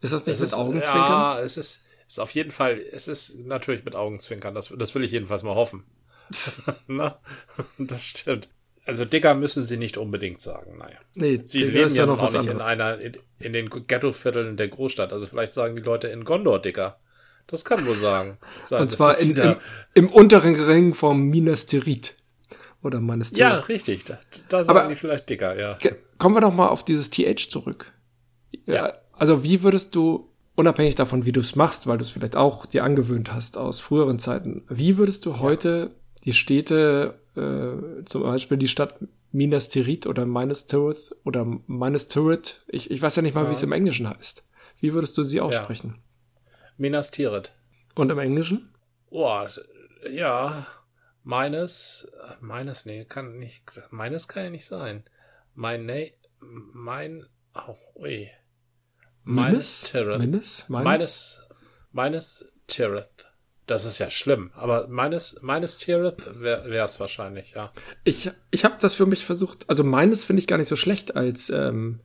Ist 0.00 0.12
das 0.12 0.26
nicht 0.26 0.34
es 0.34 0.40
mit 0.40 0.48
ist, 0.48 0.54
Augenzwinkern? 0.54 1.10
Ja, 1.10 1.40
es 1.40 1.56
ist, 1.56 1.82
ist 2.06 2.20
auf 2.20 2.30
jeden 2.32 2.50
Fall. 2.50 2.78
Es 2.92 3.08
ist 3.08 3.38
natürlich 3.38 3.84
mit 3.84 3.96
Augenzwinkern. 3.96 4.54
Das, 4.54 4.72
das 4.76 4.94
will 4.94 5.02
ich 5.02 5.12
jedenfalls 5.12 5.42
mal 5.42 5.54
hoffen. 5.54 5.84
Na, 6.86 7.18
das 7.78 8.02
stimmt. 8.02 8.50
Also 8.86 9.04
Digger 9.04 9.34
müssen 9.34 9.64
sie 9.64 9.78
nicht 9.78 9.96
unbedingt 9.96 10.40
sagen, 10.40 10.76
naja. 10.78 10.98
Nee, 11.14 11.40
sie 11.44 11.60
Digger 11.60 11.72
leben 11.72 11.94
ja 11.94 12.06
noch 12.06 12.20
was 12.20 12.34
nicht 12.34 12.46
in 12.46 12.60
einer, 12.60 13.00
in, 13.00 13.16
in 13.38 13.52
den 13.54 13.70
Ghetto-Vierteln 13.70 14.56
der 14.56 14.68
Großstadt. 14.68 15.12
Also 15.12 15.26
vielleicht 15.26 15.54
sagen 15.54 15.76
die 15.76 15.82
Leute 15.82 16.08
in 16.08 16.24
Gondor 16.24 16.60
Digger. 16.60 16.98
Das 17.46 17.64
kann 17.64 17.86
wohl 17.86 17.96
sagen. 17.96 18.38
sagen 18.66 18.82
Und 18.82 18.90
zwar 18.90 19.18
in, 19.18 19.36
im, 19.36 19.56
im 19.94 20.08
unteren 20.10 20.60
Ring 20.60 20.94
vom 20.94 21.28
Minas 21.28 21.66
Tirith. 21.66 22.14
Oder 22.82 23.00
Minas 23.00 23.32
Tirith. 23.32 23.40
Ja, 23.40 23.58
richtig. 23.60 24.04
Da, 24.04 24.18
da 24.50 24.64
sagen 24.64 24.78
Aber 24.78 24.88
die 24.88 24.96
vielleicht 24.96 25.30
Digger, 25.30 25.58
ja. 25.58 25.78
Kommen 26.18 26.36
wir 26.36 26.42
doch 26.42 26.54
mal 26.54 26.68
auf 26.68 26.84
dieses 26.84 27.08
TH 27.08 27.50
zurück. 27.50 27.92
Ja. 28.66 28.92
Also 29.12 29.42
wie 29.42 29.62
würdest 29.62 29.94
du, 29.94 30.30
unabhängig 30.54 30.94
davon, 30.94 31.24
wie 31.24 31.32
du 31.32 31.40
es 31.40 31.56
machst, 31.56 31.86
weil 31.86 31.96
du 31.96 32.02
es 32.02 32.10
vielleicht 32.10 32.36
auch 32.36 32.66
dir 32.66 32.84
angewöhnt 32.84 33.32
hast 33.32 33.56
aus 33.56 33.80
früheren 33.80 34.18
Zeiten, 34.18 34.64
wie 34.68 34.98
würdest 34.98 35.24
du 35.24 35.38
heute 35.38 35.94
die 36.24 36.32
Städte 36.32 37.20
äh, 37.36 38.04
zum 38.04 38.22
Beispiel 38.22 38.56
die 38.56 38.68
Stadt 38.68 39.04
Minas 39.32 39.68
Tirith 39.68 40.06
oder 40.06 40.26
Minas 40.26 40.66
Tirith 40.66 41.14
oder 41.24 41.44
Minas 41.66 42.08
Tirith. 42.08 42.64
Ich, 42.68 42.90
ich 42.90 43.02
weiß 43.02 43.16
ja 43.16 43.22
nicht 43.22 43.34
mal, 43.34 43.44
ja. 43.44 43.50
wie 43.50 43.54
es 43.54 43.62
im 43.62 43.72
Englischen 43.72 44.08
heißt. 44.08 44.44
Wie 44.80 44.92
würdest 44.92 45.16
du 45.18 45.22
sie 45.22 45.40
aussprechen? 45.40 45.94
Ja. 45.96 46.52
Minas 46.76 47.10
Tirith. 47.10 47.52
Und 47.94 48.10
im 48.10 48.18
Englischen? 48.18 48.74
Oh, 49.10 49.46
ja. 50.10 50.66
Meines, 51.22 52.10
meines, 52.40 52.84
nee, 52.84 53.04
kann 53.04 53.38
nicht, 53.38 53.80
meines 53.90 54.28
kann 54.28 54.44
ja 54.44 54.50
nicht 54.50 54.66
sein. 54.66 55.04
Mein, 55.54 55.86
nee, 55.86 56.14
mein, 56.40 57.26
oh, 57.54 57.76
ui. 57.96 58.28
Meines 59.22 59.82
Tirith. 59.84 60.18
Meines? 60.18 60.68
Meines, 60.68 61.44
Meines 61.94 62.44
Tirith. 62.66 63.24
Das 63.66 63.86
ist 63.86 63.98
ja 63.98 64.10
schlimm, 64.10 64.50
aber 64.54 64.88
meines, 64.88 65.40
meines 65.40 65.78
Tirith 65.78 66.28
wäre 66.40 66.84
es 66.84 67.00
wahrscheinlich, 67.00 67.52
ja. 67.52 67.68
Ich, 68.04 68.30
ich 68.50 68.64
habe 68.64 68.74
das 68.80 68.94
für 68.94 69.06
mich 69.06 69.24
versucht, 69.24 69.68
also 69.70 69.84
meines 69.84 70.24
finde 70.26 70.40
ich 70.40 70.46
gar 70.46 70.58
nicht 70.58 70.68
so 70.68 70.76
schlecht 70.76 71.16
als 71.16 71.48
ähm, 71.48 72.00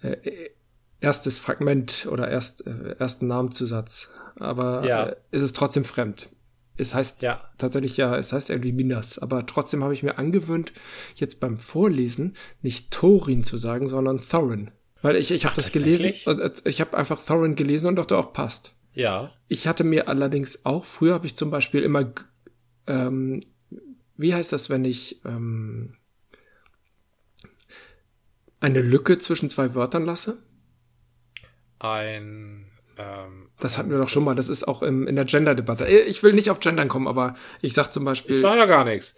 äh, 0.00 0.16
erstes 1.00 1.38
Fragment 1.38 2.08
oder 2.10 2.28
erst, 2.28 2.66
äh, 2.66 2.96
ersten 2.98 3.26
Namenzusatz. 3.26 4.08
Aber 4.36 4.84
Ja. 4.86 5.06
äh, 5.08 5.16
es 5.30 5.42
ist 5.42 5.56
trotzdem 5.56 5.84
fremd. 5.84 6.28
Es 6.76 6.94
heißt 6.94 7.22
Ja. 7.22 7.40
tatsächlich 7.58 7.96
ja, 7.96 8.16
es 8.16 8.32
heißt 8.32 8.50
irgendwie 8.50 8.72
Minas, 8.72 9.18
aber 9.18 9.44
trotzdem 9.46 9.82
habe 9.82 9.92
ich 9.94 10.02
mir 10.02 10.16
angewöhnt, 10.16 10.72
jetzt 11.16 11.40
beim 11.40 11.58
Vorlesen 11.58 12.36
nicht 12.62 12.90
Thorin 12.92 13.42
zu 13.44 13.58
sagen, 13.58 13.88
sondern 13.88 14.18
Thorin. 14.18 14.70
Weil 15.02 15.16
ich, 15.16 15.30
ich 15.32 15.44
habe 15.44 15.54
das 15.56 15.70
gelesen, 15.72 16.06
äh, 16.06 16.50
ich 16.64 16.80
habe 16.80 16.96
einfach 16.96 17.22
Thorin 17.24 17.56
gelesen 17.56 17.88
und 17.88 17.96
dachte 17.96 18.16
auch 18.16 18.32
passt. 18.32 18.72
Ja. 18.98 19.30
Ich 19.46 19.68
hatte 19.68 19.84
mir 19.84 20.08
allerdings 20.08 20.64
auch, 20.66 20.84
früher 20.84 21.14
habe 21.14 21.24
ich 21.24 21.36
zum 21.36 21.52
Beispiel 21.52 21.82
immer, 21.84 22.12
ähm, 22.88 23.40
wie 24.16 24.34
heißt 24.34 24.52
das, 24.52 24.70
wenn 24.70 24.84
ich 24.84 25.24
ähm, 25.24 25.94
eine 28.60 28.80
Lücke 28.80 29.18
zwischen 29.18 29.48
zwei 29.50 29.74
Wörtern 29.76 30.04
lasse? 30.04 30.42
Ein, 31.78 32.66
ähm, 32.96 33.50
Das 33.60 33.78
hatten 33.78 33.90
wir 33.90 33.98
doch 33.98 34.08
schon 34.08 34.24
mal, 34.24 34.34
das 34.34 34.48
ist 34.48 34.66
auch 34.66 34.82
im, 34.82 35.06
in 35.06 35.14
der 35.14 35.26
Gender-Debatte. 35.26 35.84
Äh, 35.86 36.00
Ich 36.08 36.24
will 36.24 36.32
nicht 36.32 36.50
auf 36.50 36.58
Gendern 36.58 36.88
kommen, 36.88 37.06
aber 37.06 37.36
ich 37.62 37.74
sag 37.74 37.92
zum 37.92 38.04
Beispiel. 38.04 38.34
ich 38.34 38.40
sag 38.42 38.56
ja 38.56 38.66
gar 38.66 38.84
nichts. 38.84 39.14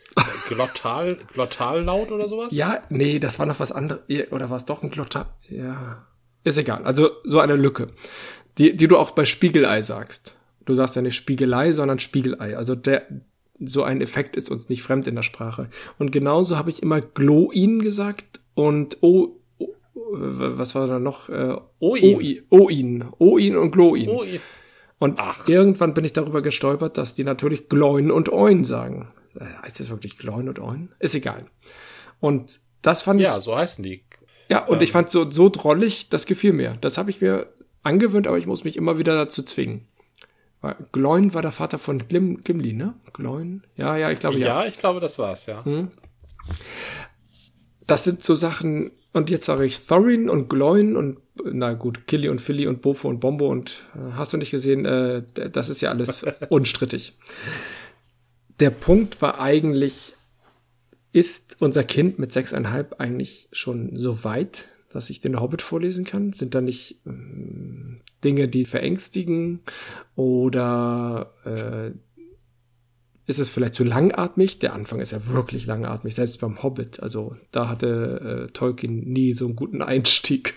Glottal, 0.49 1.16
Glottallaut 1.33 2.12
oder 2.12 2.28
sowas? 2.28 2.55
ja, 2.55 2.83
nee, 2.91 3.18
das 3.18 3.39
war 3.39 3.47
noch 3.47 3.61
was 3.61 3.72
anderes. 3.72 4.03
Oder 4.31 4.51
war 4.51 4.59
es 4.59 4.66
doch 4.66 4.83
ein 4.83 4.91
Glotter? 4.91 5.39
Ja. 5.49 6.07
Ist 6.45 6.59
egal. 6.59 6.85
Also 6.85 7.11
so 7.24 7.41
eine 7.41 7.55
Lücke, 7.55 7.89
die, 8.61 8.77
die 8.77 8.89
du 8.89 8.99
auch 8.99 9.13
bei 9.13 9.25
Spiegelei 9.25 9.81
sagst. 9.81 10.37
Du 10.67 10.75
sagst 10.75 10.95
ja 10.95 11.03
nicht 11.03 11.17
Spiegelei, 11.17 11.73
sondern 11.73 11.99
Spiegelei. 11.99 12.57
Also 12.57 12.75
der, 12.75 13.07
so 13.59 13.83
ein 13.83 14.03
Effekt 14.03 14.37
ist 14.37 14.51
uns 14.51 14.69
nicht 14.69 14.83
fremd 14.83 15.07
in 15.07 15.15
der 15.15 15.23
Sprache. 15.23 15.71
Und 15.99 16.13
genauso 16.13 16.59
habe 16.59 16.69
ich 16.69 16.83
immer 16.83 17.01
Gloin 17.01 17.81
gesagt 17.81 18.41
und 18.55 18.99
O, 19.03 19.41
o 19.59 19.75
was 20.13 20.75
war 20.75 20.87
da 20.87 20.99
noch? 20.99 21.31
Äh, 21.31 21.57
Oin. 21.81 22.43
Oin. 22.51 23.05
Oin. 23.19 23.57
Und 23.57 23.71
Gloin. 23.71 24.11
Und 24.99 25.19
Ach. 25.19 25.49
irgendwann 25.49 25.95
bin 25.95 26.05
ich 26.05 26.13
darüber 26.13 26.43
gestolpert, 26.43 26.99
dass 26.99 27.15
die 27.15 27.25
natürlich 27.25 27.71
Gloin 27.71 28.11
und 28.11 28.31
Oin 28.31 28.65
sagen. 28.65 29.11
Äh, 29.35 29.45
Heißt 29.63 29.81
das 29.81 29.89
wirklich 29.89 30.19
Gloin 30.19 30.51
und 30.51 30.59
Oin? 30.59 30.91
Ist 30.99 31.15
egal. 31.15 31.47
Und 32.21 32.61
das 32.83 33.01
fand 33.01 33.23
ja, 33.23 33.39
ich, 33.39 33.43
so 33.43 33.57
heißen 33.57 33.83
die. 33.83 34.05
ja, 34.51 34.67
und 34.67 34.83
ich 34.83 34.93
fand 34.93 35.09
so, 35.09 35.31
so 35.31 35.49
drollig, 35.49 36.11
das 36.11 36.27
gefiel 36.27 36.53
mir. 36.53 36.77
Das 36.83 36.99
habe 36.99 37.09
ich 37.09 37.23
mir 37.23 37.47
angewöhnt, 37.83 38.26
aber 38.26 38.39
ich 38.39 38.47
muss 38.47 38.64
mich 38.64 38.76
immer 38.76 38.99
wieder 38.99 39.14
dazu 39.14 39.43
zwingen. 39.43 39.87
Weil 40.61 40.76
Gloin 40.93 41.33
war 41.33 41.43
der 41.43 41.53
Vater 41.53 41.78
von 41.78 42.07
Glim, 42.07 42.45
Gimli, 42.45 42.74
ne? 42.74 42.95
Gloin? 43.12 43.62
Ja, 43.76 43.97
ja, 43.97 44.11
ich 44.11 44.20
glaube 44.20 44.39
ja. 44.39 44.62
Ja, 44.62 44.66
ich 44.66 44.78
glaube, 44.78 45.01
das 45.01 45.18
war's, 45.18 45.47
ja. 45.47 45.64
Das 47.87 48.05
sind 48.05 48.22
so 48.22 48.35
Sachen, 48.35 48.91
und 49.12 49.31
jetzt 49.31 49.47
sage 49.47 49.64
ich 49.64 49.87
Thorin 49.87 50.28
und 50.28 50.49
Gloin 50.49 50.97
und, 50.97 51.18
na 51.43 51.72
gut, 51.72 52.07
Killy 52.07 52.28
und 52.28 52.41
Philly 52.41 52.66
und 52.66 52.83
Bofo 52.83 53.09
und 53.09 53.20
Bombo 53.20 53.49
und 53.49 53.85
äh, 53.95 54.12
hast 54.12 54.33
du 54.33 54.37
nicht 54.37 54.51
gesehen, 54.51 54.85
äh, 54.85 55.22
das 55.51 55.68
ist 55.68 55.81
ja 55.81 55.91
alles 55.91 56.24
unstrittig. 56.51 57.14
Der 58.61 58.70
Punkt 58.70 59.20
war 59.22 59.41
eigentlich, 59.41 60.14
ist 61.12 61.57
unser 61.61 61.83
Kind 61.83 62.18
mit 62.18 62.33
sechseinhalb 62.33 63.01
eigentlich 63.01 63.49
schon 63.51 63.97
so 63.97 64.22
weit, 64.22 64.66
dass 64.91 65.11
ich 65.11 65.20
den 65.20 65.41
Hobbit 65.41 65.62
vorlesen 65.62 66.05
kann? 66.05 66.32
Sind 66.32 66.55
da 66.55 66.61
nicht 66.61 67.01
ähm, 67.07 68.01
Dinge, 68.22 68.49
die 68.49 68.64
verängstigen 68.64 69.61
oder 70.14 71.32
äh, 71.45 71.93
ist 73.26 73.38
es 73.38 73.49
vielleicht 73.49 73.74
zu 73.74 73.84
langatmig? 73.84 74.59
Der 74.59 74.72
Anfang 74.74 75.01
ist 75.01 75.12
ja 75.12 75.28
wirklich 75.28 75.64
langatmig, 75.64 76.14
selbst 76.14 76.41
beim 76.41 76.62
Hobbit. 76.62 77.01
Also 77.01 77.36
da 77.53 77.68
hatte 77.68 78.49
äh, 78.49 78.53
Tolkien 78.53 79.05
nie 79.12 79.34
so 79.34 79.47
einen 79.47 79.57
guten 79.57 79.82
Einstieg. 79.82 80.55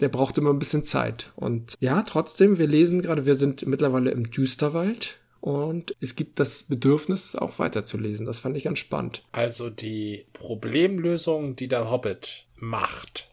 Der 0.00 0.10
braucht 0.10 0.36
immer 0.36 0.50
ein 0.50 0.58
bisschen 0.58 0.84
Zeit. 0.84 1.32
Und 1.34 1.74
ja, 1.80 2.02
trotzdem, 2.02 2.58
wir 2.58 2.66
lesen 2.66 3.00
gerade, 3.00 3.24
wir 3.24 3.34
sind 3.34 3.66
mittlerweile 3.66 4.10
im 4.10 4.30
Düsterwald 4.30 5.18
und 5.40 5.96
es 6.00 6.14
gibt 6.14 6.38
das 6.38 6.64
Bedürfnis, 6.64 7.34
auch 7.34 7.58
weiterzulesen. 7.58 8.26
Das 8.26 8.38
fand 8.38 8.56
ich 8.56 8.64
ganz 8.64 8.78
spannend. 8.78 9.24
Also 9.32 9.70
die 9.70 10.26
Problemlösung, 10.34 11.56
die 11.56 11.68
der 11.68 11.90
Hobbit 11.90 12.46
macht, 12.56 13.29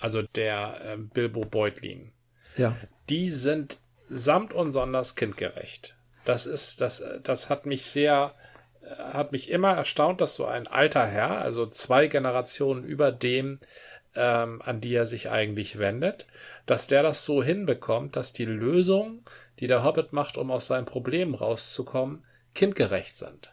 also 0.00 0.22
der 0.22 0.80
äh, 0.84 0.96
Bilbo 0.96 1.40
Beutlin, 1.40 2.12
Ja. 2.56 2.76
die 3.08 3.30
sind 3.30 3.78
samt 4.08 4.52
und 4.54 4.72
sonders 4.72 5.16
kindgerecht. 5.16 5.96
Das 6.24 6.46
ist, 6.46 6.80
das, 6.80 7.02
das 7.22 7.48
hat 7.50 7.66
mich 7.66 7.84
sehr, 7.86 8.34
äh, 8.82 8.86
hat 9.12 9.32
mich 9.32 9.50
immer 9.50 9.72
erstaunt, 9.72 10.20
dass 10.20 10.34
so 10.34 10.46
ein 10.46 10.66
alter 10.66 11.06
Herr, 11.06 11.38
also 11.38 11.66
zwei 11.66 12.06
Generationen 12.06 12.84
über 12.84 13.12
dem, 13.12 13.58
ähm, 14.14 14.62
an 14.62 14.80
die 14.80 14.94
er 14.94 15.06
sich 15.06 15.30
eigentlich 15.30 15.78
wendet, 15.78 16.26
dass 16.66 16.86
der 16.86 17.02
das 17.02 17.24
so 17.24 17.42
hinbekommt, 17.42 18.16
dass 18.16 18.32
die 18.32 18.46
Lösungen, 18.46 19.22
die 19.58 19.66
der 19.66 19.84
Hobbit 19.84 20.12
macht, 20.12 20.36
um 20.38 20.50
aus 20.50 20.66
seinem 20.68 20.86
Problem 20.86 21.34
rauszukommen, 21.34 22.24
kindgerecht 22.54 23.16
sind. 23.16 23.50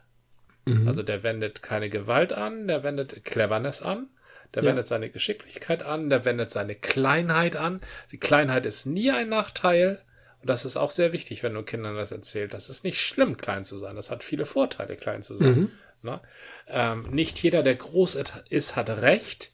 Also 0.87 1.03
der 1.03 1.21
wendet 1.21 1.61
keine 1.61 1.89
Gewalt 1.89 2.33
an, 2.33 2.67
der 2.67 2.81
wendet 2.81 3.23
Cleverness 3.23 3.83
an, 3.83 4.07
der 4.55 4.63
Ja. 4.63 4.69
wendet 4.69 4.87
seine 4.87 5.09
Geschicklichkeit 5.09 5.83
an, 5.83 6.09
der 6.09 6.25
wendet 6.25 6.49
seine 6.51 6.75
Kleinheit 6.75 7.55
an. 7.55 7.81
Die 8.11 8.17
Kleinheit 8.17 8.65
ist 8.65 8.85
nie 8.85 9.11
ein 9.11 9.29
Nachteil. 9.29 9.99
Und 10.41 10.49
das 10.49 10.65
ist 10.65 10.77
auch 10.77 10.91
sehr 10.91 11.11
wichtig, 11.11 11.43
wenn 11.43 11.53
du 11.53 11.63
Kindern 11.63 11.95
das 11.95 12.11
erzählst. 12.11 12.53
Das 12.53 12.69
ist 12.69 12.83
nicht 12.83 13.01
schlimm, 13.01 13.35
klein 13.37 13.63
zu 13.63 13.77
sein. 13.77 13.95
Das 13.95 14.11
hat 14.11 14.23
viele 14.23 14.45
Vorteile, 14.45 14.95
klein 14.95 15.21
zu 15.23 15.35
sein. 15.37 15.71
Ne? 16.03 16.21
Ähm, 16.67 17.07
nicht 17.11 17.41
jeder, 17.41 17.63
der 17.63 17.75
groß 17.75 18.17
ist, 18.49 18.75
hat 18.75 18.89
Recht. 18.89 19.51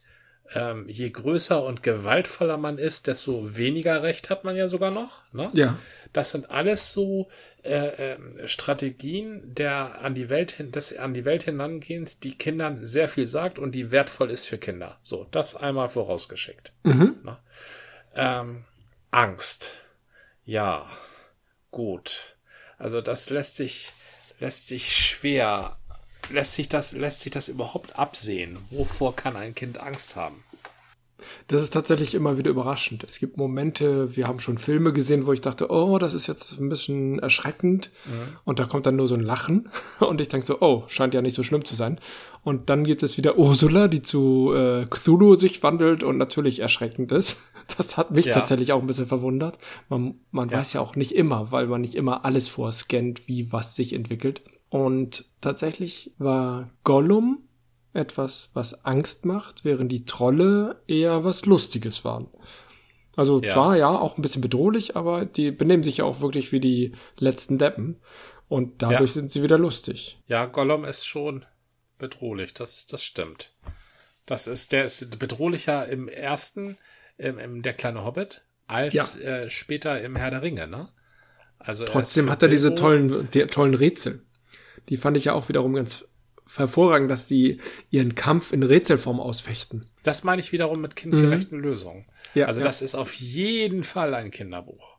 Ähm, 0.53 0.89
je 0.89 1.09
größer 1.09 1.63
und 1.63 1.81
gewaltvoller 1.81 2.57
man 2.57 2.77
ist, 2.77 3.07
desto 3.07 3.55
weniger 3.55 4.03
Recht 4.03 4.29
hat 4.29 4.43
man 4.43 4.57
ja 4.57 4.67
sogar 4.67 4.91
noch. 4.91 5.21
Ne? 5.31 5.49
Ja. 5.53 5.77
Das 6.13 6.31
sind 6.31 6.49
alles 6.51 6.93
so 6.93 7.29
äh, 7.63 8.13
ähm, 8.13 8.35
Strategien 8.45 9.53
der 9.55 10.01
an 10.01 10.13
die 10.13 10.29
Welt 10.29 10.51
hin, 10.51 10.71
des 10.71 10.95
an 10.97 11.13
die 11.13 11.25
Welt 11.25 11.43
hinangehens, 11.43 12.19
die 12.19 12.37
Kindern 12.37 12.85
sehr 12.85 13.07
viel 13.07 13.27
sagt 13.27 13.59
und 13.59 13.73
die 13.73 13.91
wertvoll 13.91 14.31
ist 14.31 14.47
für 14.47 14.57
Kinder. 14.57 14.99
So, 15.03 15.27
das 15.31 15.55
einmal 15.55 15.89
vorausgeschickt. 15.89 16.73
Na? 17.23 17.39
Ähm, 18.15 18.65
Angst. 19.11 19.73
Ja, 20.43 20.89
gut. 21.69 22.35
Also 22.77 23.01
das 23.01 23.29
lässt 23.29 23.55
sich 23.55 23.93
lässt 24.39 24.67
sich 24.67 24.97
schwer 24.97 25.77
lässt 26.29 26.55
sich 26.55 26.67
das 26.67 26.93
lässt 26.93 27.21
sich 27.21 27.31
das 27.31 27.47
überhaupt 27.47 27.97
absehen. 27.97 28.57
Wovor 28.69 29.15
kann 29.15 29.35
ein 29.35 29.55
Kind 29.55 29.77
Angst 29.77 30.15
haben? 30.15 30.43
Das 31.47 31.61
ist 31.63 31.71
tatsächlich 31.71 32.15
immer 32.15 32.37
wieder 32.37 32.49
überraschend. 32.51 33.03
Es 33.03 33.19
gibt 33.19 33.37
Momente, 33.37 34.15
wir 34.15 34.27
haben 34.27 34.39
schon 34.39 34.57
Filme 34.57 34.93
gesehen, 34.93 35.25
wo 35.25 35.33
ich 35.33 35.41
dachte, 35.41 35.69
oh, 35.71 35.97
das 35.97 36.13
ist 36.13 36.27
jetzt 36.27 36.59
ein 36.59 36.69
bisschen 36.69 37.19
erschreckend. 37.19 37.91
Und 38.45 38.59
da 38.59 38.65
kommt 38.65 38.85
dann 38.85 38.95
nur 38.95 39.07
so 39.07 39.15
ein 39.15 39.21
Lachen. 39.21 39.69
Und 39.99 40.21
ich 40.21 40.27
denke 40.27 40.45
so, 40.45 40.61
oh, 40.61 40.83
scheint 40.87 41.13
ja 41.13 41.21
nicht 41.21 41.35
so 41.35 41.43
schlimm 41.43 41.65
zu 41.65 41.75
sein. 41.75 41.99
Und 42.43 42.69
dann 42.69 42.83
gibt 42.83 43.03
es 43.03 43.17
wieder 43.17 43.37
Ursula, 43.37 43.87
die 43.87 44.01
zu 44.01 44.51
äh, 44.53 44.85
Cthulhu 44.89 45.35
sich 45.35 45.61
wandelt 45.61 46.03
und 46.03 46.17
natürlich 46.17 46.59
erschreckend 46.59 47.11
ist. 47.11 47.41
Das 47.77 47.95
hat 47.95 48.11
mich 48.11 48.25
Ja. 48.25 48.33
tatsächlich 48.33 48.73
auch 48.73 48.81
ein 48.81 48.87
bisschen 48.87 49.05
verwundert. 49.05 49.57
Man, 49.87 50.15
man 50.31 50.49
Ja. 50.49 50.57
weiß 50.57 50.73
ja 50.73 50.81
auch 50.81 50.95
nicht 50.95 51.13
immer, 51.13 51.51
weil 51.53 51.67
man 51.67 51.81
nicht 51.81 51.95
immer 51.95 52.25
alles 52.25 52.49
vorscannt, 52.49 53.27
wie 53.27 53.51
was 53.53 53.75
sich 53.75 53.93
entwickelt. 53.93 54.41
Und 54.69 55.25
tatsächlich 55.41 56.11
war 56.17 56.69
Gollum 56.83 57.43
etwas, 57.93 58.51
was 58.53 58.85
Angst 58.85 59.25
macht, 59.25 59.65
während 59.65 59.91
die 59.91 60.05
Trolle 60.05 60.81
eher 60.87 61.23
was 61.23 61.45
Lustiges 61.45 62.03
waren. 62.05 62.29
Also 63.17 63.41
Ja. 63.41 63.53
zwar 63.53 63.77
ja 63.77 63.89
auch 63.89 64.17
ein 64.17 64.21
bisschen 64.21 64.41
bedrohlich, 64.41 64.95
aber 64.95 65.25
die 65.25 65.51
benehmen 65.51 65.83
sich 65.83 65.97
ja 65.97 66.05
auch 66.05 66.21
wirklich 66.21 66.51
wie 66.51 66.59
die 66.61 66.93
letzten 67.19 67.57
Deppen. 67.57 67.97
Und 68.47 68.81
dadurch 68.81 69.11
Ja. 69.11 69.21
sind 69.21 69.31
sie 69.31 69.43
wieder 69.43 69.57
lustig. 69.57 70.19
Ja, 70.27 70.45
Gollum 70.45 70.83
ist 70.85 71.05
schon 71.05 71.45
bedrohlich, 71.97 72.53
das, 72.53 72.85
das 72.87 73.03
stimmt. 73.03 73.53
Das 74.25 74.47
ist, 74.47 74.71
der 74.71 74.85
ist 74.85 75.19
bedrohlicher 75.19 75.87
im 75.87 76.07
ersten, 76.07 76.77
im, 77.17 77.37
im 77.39 77.61
Der 77.61 77.73
kleine 77.73 78.03
Hobbit, 78.05 78.41
als 78.67 79.19
äh, 79.19 79.49
später 79.49 80.01
im 80.01 80.15
Herr 80.15 80.31
der 80.31 80.41
Ringe, 80.41 80.67
ne? 80.67 80.89
Also 81.59 81.85
Trotzdem 81.85 82.29
hat 82.29 82.41
er 82.41 82.49
diese 82.49 82.73
tollen, 82.73 83.29
die, 83.31 83.45
tollen 83.45 83.73
Rätsel. 83.73 84.25
Die 84.89 84.97
fand 84.97 85.15
ich 85.15 85.25
ja 85.25 85.33
auch 85.33 85.47
wiederum 85.47 85.73
ganz 85.73 86.07
hervorragend, 86.57 87.09
dass 87.09 87.27
die 87.27 87.59
ihren 87.89 88.15
Kampf 88.15 88.51
in 88.51 88.63
Rätselform 88.63 89.19
ausfechten. 89.19 89.85
Das 90.03 90.23
meine 90.23 90.41
ich 90.41 90.51
wiederum 90.51 90.81
mit 90.81 90.95
kindgerechten 90.95 91.59
Lösungen. 91.59 92.05
Ja, 92.33 92.47
also 92.47 92.59
ja. 92.59 92.65
das 92.65 92.81
ist 92.81 92.95
auf 92.95 93.13
jeden 93.13 93.83
Fall 93.83 94.13
ein 94.13 94.31
Kinderbuch. 94.31 94.91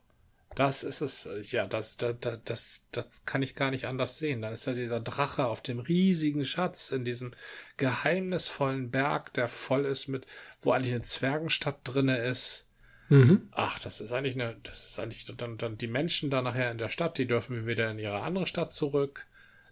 Das 0.55 0.83
ist 0.83 1.01
es, 1.01 1.51
ja, 1.51 1.65
das, 1.65 1.97
das, 1.97 2.15
das, 2.19 2.43
das, 2.43 2.85
das 2.91 3.25
kann 3.25 3.41
ich 3.41 3.55
gar 3.55 3.71
nicht 3.71 3.85
anders 3.85 4.19
sehen. 4.19 4.41
Da 4.41 4.51
ist 4.51 4.65
ja 4.65 4.73
dieser 4.73 4.99
Drache 4.99 5.45
auf 5.45 5.61
dem 5.61 5.79
riesigen 5.79 6.45
Schatz 6.45 6.91
in 6.91 7.05
diesem 7.05 7.31
geheimnisvollen 7.77 8.91
Berg, 8.91 9.33
der 9.33 9.47
voll 9.47 9.85
ist 9.85 10.07
mit, 10.09 10.27
wo 10.61 10.71
eigentlich 10.71 10.93
eine 10.93 11.01
Zwergenstadt 11.01 11.79
drinne 11.83 12.17
ist. 12.17 12.67
Mhm. 13.09 13.49
Ach, 13.51 13.79
das 13.79 13.99
ist 13.99 14.11
eigentlich 14.11 14.35
eine, 14.35 14.55
das 14.63 14.89
ist 14.89 14.99
eigentlich 14.99 15.25
dann, 15.35 15.57
dann 15.57 15.77
die 15.77 15.87
Menschen 15.87 16.29
da 16.29 16.41
nachher 16.41 16.71
in 16.71 16.77
der 16.77 16.89
Stadt, 16.89 17.17
die 17.17 17.27
dürfen 17.27 17.65
wieder 17.65 17.89
in 17.89 17.99
ihre 17.99 18.21
andere 18.21 18.45
Stadt 18.45 18.71
zurück. 18.71 19.25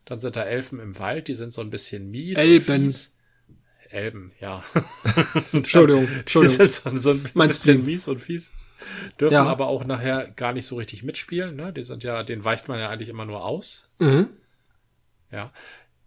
Dann 0.05 0.19
sind 0.19 0.35
da 0.35 0.43
Elfen 0.43 0.79
im 0.79 0.97
Wald, 0.99 1.27
die 1.27 1.35
sind 1.35 1.53
so 1.53 1.61
ein 1.61 1.69
bisschen 1.69 2.09
mies. 2.09 2.37
Elben. 2.37 2.93
Elben, 3.89 4.31
ja. 4.39 4.63
Entschuldigung, 5.51 6.07
Entschuldigung. 6.19 6.57
Die 6.57 6.69
sind 6.69 7.01
so, 7.01 7.11
ein 7.11 7.47
bisschen 7.47 7.85
mies 7.85 8.07
und 8.07 8.19
fies. 8.19 8.51
Dürfen 9.19 9.33
ja. 9.33 9.43
aber 9.43 9.67
auch 9.67 9.83
nachher 9.83 10.31
gar 10.31 10.53
nicht 10.53 10.65
so 10.65 10.75
richtig 10.75 11.03
mitspielen, 11.03 11.55
ne? 11.55 11.71
Die 11.71 11.83
sind 11.83 12.03
ja, 12.03 12.23
den 12.23 12.43
weicht 12.43 12.67
man 12.67 12.79
ja 12.79 12.89
eigentlich 12.89 13.09
immer 13.09 13.25
nur 13.25 13.45
aus. 13.45 13.89
Mhm. 13.99 14.29
Ja. 15.31 15.51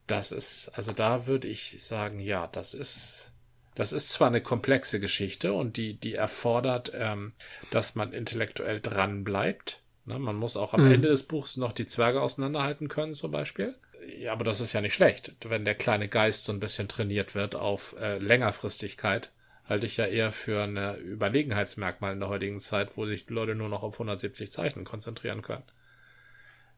Das 0.06 0.32
ist, 0.32 0.68
also 0.74 0.92
da 0.92 1.26
würde 1.26 1.48
ich 1.48 1.82
sagen, 1.82 2.18
ja, 2.18 2.46
das 2.48 2.74
ist, 2.74 3.32
das 3.74 3.92
ist 3.92 4.10
zwar 4.10 4.28
eine 4.28 4.42
komplexe 4.42 5.00
Geschichte 5.00 5.52
und 5.54 5.76
die, 5.76 5.94
die 5.94 6.14
erfordert, 6.14 6.92
ähm, 6.94 7.32
dass 7.70 7.94
man 7.94 8.12
intellektuell 8.12 8.80
dran 8.80 9.24
bleibt. 9.24 9.80
Ne? 10.04 10.18
Man 10.18 10.36
muss 10.36 10.56
auch 10.56 10.74
am 10.74 10.84
mhm. 10.84 10.92
Ende 10.92 11.08
des 11.08 11.22
Buchs 11.22 11.56
noch 11.56 11.72
die 11.72 11.86
Zwerge 11.86 12.20
auseinanderhalten 12.20 12.88
können, 12.88 13.14
zum 13.14 13.30
Beispiel. 13.30 13.74
Ja, 14.18 14.32
aber 14.32 14.44
das 14.44 14.60
ist 14.60 14.72
ja 14.72 14.80
nicht 14.80 14.94
schlecht, 14.94 15.32
wenn 15.44 15.64
der 15.64 15.74
kleine 15.74 16.08
Geist 16.08 16.44
so 16.44 16.52
ein 16.52 16.60
bisschen 16.60 16.88
trainiert 16.88 17.34
wird 17.34 17.54
auf 17.54 17.94
äh, 17.98 18.18
Längerfristigkeit 18.18 19.30
halte 19.64 19.86
ich 19.86 19.96
ja 19.96 20.06
eher 20.06 20.32
für 20.32 20.62
ein 20.62 20.76
Überlegenheitsmerkmal 21.00 22.12
in 22.12 22.20
der 22.20 22.28
heutigen 22.28 22.60
Zeit, 22.60 22.96
wo 22.96 23.06
sich 23.06 23.26
die 23.26 23.32
Leute 23.32 23.54
nur 23.54 23.68
noch 23.68 23.82
auf 23.82 23.94
170 23.94 24.52
Zeichen 24.52 24.84
konzentrieren 24.84 25.42
können. 25.42 25.64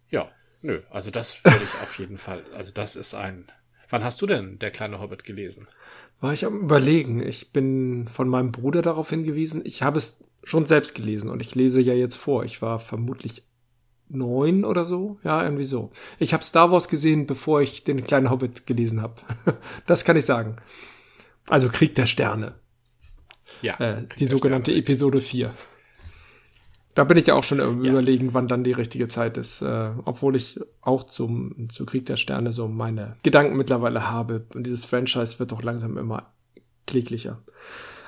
Ja, 0.09 0.31
nö, 0.62 0.83
also 0.91 1.11
das 1.11 1.45
würde 1.45 1.64
ich 1.64 1.83
auf 1.83 1.99
jeden 1.99 2.18
Fall, 2.18 2.45
also 2.55 2.72
das 2.72 2.97
ist 2.97 3.14
ein. 3.14 3.47
Wann 3.89 4.05
hast 4.05 4.22
du 4.22 4.27
denn 4.27 4.59
der 4.59 4.70
kleine 4.70 5.01
Hobbit 5.01 5.24
gelesen? 5.24 5.68
War 6.20 6.33
ich 6.33 6.45
am 6.45 6.61
überlegen. 6.61 7.20
Ich 7.20 7.53
bin 7.53 8.09
von 8.09 8.29
meinem 8.29 8.51
Bruder 8.51 8.83
darauf 8.83 9.11
hingewiesen. 9.11 9.62
Ich 9.64 9.83
habe 9.83 9.99
es 9.99 10.24
schon 10.43 10.66
selbst 10.66 10.95
gelesen 10.95 11.31
und 11.31 11.43
ich 11.43 11.55
lese 11.55 11.81
ja 11.81 11.93
jetzt 11.93 12.16
vor. 12.16 12.45
Ich 12.45 12.62
war 12.62 12.79
vermutlich 12.81 13.45
neun 14.09 14.65
oder 14.65 14.85
so. 14.85 15.19
Ja, 15.25 15.43
irgendwie 15.43 15.65
so. 15.65 15.91
Ich 16.19 16.33
habe 16.33 16.45
Star 16.45 16.71
Wars 16.71 16.89
gesehen, 16.89 17.27
bevor 17.27 17.61
ich 17.61 17.85
den 17.85 18.05
kleinen 18.05 18.31
Hobbit 18.31 18.67
gelesen 18.67 19.03
habe. 19.03 19.15
das 19.87 20.05
kann 20.05 20.17
ich 20.17 20.25
sagen. 20.25 20.57
Also 21.49 21.69
Krieg 21.69 21.95
der 21.95 22.07
Sterne. 22.07 22.55
Ja. 23.63 23.79
Äh, 23.79 24.07
die 24.19 24.27
sogenannte 24.27 24.71
Sterne. 24.71 24.81
Episode 24.81 25.21
4. 25.21 25.55
Da 26.95 27.05
bin 27.05 27.19
ich 27.19 27.27
ja 27.27 27.35
auch 27.35 27.45
schon 27.45 27.59
ja. 27.59 27.91
überlegen, 27.91 28.33
wann 28.33 28.49
dann 28.49 28.65
die 28.65 28.73
richtige 28.73 29.07
Zeit 29.07 29.37
ist. 29.37 29.61
Äh, 29.61 29.91
obwohl 30.05 30.35
ich 30.35 30.59
auch 30.81 31.05
zum, 31.05 31.69
zu 31.69 31.85
Krieg 31.85 32.07
der 32.07 32.17
Sterne 32.17 32.53
so 32.53 32.69
meine 32.69 33.17
Gedanken 33.23 33.57
mittlerweile 33.57 34.11
habe. 34.11 34.47
Und 34.55 34.67
dieses 34.67 34.87
Franchise 34.87 35.39
wird 35.39 35.53
doch 35.53 35.63
langsam 35.63 35.99
immer 35.99 36.33
kläglicher. 36.87 37.43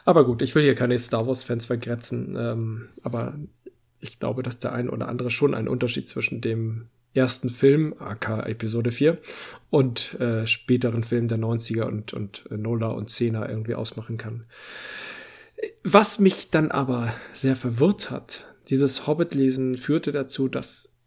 Aber 0.07 0.25
gut, 0.25 0.41
ich 0.41 0.55
will 0.55 0.63
hier 0.63 0.75
keine 0.75 0.99
Star 0.99 1.27
Wars-Fans 1.27 1.67
vergrätzen. 1.67 2.35
Ähm, 2.39 2.89
aber 3.03 3.35
ich 4.01 4.19
glaube, 4.19 4.43
dass 4.43 4.59
der 4.59 4.73
ein 4.73 4.89
oder 4.89 5.09
andere 5.09 5.31
schon 5.31 5.55
einen 5.55 5.69
Unterschied 5.69 6.09
zwischen 6.09 6.41
dem 6.41 6.89
ersten 7.15 7.51
Film, 7.51 7.95
AK 7.99 8.47
Episode 8.47 8.93
4, 8.93 9.19
und 9.71 10.15
äh, 10.21 10.47
späteren 10.47 11.03
Filmen 11.03 11.29
der 11.29 11.39
90er 11.39 11.83
und, 11.83 12.13
und 12.13 12.45
äh, 12.51 12.57
Nola 12.57 12.89
und 12.89 13.11
Zehner 13.11 13.49
irgendwie 13.49 13.75
ausmachen 13.75 14.19
kann. 14.19 14.45
Was 15.83 16.19
mich 16.19 16.51
dann 16.51 16.71
aber 16.71 17.13
sehr 17.33 17.57
verwirrt 17.57 18.11
hat, 18.11 18.47
dieses 18.69 19.07
Hobbit-Lesen 19.07 19.77
führte 19.77 20.13
dazu, 20.13 20.49
dass 20.49 20.99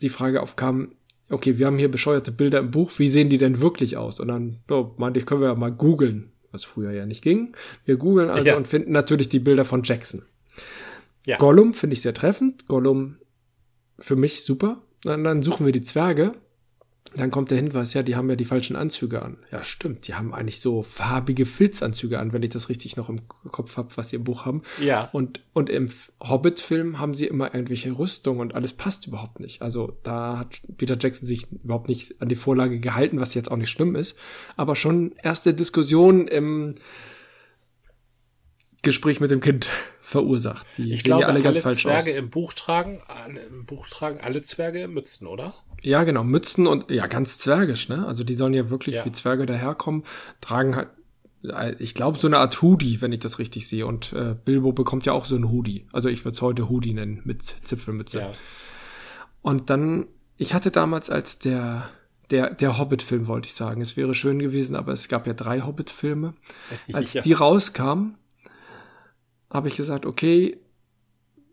die 0.00 0.08
Frage 0.08 0.42
aufkam, 0.42 0.92
okay, 1.30 1.58
wir 1.58 1.66
haben 1.66 1.78
hier 1.78 1.90
bescheuerte 1.90 2.32
Bilder 2.32 2.58
im 2.58 2.70
Buch, 2.70 2.92
wie 2.98 3.08
sehen 3.08 3.28
die 3.30 3.38
denn 3.38 3.60
wirklich 3.60 3.96
aus? 3.96 4.20
Und 4.20 4.28
dann 4.28 4.60
oh, 4.68 4.92
meinte 4.98 5.18
ich, 5.18 5.26
können 5.26 5.40
wir 5.40 5.48
ja 5.48 5.54
mal 5.54 5.72
googeln, 5.72 6.32
was 6.52 6.64
früher 6.64 6.90
ja 6.92 7.06
nicht 7.06 7.22
ging. 7.22 7.56
Wir 7.84 7.96
googeln 7.96 8.28
also 8.28 8.48
ja. 8.48 8.56
und 8.56 8.68
finden 8.68 8.92
natürlich 8.92 9.28
die 9.28 9.38
Bilder 9.38 9.64
von 9.64 9.82
Jackson. 9.82 10.22
Ja. 11.26 11.36
Gollum 11.36 11.74
finde 11.74 11.94
ich 11.94 12.02
sehr 12.02 12.14
treffend. 12.14 12.66
Gollum 12.66 13.18
für 13.98 14.16
mich 14.16 14.44
super. 14.44 14.82
Dann, 15.02 15.22
dann 15.22 15.42
suchen 15.42 15.66
wir 15.66 15.72
die 15.72 15.82
Zwerge 15.82 16.34
dann 17.16 17.30
kommt 17.30 17.50
der 17.50 17.58
Hinweis, 17.58 17.94
ja, 17.94 18.02
die 18.02 18.16
haben 18.16 18.28
ja 18.28 18.36
die 18.36 18.44
falschen 18.44 18.76
Anzüge 18.76 19.22
an. 19.22 19.38
Ja, 19.50 19.62
stimmt, 19.62 20.06
die 20.06 20.14
haben 20.14 20.34
eigentlich 20.34 20.60
so 20.60 20.82
farbige 20.82 21.46
Filzanzüge 21.46 22.18
an, 22.18 22.32
wenn 22.32 22.42
ich 22.42 22.50
das 22.50 22.68
richtig 22.68 22.96
noch 22.96 23.08
im 23.08 23.26
Kopf 23.28 23.76
habe, 23.76 23.88
was 23.96 24.10
sie 24.10 24.16
im 24.16 24.24
Buch 24.24 24.44
haben. 24.44 24.62
Ja. 24.80 25.08
Und, 25.12 25.40
und 25.52 25.70
im 25.70 25.88
Hobbit-Film 26.22 26.98
haben 26.98 27.14
sie 27.14 27.26
immer 27.26 27.54
irgendwelche 27.54 27.96
Rüstungen 27.98 28.40
und 28.40 28.54
alles 28.54 28.72
passt 28.74 29.06
überhaupt 29.06 29.40
nicht. 29.40 29.62
Also 29.62 29.96
da 30.02 30.38
hat 30.38 30.60
Peter 30.76 30.96
Jackson 30.98 31.26
sich 31.26 31.46
überhaupt 31.50 31.88
nicht 31.88 32.20
an 32.20 32.28
die 32.28 32.36
Vorlage 32.36 32.80
gehalten, 32.80 33.20
was 33.20 33.34
jetzt 33.34 33.50
auch 33.50 33.56
nicht 33.56 33.70
schlimm 33.70 33.94
ist. 33.94 34.18
Aber 34.56 34.76
schon 34.76 35.12
erste 35.22 35.54
Diskussion 35.54 36.28
im 36.28 36.74
Gespräch 38.86 39.20
mit 39.20 39.30
dem 39.30 39.40
Kind 39.40 39.68
verursacht. 40.00 40.66
Die 40.78 40.92
ich 40.92 41.04
glaube, 41.04 41.26
alle, 41.26 41.42
ganz 41.42 41.58
alle 41.58 41.62
falsch 41.62 41.82
Zwerge 41.82 42.12
aus. 42.12 42.16
im 42.16 42.30
Buch 42.30 42.54
tragen, 42.54 43.02
im 43.50 43.66
Buch 43.66 43.86
tragen 43.86 44.20
alle 44.20 44.40
Zwerge 44.42 44.88
Mützen, 44.88 45.26
oder? 45.26 45.54
Ja, 45.82 46.04
genau, 46.04 46.24
Mützen 46.24 46.66
und 46.66 46.90
ja, 46.90 47.06
ganz 47.06 47.38
zwergisch, 47.38 47.88
ne? 47.88 48.06
Also 48.06 48.24
die 48.24 48.34
sollen 48.34 48.54
ja 48.54 48.70
wirklich 48.70 48.94
ja. 48.94 49.04
wie 49.04 49.12
Zwerge 49.12 49.44
daherkommen, 49.44 50.04
tragen 50.40 50.74
halt, 50.74 50.88
äh, 51.42 51.74
ich 51.78 51.94
glaube, 51.94 52.18
so 52.18 52.26
eine 52.26 52.38
Art 52.38 52.62
Hoodie, 52.62 53.00
wenn 53.00 53.12
ich 53.12 53.18
das 53.18 53.38
richtig 53.38 53.68
sehe. 53.68 53.86
Und 53.86 54.12
äh, 54.12 54.34
Bilbo 54.44 54.72
bekommt 54.72 55.06
ja 55.06 55.12
auch 55.12 55.24
so 55.24 55.36
ein 55.36 55.50
Hoodie. 55.50 55.86
Also 55.92 56.08
ich 56.08 56.24
würde 56.24 56.34
es 56.34 56.42
heute 56.42 56.68
Hoodie 56.68 56.94
nennen, 56.94 57.20
mit 57.24 57.42
Zipfelmütze. 57.42 58.20
Ja. 58.20 58.30
Und 59.42 59.70
dann, 59.70 60.06
ich 60.36 60.54
hatte 60.54 60.70
damals 60.70 61.10
als 61.10 61.38
der, 61.38 61.90
der, 62.30 62.54
der 62.54 62.78
Hobbit-Film, 62.78 63.26
wollte 63.26 63.46
ich 63.46 63.54
sagen. 63.54 63.80
Es 63.80 63.96
wäre 63.96 64.14
schön 64.14 64.38
gewesen, 64.38 64.76
aber 64.76 64.92
es 64.92 65.08
gab 65.08 65.26
ja 65.26 65.34
drei 65.34 65.60
Hobbit-Filme. 65.60 66.34
Als 66.92 67.12
ja. 67.12 67.22
die 67.22 67.32
rauskamen, 67.32 68.16
habe 69.50 69.68
ich 69.68 69.76
gesagt, 69.76 70.06
okay, 70.06 70.58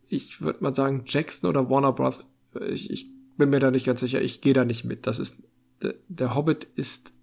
ich 0.08 0.42
würde 0.42 0.64
mal 0.64 0.76
sagen, 0.76 1.04
Jackson 1.08 1.50
oder 1.50 1.70
Warner 1.70 1.94
Bros. 1.94 2.24
Ich, 2.70 2.90
ich 2.90 3.08
bin 3.38 3.50
mir 3.50 3.60
da 3.60 3.72
nicht 3.72 3.86
ganz 3.86 4.00
sicher. 4.00 4.22
Ich 4.22 4.42
gehe 4.42 4.54
da 4.54 4.66
nicht 4.66 4.84
mit. 4.84 5.08
Das 5.08 5.20
ist 5.20 5.44
der 6.08 6.36
Hobbit 6.36 6.66
ist 6.76 7.14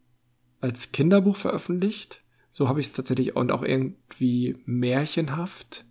als 0.61 0.93
Kinderbuch 0.93 1.37
veröffentlicht. 1.37 2.23
So 2.51 2.69
habe 2.69 2.81
ich 2.81 2.87
es 2.87 2.93
tatsächlich 2.93 3.37
und 3.37 3.53
auch 3.53 3.63
irgendwie 3.63 4.59
märchenhaft 4.67 5.85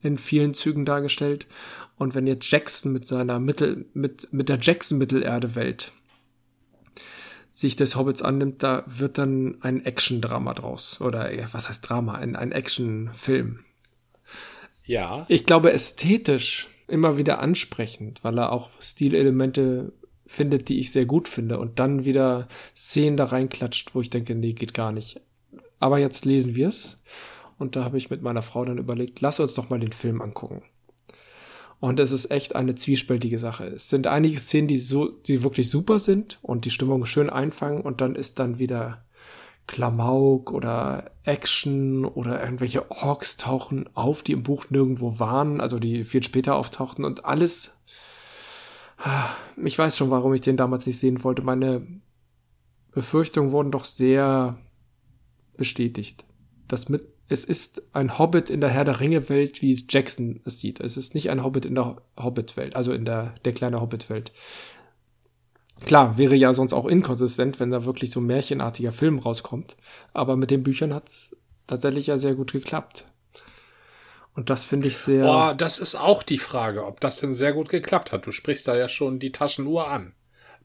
in 0.00 0.18
vielen 0.18 0.54
Zügen 0.54 0.84
dargestellt. 0.84 1.46
Und 1.96 2.14
wenn 2.14 2.26
jetzt 2.26 2.50
Jackson 2.50 2.92
mit 2.92 3.06
seiner 3.06 3.38
Mittel, 3.38 3.86
mit, 3.92 4.32
mit 4.32 4.48
der 4.48 4.58
Jackson-Mittelerde-Welt 4.58 5.92
sich 7.48 7.76
des 7.76 7.96
Hobbits 7.96 8.22
annimmt, 8.22 8.62
da 8.62 8.82
wird 8.86 9.18
dann 9.18 9.58
ein 9.60 9.84
Action-Drama 9.84 10.54
draus. 10.54 11.00
Oder 11.00 11.30
was 11.52 11.68
heißt 11.68 11.88
Drama? 11.88 12.14
Ein, 12.14 12.34
ein 12.34 12.50
Action-Film. 12.50 13.64
Ja. 14.84 15.24
Ich 15.28 15.46
glaube, 15.46 15.72
ästhetisch 15.72 16.68
immer 16.88 17.16
wieder 17.16 17.40
ansprechend, 17.40 18.22
weil 18.24 18.38
er 18.38 18.52
auch 18.52 18.68
Stilelemente 18.80 19.92
findet, 20.26 20.68
die 20.68 20.78
ich 20.78 20.92
sehr 20.92 21.06
gut 21.06 21.28
finde 21.28 21.58
und 21.58 21.78
dann 21.78 22.04
wieder 22.04 22.48
Szenen 22.74 23.16
da 23.16 23.24
reinklatscht, 23.24 23.94
wo 23.94 24.00
ich 24.00 24.10
denke, 24.10 24.34
nee, 24.34 24.52
geht 24.52 24.74
gar 24.74 24.92
nicht. 24.92 25.20
Aber 25.78 25.98
jetzt 25.98 26.24
lesen 26.24 26.54
wir 26.54 26.68
es 26.68 27.02
und 27.58 27.76
da 27.76 27.84
habe 27.84 27.98
ich 27.98 28.10
mit 28.10 28.22
meiner 28.22 28.42
Frau 28.42 28.64
dann 28.64 28.78
überlegt, 28.78 29.20
lass 29.20 29.40
uns 29.40 29.54
doch 29.54 29.68
mal 29.68 29.80
den 29.80 29.92
Film 29.92 30.20
angucken. 30.20 30.62
Und 31.80 31.98
es 31.98 32.12
ist 32.12 32.30
echt 32.30 32.54
eine 32.54 32.76
zwiespältige 32.76 33.40
Sache. 33.40 33.66
Es 33.66 33.88
sind 33.88 34.06
einige 34.06 34.38
Szenen, 34.38 34.68
die 34.68 34.76
so, 34.76 35.08
die 35.08 35.42
wirklich 35.42 35.68
super 35.68 35.98
sind 35.98 36.38
und 36.40 36.64
die 36.64 36.70
Stimmung 36.70 37.04
schön 37.06 37.28
einfangen 37.28 37.80
und 37.80 38.00
dann 38.00 38.14
ist 38.14 38.38
dann 38.38 38.58
wieder 38.60 39.04
Klamauk 39.66 40.52
oder 40.52 41.10
Action 41.24 42.04
oder 42.04 42.42
irgendwelche 42.42 42.90
Orks 42.90 43.36
tauchen 43.36 43.88
auf, 43.94 44.22
die 44.22 44.32
im 44.32 44.42
Buch 44.42 44.66
nirgendwo 44.70 45.18
waren, 45.18 45.60
also 45.60 45.78
die 45.78 46.04
viel 46.04 46.22
später 46.22 46.56
auftauchten 46.56 47.04
und 47.04 47.24
alles. 47.24 47.78
Ich 49.64 49.78
weiß 49.78 49.96
schon, 49.96 50.10
warum 50.10 50.34
ich 50.34 50.40
den 50.40 50.56
damals 50.56 50.86
nicht 50.86 50.98
sehen 50.98 51.22
wollte. 51.24 51.42
Meine 51.42 51.86
Befürchtungen 52.92 53.52
wurden 53.52 53.70
doch 53.70 53.84
sehr 53.84 54.58
bestätigt. 55.56 56.24
Das 56.68 56.88
mit, 56.88 57.04
es 57.28 57.44
ist 57.44 57.82
ein 57.94 58.18
Hobbit 58.18 58.50
in 58.50 58.60
der 58.60 58.70
Herr 58.70 58.84
der 58.84 59.00
Ringe 59.00 59.28
Welt, 59.28 59.62
wie 59.62 59.78
Jackson 59.88 60.40
es 60.44 60.60
sieht. 60.60 60.80
Es 60.80 60.96
ist 60.96 61.14
nicht 61.14 61.30
ein 61.30 61.42
Hobbit 61.42 61.64
in 61.64 61.74
der 61.74 62.02
Hobbit 62.18 62.56
Welt, 62.56 62.76
also 62.76 62.92
in 62.92 63.04
der, 63.04 63.34
der 63.44 63.52
kleine 63.52 63.80
Hobbit 63.80 64.10
Welt. 64.10 64.32
Klar, 65.86 66.16
wäre 66.16 66.34
ja 66.36 66.52
sonst 66.52 66.72
auch 66.72 66.86
inkonsistent, 66.86 67.60
wenn 67.60 67.70
da 67.70 67.84
wirklich 67.84 68.10
so 68.10 68.20
ein 68.20 68.26
märchenartiger 68.26 68.92
Film 68.92 69.18
rauskommt. 69.18 69.76
Aber 70.12 70.36
mit 70.36 70.50
den 70.50 70.62
Büchern 70.62 70.94
hat's 70.94 71.36
tatsächlich 71.66 72.06
ja 72.06 72.18
sehr 72.18 72.34
gut 72.34 72.52
geklappt. 72.52 73.06
Und 74.34 74.48
das 74.48 74.64
finde 74.64 74.88
ich 74.88 74.96
sehr. 74.96 75.26
Oh, 75.26 75.54
das 75.54 75.78
ist 75.78 75.94
auch 75.94 76.22
die 76.22 76.38
Frage, 76.38 76.86
ob 76.86 77.00
das 77.00 77.20
denn 77.20 77.34
sehr 77.34 77.52
gut 77.52 77.68
geklappt 77.68 78.12
hat. 78.12 78.26
Du 78.26 78.32
sprichst 78.32 78.66
da 78.66 78.76
ja 78.76 78.88
schon 78.88 79.18
die 79.18 79.32
Taschenuhr 79.32 79.88
an. 79.88 80.14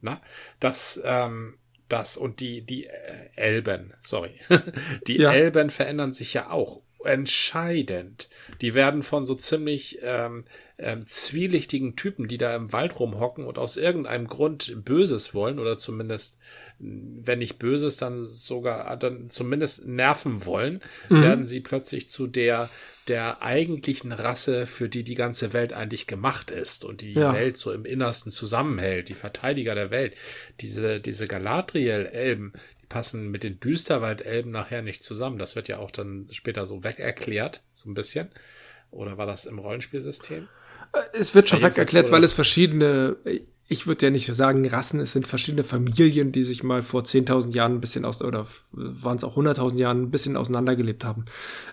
Na? 0.01 0.21
Das, 0.59 1.01
ähm, 1.03 1.57
das 1.89 2.17
und 2.17 2.39
die, 2.39 2.61
die 2.61 2.85
äh, 2.85 3.29
Elben, 3.35 3.93
sorry. 4.01 4.39
die 5.07 5.17
ja. 5.17 5.33
Elben 5.33 5.69
verändern 5.69 6.13
sich 6.13 6.33
ja 6.33 6.49
auch 6.49 6.81
entscheidend. 7.07 8.29
Die 8.61 8.73
werden 8.73 9.03
von 9.03 9.25
so 9.25 9.35
ziemlich 9.35 9.99
ähm, 10.03 10.43
ähm, 10.79 11.07
zwielichtigen 11.07 11.95
Typen, 11.95 12.27
die 12.27 12.37
da 12.37 12.55
im 12.55 12.71
Wald 12.71 12.99
rumhocken 12.99 13.45
und 13.45 13.57
aus 13.57 13.77
irgendeinem 13.77 14.27
Grund 14.27 14.85
Böses 14.85 15.33
wollen 15.33 15.57
oder 15.57 15.77
zumindest, 15.77 16.37
wenn 16.79 17.39
nicht 17.39 17.57
Böses, 17.57 17.97
dann 17.97 18.23
sogar 18.23 18.95
dann 18.97 19.29
zumindest 19.29 19.87
nerven 19.87 20.45
wollen, 20.45 20.81
mhm. 21.09 21.21
werden 21.21 21.45
sie 21.45 21.61
plötzlich 21.61 22.09
zu 22.09 22.27
der 22.27 22.69
der 23.07 23.41
eigentlichen 23.41 24.11
Rasse, 24.11 24.67
für 24.67 24.89
die 24.89 25.03
die 25.03 25.15
ganze 25.15 25.53
Welt 25.53 25.71
eigentlich 25.71 26.07
gemacht 26.07 26.51
ist 26.51 26.83
und 26.83 27.01
die 27.01 27.13
ja. 27.13 27.33
Welt 27.33 27.57
so 27.57 27.71
im 27.71 27.85
Innersten 27.85 28.33
zusammenhält, 28.33 29.09
die 29.09 29.15
Verteidiger 29.15 29.75
der 29.75 29.91
Welt. 29.91 30.13
Diese, 30.59 30.99
diese 30.99 31.25
Galadriel-Elben, 31.27 32.51
passen 32.89 33.29
mit 33.29 33.43
den 33.43 33.59
Düsterwald-Elben 33.59 34.51
nachher 34.51 34.81
nicht 34.81 35.03
zusammen. 35.03 35.37
Das 35.37 35.55
wird 35.55 35.67
ja 35.67 35.79
auch 35.79 35.91
dann 35.91 36.27
später 36.31 36.65
so 36.65 36.83
weg 36.83 36.99
erklärt, 36.99 37.61
so 37.73 37.89
ein 37.89 37.93
bisschen. 37.93 38.29
Oder 38.91 39.17
war 39.17 39.25
das 39.25 39.45
im 39.45 39.59
Rollenspielsystem? 39.59 40.47
Äh, 40.93 40.99
es 41.13 41.35
wird 41.35 41.49
schon 41.49 41.61
weg 41.61 41.77
erklärt, 41.77 42.11
weil 42.11 42.23
es 42.23 42.33
verschiedene, 42.33 43.17
ich 43.67 43.87
würde 43.87 44.05
ja 44.05 44.09
nicht 44.09 44.33
sagen 44.33 44.65
Rassen, 44.67 44.99
es 44.99 45.11
sind 45.11 45.27
verschiedene 45.27 45.63
Familien, 45.63 46.31
die 46.31 46.43
sich 46.43 46.63
mal 46.63 46.81
vor 46.81 47.03
10.000 47.03 47.53
Jahren 47.53 47.73
ein 47.73 47.81
bisschen 47.81 48.05
aus, 48.05 48.21
oder 48.21 48.47
waren 48.71 49.17
es 49.17 49.23
auch 49.23 49.37
100.000 49.37 49.77
Jahren 49.77 50.03
ein 50.03 50.11
bisschen 50.11 50.37
auseinandergelebt 50.37 51.03
haben. 51.03 51.25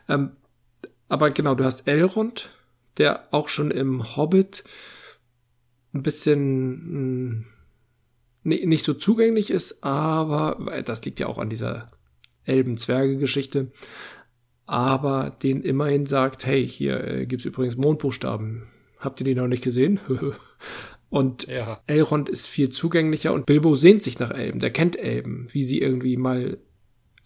Ähm, 0.08 0.32
aber 1.08 1.30
genau, 1.30 1.54
du 1.54 1.64
hast 1.64 1.86
Elrond, 1.86 2.50
der 2.98 3.28
auch 3.30 3.48
schon 3.48 3.70
im 3.70 4.16
Hobbit 4.16 4.64
ein 5.92 6.02
bisschen 6.02 7.46
hm, 7.46 7.46
nicht 8.45 8.84
so 8.84 8.95
zugänglich 8.95 9.51
ist, 9.51 9.82
aber 9.82 10.82
das 10.84 11.05
liegt 11.05 11.18
ja 11.20 11.26
auch 11.26 11.38
an 11.38 11.51
dieser 11.51 11.90
Elben-Zwerge-Geschichte 12.45 13.72
aber 14.66 15.36
den 15.42 15.62
immerhin 15.62 16.07
sagt, 16.07 16.47
hey, 16.47 16.66
hier 16.66 17.05
äh, 17.05 17.26
gibt's 17.26 17.45
übrigens 17.45 17.76
Mondbuchstaben. 17.76 18.66
Habt 18.99 19.20
ihr 19.20 19.24
die 19.24 19.34
noch 19.34 19.47
nicht 19.47 19.62
gesehen? 19.62 20.01
und 21.11 21.47
ja. 21.47 21.78
Elrond 21.86 22.28
ist 22.28 22.47
viel 22.47 22.70
zugänglicher 22.70 23.32
und 23.34 23.47
Bilbo 23.47 23.76
sehnt 23.76 24.03
sich 24.03 24.18
nach 24.18 24.30
Elben. 24.30 24.61
Der 24.61 24.70
kennt 24.70 24.97
Elben, 24.97 25.49
wie 25.53 25.62
sie 25.62 25.80
irgendwie 25.80 26.16
mal 26.16 26.59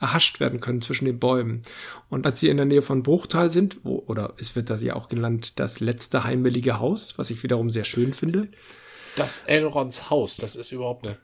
erhascht 0.00 0.38
werden 0.38 0.60
können 0.60 0.80
zwischen 0.80 1.06
den 1.06 1.18
Bäumen. 1.18 1.62
Und 2.08 2.26
als 2.26 2.40
sie 2.40 2.48
in 2.48 2.56
der 2.56 2.66
Nähe 2.66 2.82
von 2.82 3.02
Bruchtal 3.02 3.50
sind, 3.50 3.84
wo, 3.84 3.98
oder 4.06 4.34
es 4.38 4.54
wird 4.54 4.70
das 4.70 4.82
ja 4.82 4.94
auch 4.94 5.08
genannt, 5.08 5.54
das 5.56 5.80
letzte 5.80 6.24
heimelige 6.24 6.78
Haus, 6.78 7.18
was 7.18 7.30
ich 7.30 7.42
wiederum 7.42 7.70
sehr 7.70 7.84
schön 7.84 8.12
finde. 8.12 8.48
Das 9.18 9.40
Elronds 9.40 10.10
Haus, 10.10 10.36
das 10.36 10.56
ist 10.56 10.72
überhaupt 10.72 11.06
eine 11.06 11.18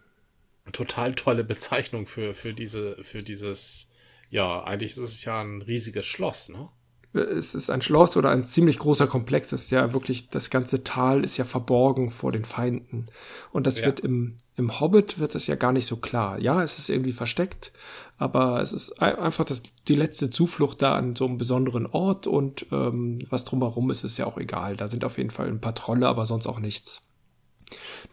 total 0.73 1.15
tolle 1.15 1.45
Bezeichnung 1.45 2.07
für, 2.07 2.35
für 2.35 2.53
diese, 2.55 3.03
für 3.03 3.23
dieses, 3.23 3.91
ja, 4.31 4.63
eigentlich 4.65 4.93
ist 4.93 4.99
es 4.99 5.25
ja 5.25 5.41
ein 5.41 5.63
riesiges 5.63 6.07
Schloss, 6.07 6.49
ne? 6.49 6.69
Es 7.15 7.55
ist 7.55 7.71
ein 7.71 7.81
Schloss 7.81 8.17
oder 8.17 8.31
ein 8.31 8.43
ziemlich 8.43 8.81
großer 8.81 9.07
Komplex. 9.07 9.51
Das 9.51 9.63
ist 9.63 9.71
ja 9.71 9.93
wirklich, 9.93 10.31
das 10.31 10.51
ganze 10.51 10.83
Tal 10.83 11.25
ist 11.25 11.37
ja 11.37 11.45
verborgen 11.45 12.11
vor 12.11 12.33
den 12.33 12.45
Feinden. 12.45 13.07
Und 13.53 13.69
das 13.69 13.79
ja. 13.79 13.87
wird 13.87 14.01
im, 14.01 14.37
im 14.57 14.81
Hobbit 14.81 15.21
wird 15.21 15.37
das 15.37 15.47
ja 15.47 15.55
gar 15.55 15.71
nicht 15.71 15.87
so 15.87 15.97
klar. 15.97 16.41
Ja, 16.41 16.61
es 16.61 16.77
ist 16.77 16.89
irgendwie 16.89 17.13
versteckt, 17.13 17.71
aber 18.19 18.61
es 18.61 18.73
ist 18.73 19.01
einfach 19.01 19.45
das, 19.45 19.63
die 19.87 19.95
letzte 19.95 20.29
Zuflucht 20.29 20.83
da 20.83 20.97
an 20.97 21.15
so 21.15 21.27
einem 21.27 21.39
besonderen 21.39 21.87
Ort 21.87 22.27
und 22.27 22.67
ähm, 22.73 23.21
was 23.31 23.45
drumherum 23.45 23.93
ist, 23.93 24.03
ist 24.03 24.19
ja 24.19 24.27
auch 24.27 24.39
egal. 24.39 24.77
Da 24.77 24.89
sind 24.89 25.05
auf 25.05 25.17
jeden 25.17 25.31
Fall 25.31 25.47
ein 25.47 25.61
paar 25.61 25.77
Trolle, 25.77 26.09
aber 26.09 26.27
sonst 26.27 26.49
auch 26.49 26.59
nichts. 26.59 27.03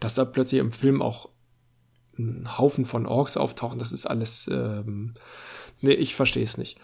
Dass 0.00 0.14
da 0.14 0.24
plötzlich 0.24 0.60
im 0.60 0.72
Film 0.72 1.02
auch 1.02 1.30
ein 2.18 2.58
Haufen 2.58 2.84
von 2.84 3.06
Orks 3.06 3.36
auftauchen, 3.36 3.78
das 3.78 3.92
ist 3.92 4.06
alles 4.06 4.48
ähm, 4.52 5.14
Nee, 5.82 5.94
ich 5.94 6.14
verstehe 6.14 6.44
es 6.44 6.56
nicht. 6.56 6.78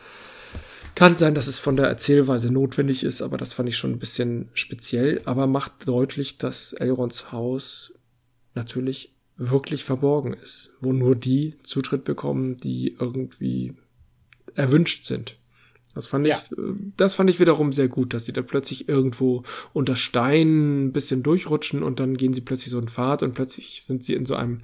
Kann 0.94 1.16
sein, 1.16 1.34
dass 1.34 1.46
es 1.46 1.60
von 1.60 1.76
der 1.76 1.86
Erzählweise 1.86 2.52
notwendig 2.52 3.04
ist, 3.04 3.22
aber 3.22 3.38
das 3.38 3.54
fand 3.54 3.68
ich 3.68 3.76
schon 3.76 3.92
ein 3.92 4.00
bisschen 4.00 4.50
speziell, 4.52 5.22
aber 5.24 5.46
macht 5.46 5.86
deutlich, 5.86 6.38
dass 6.38 6.72
Elrons 6.72 7.30
Haus 7.30 7.94
natürlich 8.54 9.14
wirklich 9.36 9.84
verborgen 9.84 10.34
ist, 10.34 10.74
wo 10.80 10.92
nur 10.92 11.14
die 11.14 11.56
Zutritt 11.62 12.02
bekommen, 12.02 12.58
die 12.58 12.96
irgendwie 12.98 13.76
erwünscht 14.54 15.04
sind. 15.04 15.38
Das 15.98 16.06
fand 16.06 16.28
ja. 16.28 16.36
ich, 16.36 16.52
äh, 16.52 16.74
das 16.96 17.16
fand 17.16 17.28
ich 17.28 17.40
wiederum 17.40 17.72
sehr 17.72 17.88
gut, 17.88 18.14
dass 18.14 18.24
sie 18.24 18.32
da 18.32 18.40
plötzlich 18.40 18.88
irgendwo 18.88 19.42
unter 19.72 19.96
Steinen 19.96 20.86
ein 20.86 20.92
bisschen 20.92 21.24
durchrutschen 21.24 21.82
und 21.82 21.98
dann 21.98 22.16
gehen 22.16 22.32
sie 22.32 22.40
plötzlich 22.40 22.70
so 22.70 22.78
einen 22.78 22.86
Pfad 22.86 23.24
und 23.24 23.34
plötzlich 23.34 23.82
sind 23.82 24.04
sie 24.04 24.14
in 24.14 24.24
so 24.24 24.36
einem 24.36 24.60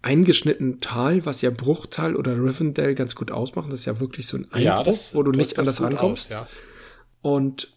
eingeschnittenen 0.00 0.80
Tal, 0.80 1.26
was 1.26 1.42
ja 1.42 1.50
Bruchtal 1.50 2.16
oder 2.16 2.38
Rivendell 2.38 2.94
ganz 2.94 3.14
gut 3.14 3.30
ausmachen. 3.30 3.68
Das 3.68 3.80
ist 3.80 3.84
ja 3.84 4.00
wirklich 4.00 4.26
so 4.26 4.38
ein 4.38 4.50
Einbruch, 4.50 4.86
ja, 4.86 5.14
wo 5.14 5.22
du 5.22 5.32
nicht 5.32 5.58
anders 5.58 5.82
rankommst. 5.82 6.28
Aus, 6.28 6.32
ja. 6.32 6.48
Und 7.20 7.68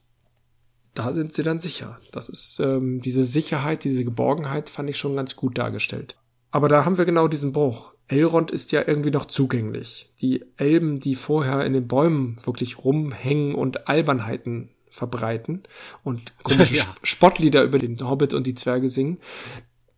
da 0.93 1.13
sind 1.13 1.33
sie 1.33 1.43
dann 1.43 1.59
sicher. 1.59 1.99
Das 2.13 2.29
ist 2.29 2.61
ähm, 2.61 3.01
diese 3.01 3.25
Sicherheit, 3.25 3.83
diese 3.83 4.05
Geborgenheit 4.05 4.69
fand 4.69 4.89
ich 4.89 4.97
schon 4.97 5.17
ganz 5.17 5.35
gut 5.35 5.57
dargestellt. 5.57 6.15
Aber 6.51 6.69
da 6.69 6.85
haben 6.85 6.97
wir 6.97 7.03
genau 7.03 7.27
diesen 7.27 7.51
Bruch. 7.51 7.91
Elrond 8.07 8.51
ist 8.51 8.71
ja 8.71 8.83
irgendwie 8.85 9.11
noch 9.11 9.25
zugänglich. 9.25 10.11
Die 10.21 10.45
Elben, 10.57 10.99
die 10.99 11.15
vorher 11.15 11.65
in 11.65 11.73
den 11.73 11.87
Bäumen 11.87 12.37
wirklich 12.43 12.83
rumhängen 12.83 13.55
und 13.55 13.87
Albernheiten 13.87 14.69
verbreiten 14.89 15.63
und 16.03 16.33
komische 16.43 16.75
ja. 16.77 16.95
Spottlieder 17.03 17.63
über 17.63 17.79
den 17.79 17.99
Hobbit 17.99 18.33
und 18.33 18.47
die 18.47 18.55
Zwerge 18.55 18.89
singen, 18.89 19.17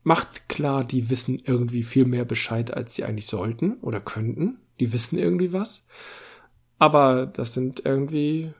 macht 0.03 0.47
klar, 0.47 0.83
die 0.83 1.09
wissen 1.09 1.41
irgendwie 1.43 1.83
viel 1.83 2.05
mehr 2.05 2.25
Bescheid, 2.25 2.73
als 2.73 2.95
sie 2.95 3.03
eigentlich 3.03 3.25
sollten 3.25 3.73
oder 3.81 3.99
könnten. 3.99 4.59
Die 4.79 4.93
wissen 4.93 5.19
irgendwie 5.19 5.51
was. 5.51 5.85
Aber 6.79 7.25
das 7.25 7.53
sind 7.53 7.85
irgendwie 7.85 8.53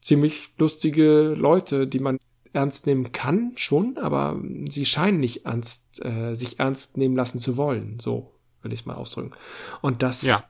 ziemlich 0.00 0.50
lustige 0.58 1.34
Leute, 1.36 1.86
die 1.86 1.98
man 1.98 2.18
ernst 2.52 2.86
nehmen 2.86 3.12
kann, 3.12 3.52
schon, 3.56 3.98
aber 3.98 4.40
sie 4.68 4.86
scheinen 4.86 5.18
nicht 5.18 5.44
ernst, 5.44 6.04
äh, 6.04 6.34
sich 6.34 6.60
ernst 6.60 6.96
nehmen 6.96 7.16
lassen 7.16 7.40
zu 7.40 7.56
wollen. 7.56 7.98
So 8.00 8.33
will 8.64 8.72
ich 8.72 8.80
es 8.80 8.86
mal 8.86 8.94
ausdrücken. 8.94 9.32
Und 9.80 10.02
das 10.02 10.22
ja. 10.22 10.42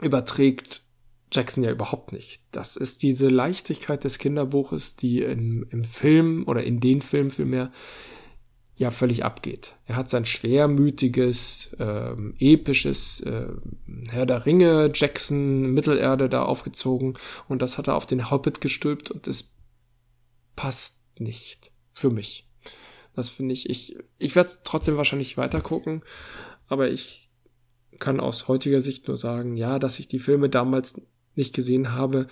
überträgt 0.00 0.82
Jackson 1.32 1.64
ja 1.64 1.70
überhaupt 1.70 2.12
nicht. 2.12 2.42
Das 2.52 2.76
ist 2.76 3.02
diese 3.02 3.28
Leichtigkeit 3.28 4.04
des 4.04 4.18
Kinderbuches, 4.18 4.96
die 4.96 5.22
in, 5.22 5.66
im 5.70 5.84
Film 5.84 6.44
oder 6.46 6.62
in 6.62 6.80
den 6.80 7.00
Filmen 7.00 7.30
vielmehr 7.30 7.72
ja 8.76 8.90
völlig 8.90 9.24
abgeht. 9.24 9.76
Er 9.86 9.96
hat 9.96 10.10
sein 10.10 10.26
schwermütiges, 10.26 11.74
ähm, 11.78 12.34
episches 12.38 13.20
äh, 13.20 13.46
Herr 14.10 14.26
der 14.26 14.44
Ringe, 14.44 14.90
Jackson, 14.94 15.72
Mittelerde 15.72 16.28
da 16.28 16.44
aufgezogen 16.44 17.14
und 17.48 17.62
das 17.62 17.78
hat 17.78 17.88
er 17.88 17.94
auf 17.94 18.06
den 18.06 18.30
Hobbit 18.30 18.60
gestülpt 18.60 19.10
und 19.10 19.26
es 19.28 19.54
passt 20.56 21.00
nicht 21.18 21.72
für 21.94 22.10
mich. 22.10 22.48
Das 23.14 23.28
finde 23.28 23.52
ich, 23.52 23.68
ich, 23.68 23.96
ich 24.18 24.34
werde 24.36 24.50
trotzdem 24.64 24.96
wahrscheinlich 24.96 25.36
weiter 25.36 25.60
gucken, 25.60 26.02
aber 26.66 26.90
ich 26.90 27.21
kann 28.02 28.20
aus 28.20 28.48
heutiger 28.48 28.82
Sicht 28.82 29.08
nur 29.08 29.16
sagen, 29.16 29.56
ja, 29.56 29.78
dass 29.78 29.98
ich 29.98 30.08
die 30.08 30.18
Filme 30.18 30.50
damals 30.50 31.00
nicht 31.34 31.54
gesehen 31.54 31.92
habe, 31.92 32.26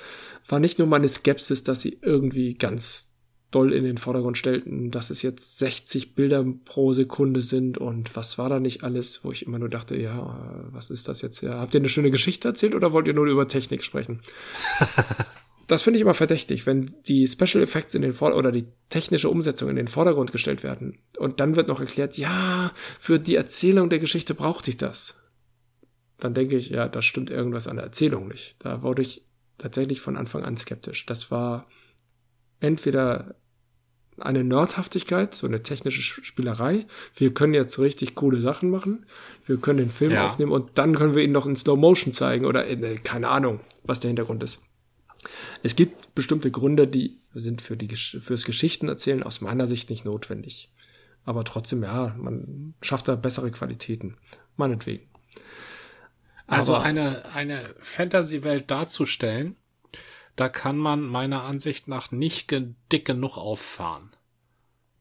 war 0.46 0.60
nicht 0.60 0.78
nur 0.78 0.88
meine 0.88 1.08
Skepsis, 1.08 1.64
dass 1.64 1.80
sie 1.80 1.98
irgendwie 2.02 2.54
ganz 2.54 3.14
doll 3.50 3.72
in 3.72 3.84
den 3.84 3.96
Vordergrund 3.96 4.38
stellten, 4.38 4.90
dass 4.90 5.10
es 5.10 5.22
jetzt 5.22 5.58
60 5.58 6.14
Bilder 6.14 6.44
pro 6.64 6.92
Sekunde 6.92 7.40
sind 7.40 7.78
und 7.78 8.14
was 8.14 8.38
war 8.38 8.48
da 8.48 8.60
nicht 8.60 8.84
alles, 8.84 9.24
wo 9.24 9.32
ich 9.32 9.46
immer 9.46 9.58
nur 9.58 9.68
dachte, 9.68 9.96
ja, 9.96 10.68
was 10.70 10.90
ist 10.90 11.08
das 11.08 11.22
jetzt? 11.22 11.40
Ja, 11.40 11.58
habt 11.58 11.74
ihr 11.74 11.80
eine 11.80 11.88
schöne 11.88 12.10
Geschichte 12.10 12.48
erzählt 12.48 12.74
oder 12.74 12.92
wollt 12.92 13.08
ihr 13.08 13.14
nur 13.14 13.26
über 13.26 13.48
Technik 13.48 13.82
sprechen? 13.82 14.20
das 15.66 15.82
finde 15.82 15.98
ich 15.98 16.02
immer 16.02 16.14
verdächtig, 16.14 16.66
wenn 16.66 16.94
die 17.06 17.26
Special 17.26 17.62
Effects 17.62 17.94
in 17.94 18.02
den 18.02 18.12
Vor 18.12 18.36
oder 18.36 18.52
die 18.52 18.66
technische 18.88 19.30
Umsetzung 19.30 19.68
in 19.68 19.76
den 19.76 19.88
Vordergrund 19.88 20.30
gestellt 20.30 20.62
werden 20.62 20.98
und 21.18 21.40
dann 21.40 21.56
wird 21.56 21.68
noch 21.68 21.80
erklärt, 21.80 22.18
ja, 22.18 22.72
für 23.00 23.18
die 23.18 23.34
Erzählung 23.34 23.88
der 23.88 23.98
Geschichte 23.98 24.34
brauchte 24.34 24.70
ich 24.70 24.76
das. 24.76 25.19
Dann 26.20 26.34
denke 26.34 26.56
ich, 26.56 26.70
ja, 26.70 26.88
da 26.88 27.02
stimmt 27.02 27.30
irgendwas 27.30 27.66
an 27.66 27.76
der 27.76 27.86
Erzählung 27.86 28.28
nicht. 28.28 28.56
Da 28.60 28.82
wurde 28.82 29.02
ich 29.02 29.24
tatsächlich 29.58 30.00
von 30.00 30.16
Anfang 30.16 30.44
an 30.44 30.56
skeptisch. 30.56 31.06
Das 31.06 31.30
war 31.30 31.66
entweder 32.60 33.34
eine 34.18 34.44
Nerdhaftigkeit, 34.44 35.34
so 35.34 35.46
eine 35.46 35.62
technische 35.62 36.02
Spielerei. 36.02 36.86
Wir 37.14 37.32
können 37.32 37.54
jetzt 37.54 37.78
richtig 37.78 38.14
coole 38.14 38.40
Sachen 38.40 38.70
machen. 38.70 39.06
Wir 39.46 39.56
können 39.56 39.78
den 39.78 39.90
Film 39.90 40.12
ja. 40.12 40.26
aufnehmen 40.26 40.52
und 40.52 40.76
dann 40.76 40.94
können 40.94 41.14
wir 41.14 41.22
ihn 41.22 41.32
noch 41.32 41.46
in 41.46 41.56
Slow 41.56 41.78
Motion 41.78 42.12
zeigen 42.12 42.44
oder 42.44 42.66
in, 42.66 42.82
äh, 42.82 42.96
keine 42.96 43.28
Ahnung, 43.28 43.60
was 43.82 44.00
der 44.00 44.08
Hintergrund 44.08 44.42
ist. 44.42 44.62
Es 45.62 45.76
gibt 45.76 46.14
bestimmte 46.14 46.50
Gründe, 46.50 46.86
die 46.86 47.20
sind 47.34 47.62
für 47.62 47.76
die, 47.76 47.94
fürs 47.94 48.44
Geschichtenerzählen 48.44 49.22
aus 49.22 49.40
meiner 49.40 49.66
Sicht 49.66 49.90
nicht 49.90 50.04
notwendig. 50.04 50.72
Aber 51.24 51.44
trotzdem, 51.44 51.82
ja, 51.82 52.14
man 52.18 52.74
schafft 52.80 53.08
da 53.08 53.14
bessere 53.14 53.50
Qualitäten. 53.50 54.16
Meinetwegen. 54.56 55.09
Also 56.51 56.74
Aber 56.74 56.84
eine, 56.84 57.24
eine 57.32 57.74
Fantasy-Welt 57.78 58.70
darzustellen, 58.72 59.55
da 60.34 60.48
kann 60.48 60.76
man 60.76 61.03
meiner 61.03 61.44
Ansicht 61.44 61.86
nach 61.86 62.11
nicht 62.11 62.51
dick 62.51 63.05
genug 63.05 63.38
auffahren. 63.38 64.11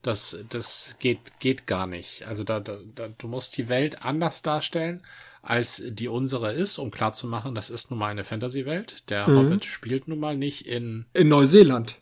Das, 0.04 0.46
das 0.50 0.96
geht, 1.00 1.40
geht 1.40 1.66
gar 1.66 1.88
nicht. 1.88 2.28
Also 2.28 2.44
da, 2.44 2.60
da, 2.60 2.78
da, 2.94 3.08
du 3.10 3.28
musst 3.28 3.58
die 3.58 3.68
Welt 3.68 4.04
anders 4.04 4.44
darstellen, 4.44 5.02
als 5.42 5.82
die 5.88 6.08
unsere 6.08 6.54
ist, 6.54 6.78
um 6.78 6.92
klarzumachen, 6.92 7.56
das 7.56 7.72
ist 7.72 7.90
nun 7.90 8.00
mal 8.00 8.10
eine 8.10 8.24
Fantasy-Welt. 8.24 9.10
Der 9.10 9.28
mhm. 9.28 9.38
Hobbit 9.38 9.66
spielt 9.66 10.08
nun 10.08 10.20
mal 10.20 10.38
nicht 10.38 10.68
in. 10.68 11.08
In 11.14 11.30
Neuseeland. 11.30 12.00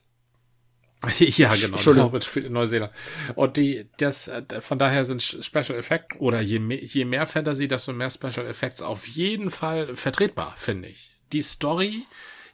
ja, 1.20 1.54
genau. 1.56 1.78
Hobbit 1.78 2.26
spielt 2.26 2.48
in 2.48 2.54
Neuseeland. 2.54 2.92
Und 3.36 3.58
die, 3.58 3.88
das, 3.98 4.28
äh, 4.28 4.62
von 4.62 4.80
daher 4.80 5.06
sind 5.06 5.22
Special 5.22 5.78
Effects 5.78 6.20
oder 6.20 6.42
je 6.42 6.60
mehr, 6.60 6.84
je 6.84 7.06
mehr 7.06 7.28
Fantasy, 7.28 7.68
desto 7.68 7.94
mehr 7.94 8.10
Special 8.10 8.48
Effects 8.48 8.82
auf 8.82 9.08
jeden 9.08 9.52
Fall 9.52 9.96
vertretbar, 9.96 10.56
finde 10.58 10.90
ich. 10.90 11.12
Die 11.34 11.42
Story, 11.42 12.06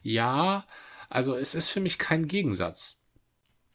ja, 0.01 0.65
also 1.09 1.35
es 1.35 1.55
ist 1.55 1.69
für 1.69 1.79
mich 1.79 1.97
kein 1.97 2.27
Gegensatz. 2.27 3.01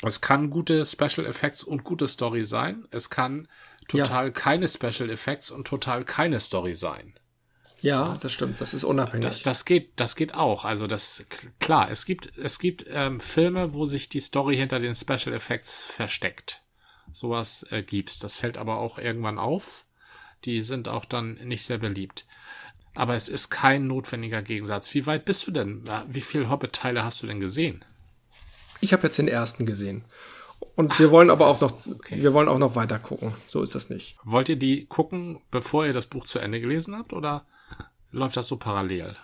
Es 0.03 0.21
kann 0.21 0.51
gute 0.51 0.85
Special 0.85 1.27
Effects 1.27 1.63
und 1.65 1.83
gute 1.83 2.07
Story 2.07 2.45
sein. 2.45 2.87
Es 2.91 3.11
kann 3.11 3.49
total 3.89 4.27
ja. 4.27 4.31
keine 4.33 4.69
Special 4.69 5.11
Effects 5.11 5.51
und 5.51 5.67
total 5.67 6.05
keine 6.05 6.41
Story 6.41 6.75
sein. 6.75 7.18
Ja, 7.81 8.19
das 8.21 8.33
stimmt. 8.33 8.61
Das 8.61 8.75
ist 8.75 8.85
unabhängig. 8.85 9.25
Das, 9.25 9.43
das 9.43 9.65
geht, 9.65 9.93
das 9.97 10.17
geht 10.17 10.35
auch. 10.35 10.65
Also 10.65 10.87
das 10.87 11.25
klar. 11.61 11.91
Es 11.91 12.05
gibt, 12.07 12.37
es 12.39 12.59
gibt 12.59 12.85
ähm, 12.89 13.21
Filme, 13.21 13.73
wo 13.73 13.85
sich 13.85 14.09
die 14.09 14.21
Story 14.21 14.57
hinter 14.57 14.81
den 14.81 14.95
Special 14.95 15.33
Effects 15.33 15.83
versteckt. 15.83 16.63
Sowas 17.13 17.65
äh, 17.71 17.83
gibt's. 17.83 18.19
Das 18.19 18.37
fällt 18.37 18.59
aber 18.59 18.79
auch 18.79 18.99
irgendwann 18.99 19.39
auf. 19.39 19.85
Die 20.45 20.63
sind 20.63 20.89
auch 20.89 21.05
dann 21.05 21.35
nicht 21.35 21.65
sehr 21.65 21.79
beliebt. 21.79 22.27
Aber 22.95 23.15
es 23.15 23.29
ist 23.29 23.51
kein 23.51 23.87
notwendiger 23.87 24.43
Gegensatz. 24.43 24.93
Wie 24.95 25.07
weit 25.07 25.25
bist 25.25 25.47
du 25.47 25.53
denn? 25.53 25.85
Wie 26.09 26.21
viele 26.21 26.51
Hobbit-Teile 26.51 27.05
hast 27.05 27.23
du 27.23 27.27
denn 27.27 27.41
gesehen? 27.41 27.85
Ich 28.81 28.93
habe 28.93 29.05
jetzt 29.05 29.19
den 29.19 29.29
ersten 29.29 29.67
gesehen. 29.67 30.05
Und 30.75 30.93
Ach, 30.93 30.99
wir 30.99 31.11
wollen 31.11 31.31
aber 31.31 31.47
auch 31.47 31.61
noch, 31.61 31.87
okay. 31.87 32.21
wir 32.21 32.33
wollen 32.35 32.49
auch 32.49 32.59
noch 32.59 32.75
weiter 32.75 32.99
gucken. 32.99 33.35
So 33.47 33.63
ist 33.63 33.75
das 33.75 33.91
nicht. 33.91 34.17
Wollt 34.25 34.49
ihr 34.49 34.57
die 34.57 34.87
gucken, 34.87 35.41
bevor 35.51 35.87
ihr 35.87 35.93
das 35.93 36.07
Buch 36.07 36.25
zu 36.25 36.39
Ende 36.39 36.61
gelesen 36.61 36.97
habt, 36.97 37.13
oder 37.13 37.47
läuft 38.11 38.37
das 38.37 38.49
so 38.49 38.57
parallel? 38.57 39.17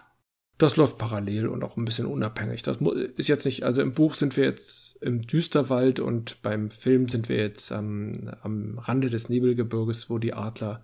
Das 0.59 0.76
läuft 0.76 0.99
parallel 0.99 1.49
und 1.49 1.64
auch 1.64 1.76
ein 1.76 1.85
bisschen 1.85 2.07
unabhängig. 2.07 2.62
Das 2.62 2.78
ist 3.16 3.28
jetzt 3.28 3.45
nicht, 3.45 3.64
also 3.64 3.82
im 3.82 3.93
Buch 3.93 4.14
sind 4.14 4.37
wir 4.37 4.45
jetzt 4.45 5.03
im 5.03 5.22
Düsterwald 5.22 5.99
und 5.99 6.43
beim 6.43 6.70
Film 6.70 7.09
sind 7.09 7.28
wir 7.28 7.37
jetzt 7.37 7.72
am, 7.72 8.30
am 8.43 8.78
Rande 8.78 9.11
des 9.11 9.28
Nebelgebirges, 9.28 10.11
wo 10.11 10.18
die 10.18 10.32
Adler 10.32 10.82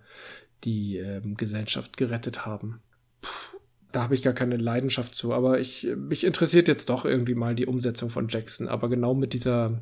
die 0.63 0.97
ähm, 0.97 1.35
Gesellschaft 1.37 1.95
gerettet 1.95 2.45
haben. 2.45 2.81
Puh, 3.21 3.59
da 3.91 4.03
habe 4.03 4.13
ich 4.13 4.21
gar 4.21 4.33
keine 4.33 4.57
Leidenschaft 4.57 5.15
zu, 5.15 5.33
aber 5.33 5.59
ich, 5.59 5.87
mich 5.95 6.23
interessiert 6.23 6.67
jetzt 6.67 6.89
doch 6.89 7.05
irgendwie 7.05 7.35
mal 7.35 7.55
die 7.55 7.65
Umsetzung 7.65 8.09
von 8.09 8.27
Jackson, 8.27 8.67
aber 8.67 8.89
genau 8.89 9.13
mit 9.13 9.33
dieser 9.33 9.81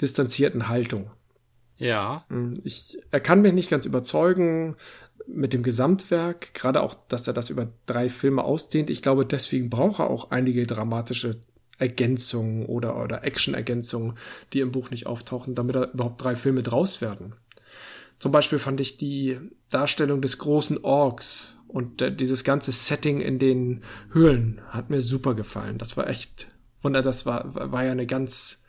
distanzierten 0.00 0.68
Haltung. 0.68 1.10
Ja. 1.76 2.24
Hm, 2.28 2.60
ich, 2.64 2.98
er 3.10 3.20
kann 3.20 3.42
mich 3.42 3.52
nicht 3.52 3.70
ganz 3.70 3.84
überzeugen 3.84 4.76
mit 5.26 5.52
dem 5.52 5.62
Gesamtwerk, 5.62 6.54
gerade 6.54 6.82
auch, 6.82 6.94
dass 7.08 7.26
er 7.26 7.32
das 7.32 7.50
über 7.50 7.68
drei 7.86 8.08
Filme 8.08 8.44
ausdehnt. 8.44 8.90
Ich 8.90 9.02
glaube, 9.02 9.24
deswegen 9.24 9.70
braucht 9.70 10.00
er 10.00 10.10
auch 10.10 10.30
einige 10.30 10.66
dramatische 10.66 11.36
Ergänzungen 11.78 12.66
oder, 12.66 13.02
oder 13.02 13.24
Action-Ergänzungen, 13.24 14.14
die 14.52 14.60
im 14.60 14.72
Buch 14.72 14.90
nicht 14.90 15.06
auftauchen, 15.06 15.54
damit 15.54 15.76
da 15.76 15.84
überhaupt 15.84 16.22
drei 16.22 16.36
Filme 16.36 16.62
draus 16.62 17.00
werden. 17.00 17.34
Zum 18.18 18.32
Beispiel 18.32 18.58
fand 18.58 18.80
ich 18.80 18.96
die 18.96 19.38
Darstellung 19.70 20.22
des 20.22 20.38
großen 20.38 20.84
Orks 20.84 21.54
und 21.66 22.20
dieses 22.20 22.44
ganze 22.44 22.70
Setting 22.70 23.20
in 23.20 23.38
den 23.38 23.82
Höhlen 24.12 24.60
hat 24.68 24.90
mir 24.90 25.00
super 25.00 25.34
gefallen. 25.34 25.78
Das 25.78 25.96
war 25.96 26.08
echt, 26.08 26.46
wunder, 26.82 27.02
das 27.02 27.26
war, 27.26 27.52
war 27.72 27.84
ja 27.84 27.92
eine 27.92 28.06
ganz 28.06 28.62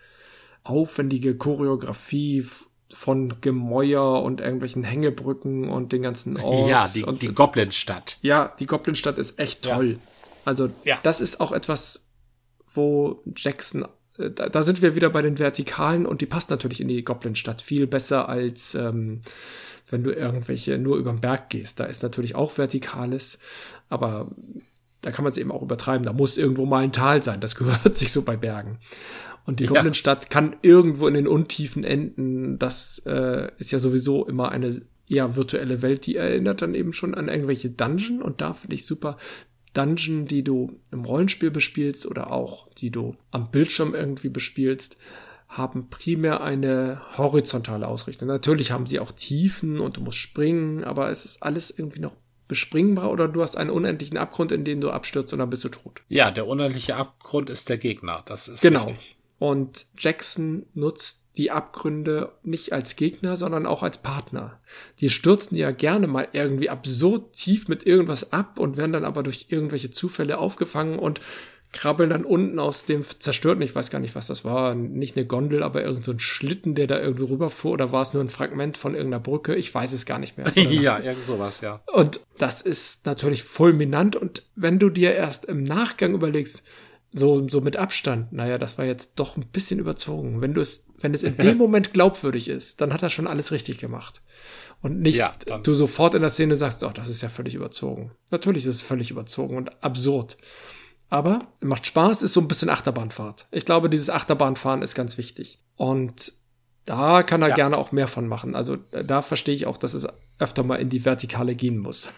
aufwendige 0.63 1.37
Choreografie 1.37 2.45
von 2.91 3.41
Gemäuer 3.41 4.21
und 4.21 4.41
irgendwelchen 4.41 4.83
Hängebrücken 4.83 5.69
und 5.69 5.91
den 5.91 6.01
ganzen 6.01 6.38
Orks. 6.38 6.69
Ja, 6.69 6.88
die, 6.88 7.03
und, 7.03 7.21
die 7.21 7.33
Goblinstadt. 7.33 8.17
Ja, 8.21 8.53
die 8.59 8.67
Goblinstadt 8.67 9.17
ist 9.17 9.39
echt 9.39 9.63
toll. 9.63 9.91
Ja. 9.91 9.97
Also, 10.45 10.69
ja. 10.83 10.99
das 11.01 11.21
ist 11.21 11.41
auch 11.41 11.51
etwas, 11.51 12.07
wo 12.73 13.23
Jackson, 13.36 13.86
äh, 14.17 14.29
da, 14.29 14.49
da, 14.49 14.63
sind 14.63 14.81
wir 14.81 14.95
wieder 14.95 15.09
bei 15.09 15.23
den 15.23 15.39
Vertikalen 15.39 16.05
und 16.05 16.21
die 16.21 16.27
passt 16.27 16.51
natürlich 16.51 16.79
in 16.79 16.88
die 16.88 17.03
Goblinstadt 17.03 17.61
viel 17.61 17.88
besser 17.88 18.29
als 18.29 18.75
ähm, 18.75 19.21
wenn 19.89 20.03
du 20.03 20.11
irgendwelche 20.11 20.77
nur 20.77 20.97
über 20.97 21.11
den 21.11 21.21
Berg 21.21 21.49
gehst. 21.49 21.79
Da 21.79 21.86
ist 21.86 22.03
natürlich 22.03 22.36
auch 22.36 22.57
Vertikales, 22.57 23.39
aber 23.89 24.31
da 25.01 25.11
kann 25.11 25.23
man 25.23 25.31
es 25.31 25.38
eben 25.38 25.51
auch 25.51 25.61
übertreiben. 25.61 26.05
Da 26.05 26.13
muss 26.13 26.38
irgendwo 26.38 26.65
mal 26.65 26.83
ein 26.83 26.91
Tal 26.91 27.21
sein. 27.21 27.39
Das 27.39 27.55
gehört 27.55 27.95
sich 27.95 28.11
so 28.11 28.23
bei 28.23 28.36
Bergen. 28.36 28.79
Und 29.45 29.59
die 29.59 29.67
Goblinstadt 29.67 30.29
kann 30.29 30.55
irgendwo 30.61 31.07
in 31.07 31.13
den 31.13 31.27
Untiefen 31.27 31.83
enden. 31.83 32.57
Das 32.57 32.99
äh, 33.05 33.51
ist 33.57 33.71
ja 33.71 33.79
sowieso 33.79 34.25
immer 34.25 34.51
eine 34.51 34.81
eher 35.07 35.35
virtuelle 35.35 35.81
Welt, 35.81 36.07
die 36.07 36.15
erinnert 36.15 36.61
dann 36.61 36.73
eben 36.73 36.93
schon 36.93 37.13
an 37.13 37.27
irgendwelche 37.27 37.69
Dungeon. 37.69 38.21
Und 38.21 38.41
da 38.41 38.53
finde 38.53 38.75
ich 38.75 38.85
super 38.85 39.17
Dungeon, 39.73 40.25
die 40.25 40.43
du 40.43 40.79
im 40.91 41.05
Rollenspiel 41.05 41.51
bespielst 41.51 42.05
oder 42.07 42.31
auch 42.31 42.69
die 42.73 42.89
du 42.89 43.15
am 43.31 43.51
Bildschirm 43.51 43.93
irgendwie 43.93 44.29
bespielst, 44.29 44.97
haben 45.47 45.89
primär 45.89 46.41
eine 46.41 47.01
horizontale 47.17 47.87
Ausrichtung. 47.87 48.27
Natürlich 48.27 48.71
haben 48.71 48.87
sie 48.87 48.99
auch 48.99 49.11
Tiefen 49.11 49.79
und 49.79 49.97
du 49.97 50.01
musst 50.01 50.17
springen, 50.17 50.83
aber 50.83 51.11
es 51.11 51.23
ist 51.23 51.43
alles 51.43 51.69
irgendwie 51.69 51.99
noch 51.99 52.15
bespringbar 52.47 53.11
oder 53.11 53.27
du 53.27 53.41
hast 53.41 53.55
einen 53.55 53.69
unendlichen 53.69 54.17
Abgrund, 54.17 54.51
in 54.51 54.63
den 54.63 54.81
du 54.81 54.91
abstürzt 54.91 55.33
und 55.33 55.39
dann 55.39 55.49
bist 55.49 55.63
du 55.63 55.69
tot. 55.69 56.01
Ja, 56.09 56.31
der 56.31 56.47
unendliche 56.47 56.95
Abgrund 56.95 57.49
ist 57.49 57.69
der 57.69 57.77
Gegner. 57.77 58.23
Das 58.25 58.47
ist 58.47 58.61
genau. 58.61 58.83
richtig. 58.85 59.17
Und 59.45 59.85
Jackson 59.95 60.65
nutzt 60.73 61.27
die 61.37 61.51
Abgründe 61.51 62.31
nicht 62.41 62.73
als 62.73 62.95
Gegner, 62.95 63.37
sondern 63.37 63.67
auch 63.67 63.83
als 63.83 63.99
Partner. 63.99 64.59
Die 65.01 65.11
stürzen 65.11 65.55
ja 65.55 65.69
gerne 65.69 66.07
mal 66.07 66.27
irgendwie 66.33 66.71
absurd 66.71 67.33
tief 67.33 67.67
mit 67.67 67.85
irgendwas 67.85 68.31
ab 68.33 68.57
und 68.57 68.75
werden 68.75 68.93
dann 68.93 69.05
aber 69.05 69.21
durch 69.21 69.45
irgendwelche 69.49 69.91
Zufälle 69.91 70.39
aufgefangen 70.39 70.97
und 70.97 71.21
krabbeln 71.73 72.09
dann 72.09 72.25
unten 72.25 72.57
aus 72.57 72.85
dem 72.85 73.03
zerstörten, 73.03 73.61
ich 73.61 73.75
weiß 73.75 73.91
gar 73.91 73.99
nicht, 73.99 74.15
was 74.15 74.27
das 74.27 74.45
war, 74.45 74.73
nicht 74.73 75.15
eine 75.15 75.27
Gondel, 75.27 75.61
aber 75.61 75.81
irgendein 75.81 76.03
so 76.03 76.17
Schlitten, 76.17 76.73
der 76.73 76.87
da 76.87 76.99
irgendwie 76.99 77.25
rüberfuhr, 77.25 77.73
oder 77.73 77.91
war 77.91 78.01
es 78.01 78.13
nur 78.13 78.23
ein 78.23 78.29
Fragment 78.29 78.77
von 78.77 78.95
irgendeiner 78.95 79.21
Brücke? 79.21 79.55
Ich 79.55 79.75
weiß 79.75 79.93
es 79.93 80.07
gar 80.07 80.17
nicht 80.17 80.37
mehr. 80.37 80.47
ja, 80.55 80.99
irgend 80.99 81.25
sowas, 81.25 81.61
ja. 81.61 81.81
Und 81.93 82.21
das 82.39 82.61
ist 82.61 83.05
natürlich 83.05 83.43
fulminant 83.43 84.15
und 84.15 84.43
wenn 84.55 84.79
du 84.79 84.89
dir 84.89 85.13
erst 85.13 85.45
im 85.45 85.63
Nachgang 85.63 86.15
überlegst, 86.15 86.63
so, 87.18 87.47
so 87.47 87.61
mit 87.61 87.78
Abstand, 87.78 88.34
naja, 88.34 88.57
das 88.57 88.78
war 88.78 88.84
jetzt 88.84 89.13
doch 89.16 89.38
ein 89.38 89.45
bisschen 89.47 89.80
überzogen. 89.80 90.41
Wenn 90.41 90.53
du 90.53 90.59
es, 90.59 90.89
wenn 90.99 91.13
es 91.13 91.24
in 91.24 91.38
dem 91.38 91.57
Moment 91.59 91.93
glaubwürdig 91.93 92.49
ist, 92.49 92.82
dann 92.82 92.93
hat 92.93 93.03
er 93.03 93.09
schon 93.09 93.26
alles 93.26 93.53
richtig 93.53 93.78
gemacht. 93.78 94.22
Und 94.82 94.99
nicht 94.99 95.16
ja, 95.16 95.34
du 95.63 95.74
sofort 95.74 96.13
in 96.13 96.22
der 96.22 96.30
Szene 96.30 96.57
sagst, 96.57 96.84
oh, 96.84 96.91
das 96.93 97.07
ist 97.07 97.22
ja 97.22 97.30
völlig 97.30 97.55
überzogen. 97.55 98.11
Natürlich 98.32 98.66
ist 98.66 98.76
es 98.76 98.82
völlig 98.82 99.11
überzogen 99.11 99.55
und 99.55 99.82
absurd. 99.82 100.36
Aber 101.09 101.39
macht 101.61 101.88
Spaß, 101.88 102.22
ist 102.22 102.34
so 102.34 102.41
ein 102.41 102.49
bisschen 102.49 102.70
Achterbahnfahrt. 102.70 103.47
Ich 103.51 103.66
glaube, 103.66 103.89
dieses 103.89 104.09
Achterbahnfahren 104.09 104.82
ist 104.82 104.93
ganz 104.93 105.18
wichtig. 105.18 105.59
Und 105.78 106.34
da 106.84 107.24
kann 107.24 107.41
er 107.41 107.49
ja. 107.49 107.55
gerne 107.55 107.78
auch 107.78 107.93
mehr 107.93 108.09
von 108.09 108.28
machen. 108.28 108.55
Also 108.55 108.76
da 108.76 109.22
verstehe 109.22 109.55
ich 109.55 109.68
auch, 109.68 109.78
dass 109.78 109.93
es 109.93 110.05
öfter 110.38 110.63
mal 110.63 110.76
in 110.76 110.89
die 110.89 111.05
Vertikale 111.05 111.55
gehen 111.55 111.78
muss. 111.78 112.09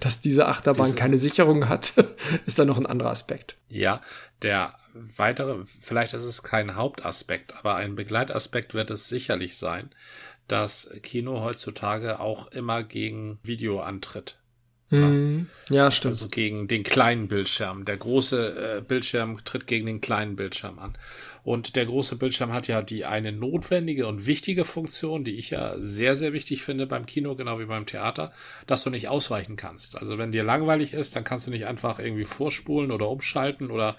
Dass 0.00 0.20
diese 0.20 0.46
Achterbahn 0.46 0.86
Dieses 0.86 0.98
keine 0.98 1.18
Sicherung 1.18 1.68
hat, 1.68 1.94
ist 2.46 2.58
dann 2.58 2.66
noch 2.66 2.78
ein 2.78 2.86
anderer 2.86 3.10
Aspekt. 3.10 3.56
Ja, 3.68 4.02
der 4.42 4.74
weitere, 4.94 5.64
vielleicht 5.64 6.14
ist 6.14 6.24
es 6.24 6.42
kein 6.42 6.76
Hauptaspekt, 6.76 7.54
aber 7.54 7.76
ein 7.76 7.94
Begleitaspekt 7.94 8.74
wird 8.74 8.90
es 8.90 9.08
sicherlich 9.08 9.56
sein, 9.56 9.90
dass 10.48 10.90
Kino 11.02 11.42
heutzutage 11.42 12.20
auch 12.20 12.48
immer 12.48 12.82
gegen 12.82 13.38
Video 13.42 13.80
antritt. 13.80 14.38
Mhm. 14.90 15.48
Ja, 15.68 15.90
stimmt. 15.90 16.12
Also 16.12 16.28
gegen 16.28 16.66
den 16.66 16.82
kleinen 16.82 17.28
Bildschirm. 17.28 17.84
Der 17.84 17.96
große 17.96 18.78
äh, 18.78 18.80
Bildschirm 18.80 19.44
tritt 19.44 19.66
gegen 19.66 19.86
den 19.86 20.00
kleinen 20.00 20.36
Bildschirm 20.36 20.78
an. 20.78 20.96
Und 21.44 21.76
der 21.76 21.86
große 21.86 22.16
Bildschirm 22.16 22.52
hat 22.52 22.68
ja 22.68 22.82
die 22.82 23.04
eine 23.04 23.32
notwendige 23.32 24.06
und 24.06 24.26
wichtige 24.26 24.64
Funktion, 24.64 25.24
die 25.24 25.38
ich 25.38 25.50
ja 25.50 25.74
sehr, 25.78 26.16
sehr 26.16 26.32
wichtig 26.32 26.62
finde 26.62 26.86
beim 26.86 27.06
Kino, 27.06 27.34
genau 27.36 27.58
wie 27.58 27.66
beim 27.66 27.86
Theater, 27.86 28.32
dass 28.66 28.82
du 28.82 28.90
nicht 28.90 29.08
ausweichen 29.08 29.56
kannst. 29.56 29.96
Also 29.96 30.18
wenn 30.18 30.32
dir 30.32 30.42
langweilig 30.42 30.92
ist, 30.92 31.16
dann 31.16 31.24
kannst 31.24 31.46
du 31.46 31.50
nicht 31.50 31.66
einfach 31.66 31.98
irgendwie 31.98 32.24
vorspulen 32.24 32.90
oder 32.90 33.08
umschalten 33.08 33.70
oder 33.70 33.96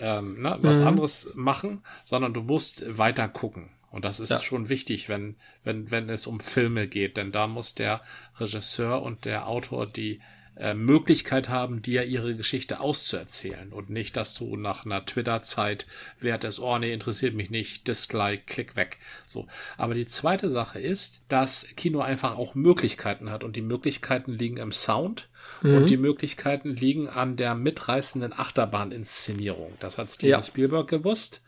ähm, 0.00 0.36
na, 0.40 0.58
was 0.62 0.80
mhm. 0.80 0.86
anderes 0.86 1.32
machen, 1.34 1.82
sondern 2.04 2.34
du 2.34 2.42
musst 2.42 2.98
weiter 2.98 3.28
gucken. 3.28 3.70
Und 3.92 4.04
das 4.04 4.18
ist 4.18 4.30
ja. 4.30 4.40
schon 4.40 4.68
wichtig, 4.68 5.08
wenn, 5.08 5.36
wenn, 5.64 5.90
wenn 5.90 6.08
es 6.08 6.26
um 6.26 6.40
Filme 6.40 6.88
geht, 6.88 7.16
denn 7.16 7.30
da 7.30 7.46
muss 7.46 7.74
der 7.74 8.00
Regisseur 8.40 9.02
und 9.02 9.24
der 9.26 9.46
Autor 9.46 9.86
die 9.86 10.20
äh, 10.56 10.74
Möglichkeit 10.74 11.48
haben, 11.48 11.80
dir 11.80 12.04
ihre 12.04 12.36
Geschichte 12.36 12.80
auszuerzählen 12.80 13.72
und 13.72 13.88
nicht, 13.88 14.16
dass 14.16 14.34
du 14.34 14.56
nach 14.56 14.84
einer 14.84 15.04
Twitter-Zeit 15.04 15.86
wertest, 16.20 16.60
oh 16.60 16.76
nee, 16.78 16.92
interessiert 16.92 17.34
mich 17.34 17.48
nicht, 17.48 17.88
Dislike, 17.88 18.42
klick 18.46 18.76
weg. 18.76 18.98
So. 19.26 19.46
Aber 19.78 19.94
die 19.94 20.06
zweite 20.06 20.50
Sache 20.50 20.78
ist, 20.78 21.22
dass 21.28 21.74
Kino 21.76 22.00
einfach 22.00 22.36
auch 22.36 22.54
Möglichkeiten 22.54 23.30
hat 23.30 23.44
und 23.44 23.56
die 23.56 23.62
Möglichkeiten 23.62 24.32
liegen 24.32 24.58
im 24.58 24.72
Sound 24.72 25.28
mhm. 25.62 25.74
und 25.74 25.90
die 25.90 25.96
Möglichkeiten 25.96 26.76
liegen 26.76 27.08
an 27.08 27.36
der 27.36 27.54
mitreißenden 27.54 28.32
Achterbahninszenierung. 28.32 29.72
Das 29.80 29.96
hat 29.96 30.10
Steven 30.10 30.30
ja. 30.32 30.42
Spielberg 30.42 30.88
gewusst. 30.88 31.42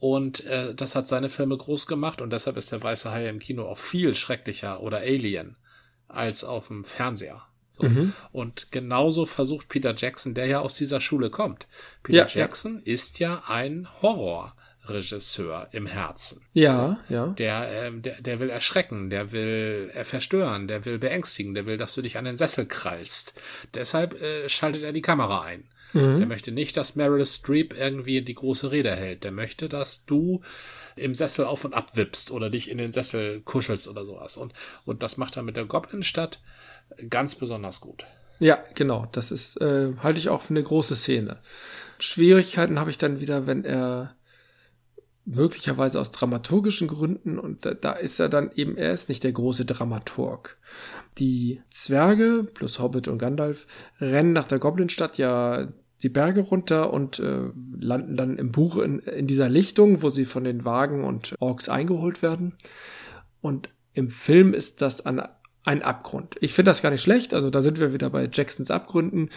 Und 0.00 0.44
äh, 0.46 0.74
das 0.74 0.96
hat 0.96 1.06
seine 1.06 1.28
Filme 1.28 1.56
groß 1.56 1.86
gemacht 1.86 2.22
und 2.22 2.30
deshalb 2.30 2.56
ist 2.56 2.72
der 2.72 2.82
Weiße 2.82 3.10
Hai 3.10 3.28
im 3.28 3.38
Kino 3.38 3.66
auch 3.66 3.78
viel 3.78 4.14
schrecklicher 4.14 4.82
oder 4.82 4.98
Alien 4.98 5.56
als 6.08 6.42
auf 6.42 6.68
dem 6.68 6.84
Fernseher. 6.84 7.42
So. 7.72 7.84
Mhm. 7.84 8.14
Und 8.32 8.72
genauso 8.72 9.26
versucht 9.26 9.68
Peter 9.68 9.94
Jackson, 9.94 10.32
der 10.34 10.46
ja 10.46 10.60
aus 10.60 10.76
dieser 10.76 11.00
Schule 11.00 11.28
kommt. 11.30 11.66
Peter 12.02 12.26
ja, 12.26 12.26
Jackson 12.26 12.82
ja. 12.84 12.92
ist 12.92 13.18
ja 13.20 13.42
ein 13.46 13.86
Horror. 14.02 14.56
Regisseur 14.88 15.68
im 15.72 15.86
Herzen. 15.86 16.42
Ja, 16.54 16.98
ja. 17.08 17.28
Der, 17.28 17.68
ähm, 17.70 18.02
der, 18.02 18.20
der 18.22 18.40
will 18.40 18.48
erschrecken, 18.48 19.10
der 19.10 19.30
will 19.30 19.90
äh, 19.92 20.04
verstören, 20.04 20.68
der 20.68 20.84
will 20.86 20.98
beängstigen, 20.98 21.54
der 21.54 21.66
will, 21.66 21.76
dass 21.76 21.94
du 21.94 22.02
dich 22.02 22.16
an 22.16 22.24
den 22.24 22.38
Sessel 22.38 22.66
krallst. 22.66 23.34
Deshalb 23.74 24.20
äh, 24.20 24.48
schaltet 24.48 24.82
er 24.82 24.92
die 24.92 25.02
Kamera 25.02 25.42
ein. 25.42 25.68
Mhm. 25.92 26.18
Der 26.18 26.26
möchte 26.26 26.52
nicht, 26.52 26.76
dass 26.76 26.96
Meryl 26.96 27.24
Streep 27.26 27.76
irgendwie 27.78 28.22
die 28.22 28.34
große 28.34 28.70
Rede 28.70 28.94
hält. 28.94 29.24
Der 29.24 29.32
möchte, 29.32 29.68
dass 29.68 30.04
du 30.04 30.42
im 30.96 31.14
Sessel 31.14 31.44
auf 31.44 31.64
und 31.64 31.74
ab 31.74 31.96
wippst 31.96 32.30
oder 32.30 32.50
dich 32.50 32.70
in 32.70 32.78
den 32.78 32.92
Sessel 32.92 33.40
kuschelst 33.42 33.88
oder 33.88 34.04
sowas. 34.04 34.36
Und, 34.36 34.52
und 34.84 35.02
das 35.02 35.16
macht 35.16 35.36
er 35.36 35.42
mit 35.42 35.56
der 35.56 35.64
Goblin-Stadt 35.64 36.40
ganz 37.08 37.34
besonders 37.34 37.80
gut. 37.80 38.04
Ja, 38.38 38.58
genau. 38.74 39.06
Das 39.12 39.30
ist, 39.30 39.60
äh, 39.60 39.92
halte 40.02 40.18
ich 40.18 40.28
auch 40.28 40.42
für 40.42 40.50
eine 40.50 40.62
große 40.62 40.96
Szene. 40.96 41.38
Schwierigkeiten 41.98 42.78
habe 42.78 42.90
ich 42.90 42.98
dann 42.98 43.20
wieder, 43.20 43.46
wenn 43.46 43.64
er 43.64 44.16
möglicherweise 45.26 46.00
aus 46.00 46.10
dramaturgischen 46.10 46.88
Gründen 46.88 47.38
und 47.38 47.64
da, 47.64 47.74
da, 47.74 47.92
ist 47.92 48.18
er 48.18 48.28
dann 48.28 48.50
eben, 48.54 48.76
er 48.76 48.92
ist 48.92 49.08
nicht 49.08 49.22
der 49.22 49.32
große 49.32 49.64
Dramaturg. 49.64 50.56
Die 51.18 51.60
Zwerge 51.70 52.46
plus 52.54 52.78
Hobbit 52.78 53.06
und 53.06 53.18
Gandalf 53.18 53.66
rennen 54.00 54.32
nach 54.32 54.46
der 54.46 54.58
Goblinstadt 54.58 55.18
ja 55.18 55.68
die 56.02 56.08
Berge 56.08 56.40
runter 56.40 56.92
und 56.92 57.18
äh, 57.18 57.50
landen 57.78 58.16
dann 58.16 58.38
im 58.38 58.52
Buch 58.52 58.76
in, 58.78 59.00
in 59.00 59.26
dieser 59.26 59.48
Lichtung, 59.48 60.02
wo 60.02 60.08
sie 60.08 60.24
von 60.24 60.44
den 60.44 60.64
Wagen 60.64 61.04
und 61.04 61.34
Orks 61.40 61.68
eingeholt 61.68 62.22
werden. 62.22 62.54
Und 63.40 63.68
im 63.92 64.10
Film 64.10 64.54
ist 64.54 64.82
das 64.82 65.04
an 65.04 65.22
ein 65.62 65.82
Abgrund. 65.82 66.36
Ich 66.40 66.54
finde 66.54 66.70
das 66.70 66.82
gar 66.82 66.90
nicht 66.90 67.02
schlecht. 67.02 67.34
Also 67.34 67.50
da 67.50 67.62
sind 67.62 67.78
wir 67.78 67.92
wieder 67.92 68.10
bei 68.10 68.28
Jacksons 68.32 68.70
Abgründen. 68.70 69.28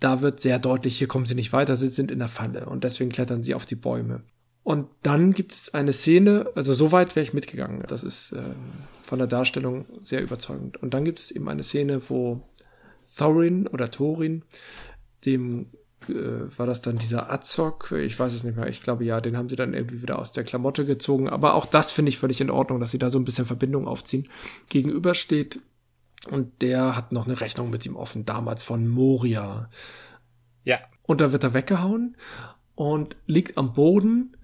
Da 0.00 0.20
wird 0.20 0.40
sehr 0.40 0.58
deutlich, 0.58 0.98
hier 0.98 1.06
kommen 1.06 1.26
sie 1.26 1.36
nicht 1.36 1.52
weiter, 1.52 1.76
sie 1.76 1.88
sind 1.88 2.10
in 2.10 2.18
der 2.18 2.26
Falle 2.26 2.66
und 2.66 2.82
deswegen 2.82 3.10
klettern 3.10 3.44
sie 3.44 3.54
auf 3.54 3.66
die 3.66 3.76
Bäume. 3.76 4.24
Und 4.64 4.88
dann 5.02 5.32
gibt 5.32 5.52
es 5.52 5.74
eine 5.74 5.92
Szene, 5.92 6.46
also 6.56 6.74
so 6.74 6.90
weit 6.90 7.14
wäre 7.14 7.24
ich 7.24 7.32
mitgegangen. 7.32 7.84
Das 7.86 8.02
ist 8.02 8.32
äh, 8.32 8.42
von 9.02 9.18
der 9.18 9.28
Darstellung 9.28 9.86
sehr 10.02 10.22
überzeugend. 10.22 10.82
Und 10.82 10.94
dann 10.94 11.04
gibt 11.04 11.20
es 11.20 11.30
eben 11.30 11.48
eine 11.48 11.62
Szene, 11.62 12.00
wo 12.08 12.42
Thorin 13.16 13.68
oder 13.68 13.90
Thorin, 13.90 14.44
dem 15.24 15.66
war 16.08 16.66
das 16.66 16.82
dann 16.82 16.98
dieser 16.98 17.30
Azog, 17.30 17.92
ich 17.92 18.18
weiß 18.18 18.32
es 18.32 18.44
nicht 18.44 18.56
mehr, 18.56 18.68
ich 18.68 18.82
glaube 18.82 19.04
ja, 19.04 19.20
den 19.20 19.36
haben 19.36 19.48
sie 19.48 19.56
dann 19.56 19.74
irgendwie 19.74 20.02
wieder 20.02 20.18
aus 20.18 20.32
der 20.32 20.44
Klamotte 20.44 20.84
gezogen. 20.84 21.28
Aber 21.28 21.54
auch 21.54 21.66
das 21.66 21.90
finde 21.90 22.10
ich 22.10 22.18
völlig 22.18 22.40
in 22.40 22.50
Ordnung, 22.50 22.80
dass 22.80 22.90
sie 22.90 22.98
da 22.98 23.10
so 23.10 23.18
ein 23.18 23.24
bisschen 23.24 23.46
Verbindung 23.46 23.86
aufziehen. 23.86 24.28
Gegenübersteht 24.68 25.60
und 26.30 26.62
der 26.62 26.96
hat 26.96 27.12
noch 27.12 27.26
eine 27.26 27.40
Rechnung 27.40 27.70
mit 27.70 27.84
ihm 27.86 27.96
offen, 27.96 28.24
damals 28.24 28.62
von 28.62 28.86
Moria. 28.88 29.68
Ja. 30.64 30.78
Und 31.06 31.20
da 31.20 31.32
wird 31.32 31.42
er 31.44 31.54
weggehauen 31.54 32.16
und 32.74 33.16
liegt 33.26 33.58
am 33.58 33.72
Boden 33.72 34.36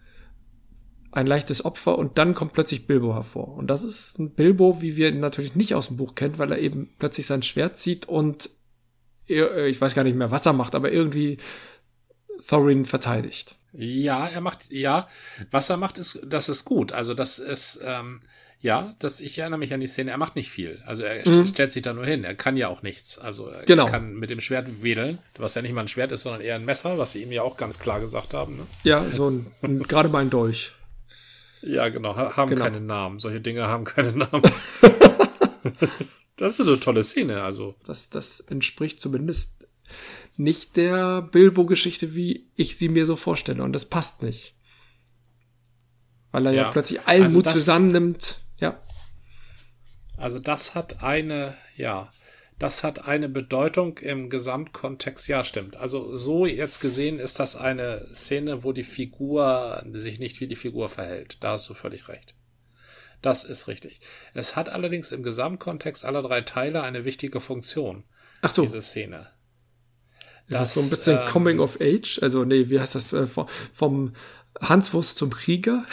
ein 1.11 1.27
leichtes 1.27 1.65
Opfer 1.65 1.99
und 1.99 2.19
dann 2.19 2.35
kommt 2.35 2.53
plötzlich 2.53 2.87
Bilbo 2.87 3.15
hervor. 3.15 3.57
Und 3.57 3.69
das 3.69 3.85
ist 3.85 4.19
ein 4.19 4.35
Bilbo, 4.35 4.83
wie 4.83 4.97
wir 4.97 5.09
ihn 5.09 5.21
natürlich 5.21 5.55
nicht 5.55 5.75
aus 5.75 5.89
dem 5.89 5.97
Buch 5.97 6.15
kennen, 6.15 6.39
weil 6.39 6.53
er 6.53 6.59
eben 6.59 6.91
plötzlich 6.99 7.27
sein 7.27 7.43
Schwert 7.43 7.79
zieht 7.79 8.07
und 8.07 8.47
äh, 8.47 8.51
ich 9.29 9.81
weiß 9.81 9.95
gar 9.95 10.05
nicht 10.05 10.17
mehr, 10.17 10.31
was 10.31 10.47
er 10.47 10.53
macht, 10.53 10.75
aber 10.75 10.91
irgendwie 10.91 11.39
Thorin 12.47 12.85
verteidigt. 12.85 13.57
Ja, 13.73 14.27
er 14.27 14.41
macht, 14.41 14.73
ja, 14.73 15.09
was 15.51 15.71
er 15.71 15.77
macht, 15.77 15.99
ist, 15.99 16.21
das 16.27 16.49
ist 16.49 16.65
gut. 16.65 16.93
Also 16.93 17.15
das 17.15 17.39
ist, 17.39 17.81
ähm, 17.85 18.21
ja, 18.61 18.95
das, 18.99 19.21
ich 19.21 19.39
erinnere 19.39 19.59
mich 19.59 19.73
an 19.75 19.81
die 19.81 19.87
Szene, 19.87 20.11
er 20.11 20.19
macht 20.19 20.35
nicht 20.35 20.51
viel. 20.51 20.83
Also 20.87 21.03
er 21.03 21.29
mhm. 21.29 21.47
stellt 21.47 21.73
sich 21.73 21.83
da 21.83 21.93
nur 21.93 22.07
hin. 22.07 22.25
Er 22.25 22.35
kann 22.35 22.57
ja 22.57 22.69
auch 22.69 22.83
nichts. 22.83 23.19
Also 23.19 23.49
er 23.49 23.65
genau. 23.65 23.87
kann 23.87 24.15
mit 24.15 24.31
dem 24.31 24.41
Schwert 24.41 24.83
wedeln, 24.83 25.19
was 25.37 25.55
ja 25.55 25.63
nicht 25.63 25.75
mal 25.75 25.83
ein 25.83 25.89
Schwert 25.89 26.13
ist, 26.13 26.23
sondern 26.23 26.41
eher 26.41 26.55
ein 26.55 26.65
Messer, 26.65 26.99
was 26.99 27.13
sie 27.13 27.23
ihm 27.23 27.31
ja 27.31 27.43
auch 27.43 27.57
ganz 27.57 27.79
klar 27.79 28.01
gesagt 28.01 28.35
haben. 28.35 28.57
Ne? 28.57 28.67
Ja, 28.83 29.05
so 29.13 29.29
ein, 29.29 29.47
ein 29.63 29.83
gerade 29.83 30.09
mal 30.09 30.23
ein 30.23 30.31
Dolch. 30.31 30.73
Ja, 31.61 31.89
genau, 31.89 32.17
haben 32.17 32.51
genau. 32.51 32.65
keine 32.65 32.81
Namen. 32.81 33.19
Solche 33.19 33.41
Dinge 33.41 33.67
haben 33.67 33.85
keine 33.85 34.13
Namen. 34.13 34.43
das 36.39 36.59
ist 36.59 36.67
eine 36.67 36.81
tolle 36.81 37.03
Szene, 37.03 37.43
also. 37.43 37.75
Das, 37.87 38.11
das 38.11 38.41
entspricht 38.41 39.01
zumindest 39.01 39.69
nicht 40.37 40.77
der 40.77 41.23
Bilbo-Geschichte, 41.23 42.15
wie 42.15 42.49
ich 42.55 42.77
sie 42.77 42.89
mir 42.89 43.07
so 43.07 43.17
vorstelle. 43.17 43.63
Und 43.63 43.73
das 43.73 43.87
passt 43.87 44.23
nicht. 44.23 44.55
Weil 46.31 46.47
er 46.47 46.53
ja, 46.53 46.63
ja 46.63 46.71
plötzlich 46.71 47.01
allen 47.07 47.25
also 47.25 47.37
Mut 47.37 47.47
das, 47.47 47.55
zusammennimmt. 47.55 48.41
Ja. 48.59 48.81
Also 50.17 50.39
das 50.39 50.75
hat 50.75 51.03
eine, 51.03 51.57
ja, 51.77 52.13
das 52.59 52.85
hat 52.85 53.07
eine 53.07 53.29
Bedeutung 53.29 53.99
im 53.99 54.31
Gesamtkontext. 54.31 55.27
Ja, 55.29 55.43
stimmt. 55.43 55.77
Also 55.77 56.17
so 56.17 56.47
jetzt 56.47 56.81
gesehen 56.81 57.19
ist 57.19 57.41
das 57.41 57.57
eine 57.57 58.07
Szene, 58.15 58.63
wo 58.63 58.73
die 58.73 58.85
Figur 58.85 59.83
sich 59.93 60.21
nicht 60.21 60.41
wie 60.41 60.47
die 60.47 60.57
Figur 60.57 60.89
verhält. 60.89 61.39
Da 61.43 61.53
hast 61.53 61.69
du 61.69 61.75
völlig 61.75 62.09
recht. 62.09 62.35
Das 63.23 63.45
ist 63.45 63.69
richtig. 63.69 64.01
Es 64.35 64.57
hat 64.57 64.69
allerdings 64.69 65.11
im 65.13 65.23
Gesamtkontext 65.23 66.05
aller 66.05 66.23
drei 66.23 66.41
Teile 66.43 66.83
eine 66.83 67.05
wichtige 67.05 67.41
Funktion. 67.41 68.05
Ach 68.43 68.51
so. 68.51 68.63
Diese 68.63 68.83
Szene. 68.83 69.31
Ist 70.47 70.61
das, 70.61 70.61
das 70.61 70.75
so 70.75 70.81
ein 70.81 70.91
bisschen 70.91 71.19
ähm, 71.19 71.27
Coming 71.27 71.59
of 71.59 71.79
Age? 71.81 72.21
Also, 72.23 72.45
nee, 72.45 72.69
wie 72.71 72.81
heißt 72.81 72.95
das? 72.95 73.13
Äh, 73.13 73.27
vom 73.27 74.15
Hanswurst 74.61 75.19
zum 75.19 75.31
Krieger? 75.31 75.85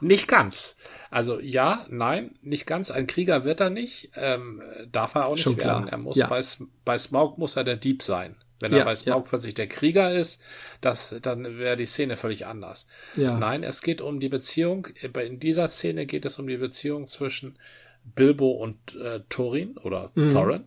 Nicht 0.00 0.28
ganz. 0.28 0.76
Also 1.10 1.40
ja, 1.40 1.86
nein, 1.90 2.36
nicht 2.40 2.66
ganz. 2.66 2.90
Ein 2.90 3.06
Krieger 3.06 3.44
wird 3.44 3.60
er 3.60 3.68
nicht. 3.68 4.10
Ähm, 4.16 4.62
darf 4.90 5.14
er 5.14 5.26
auch 5.26 5.32
nicht 5.32 5.42
Schon 5.42 5.58
werden. 5.58 5.82
Klar. 5.82 5.92
Er 5.92 5.98
muss 5.98 6.16
ja. 6.16 6.26
bei, 6.26 6.40
bei 6.84 6.96
Smaug 6.96 7.36
muss 7.36 7.56
er 7.56 7.64
der 7.64 7.76
Dieb 7.76 8.02
sein. 8.02 8.36
Wenn 8.62 8.72
er 8.72 8.78
Ja, 8.78 8.84
bei 8.84 8.96
Smaug 8.96 9.24
ja. 9.24 9.28
plötzlich 9.28 9.54
der 9.54 9.66
Krieger 9.66 10.12
ist, 10.12 10.40
das, 10.80 11.14
dann 11.20 11.58
wäre 11.58 11.76
die 11.76 11.86
Szene 11.86 12.16
völlig 12.16 12.46
anders. 12.46 12.86
Ja. 13.16 13.36
Nein, 13.38 13.62
es 13.62 13.82
geht 13.82 14.00
um 14.00 14.20
die 14.20 14.28
Beziehung. 14.30 14.86
In 15.26 15.38
dieser 15.40 15.68
Szene 15.68 16.06
geht 16.06 16.24
es 16.24 16.38
um 16.38 16.46
die 16.46 16.56
Beziehung 16.56 17.06
zwischen 17.06 17.58
Bilbo 18.04 18.50
und 18.52 18.96
äh, 18.96 19.20
Thorin 19.28 19.76
oder 19.78 20.10
Mhm. 20.14 20.32
Thorin. 20.32 20.64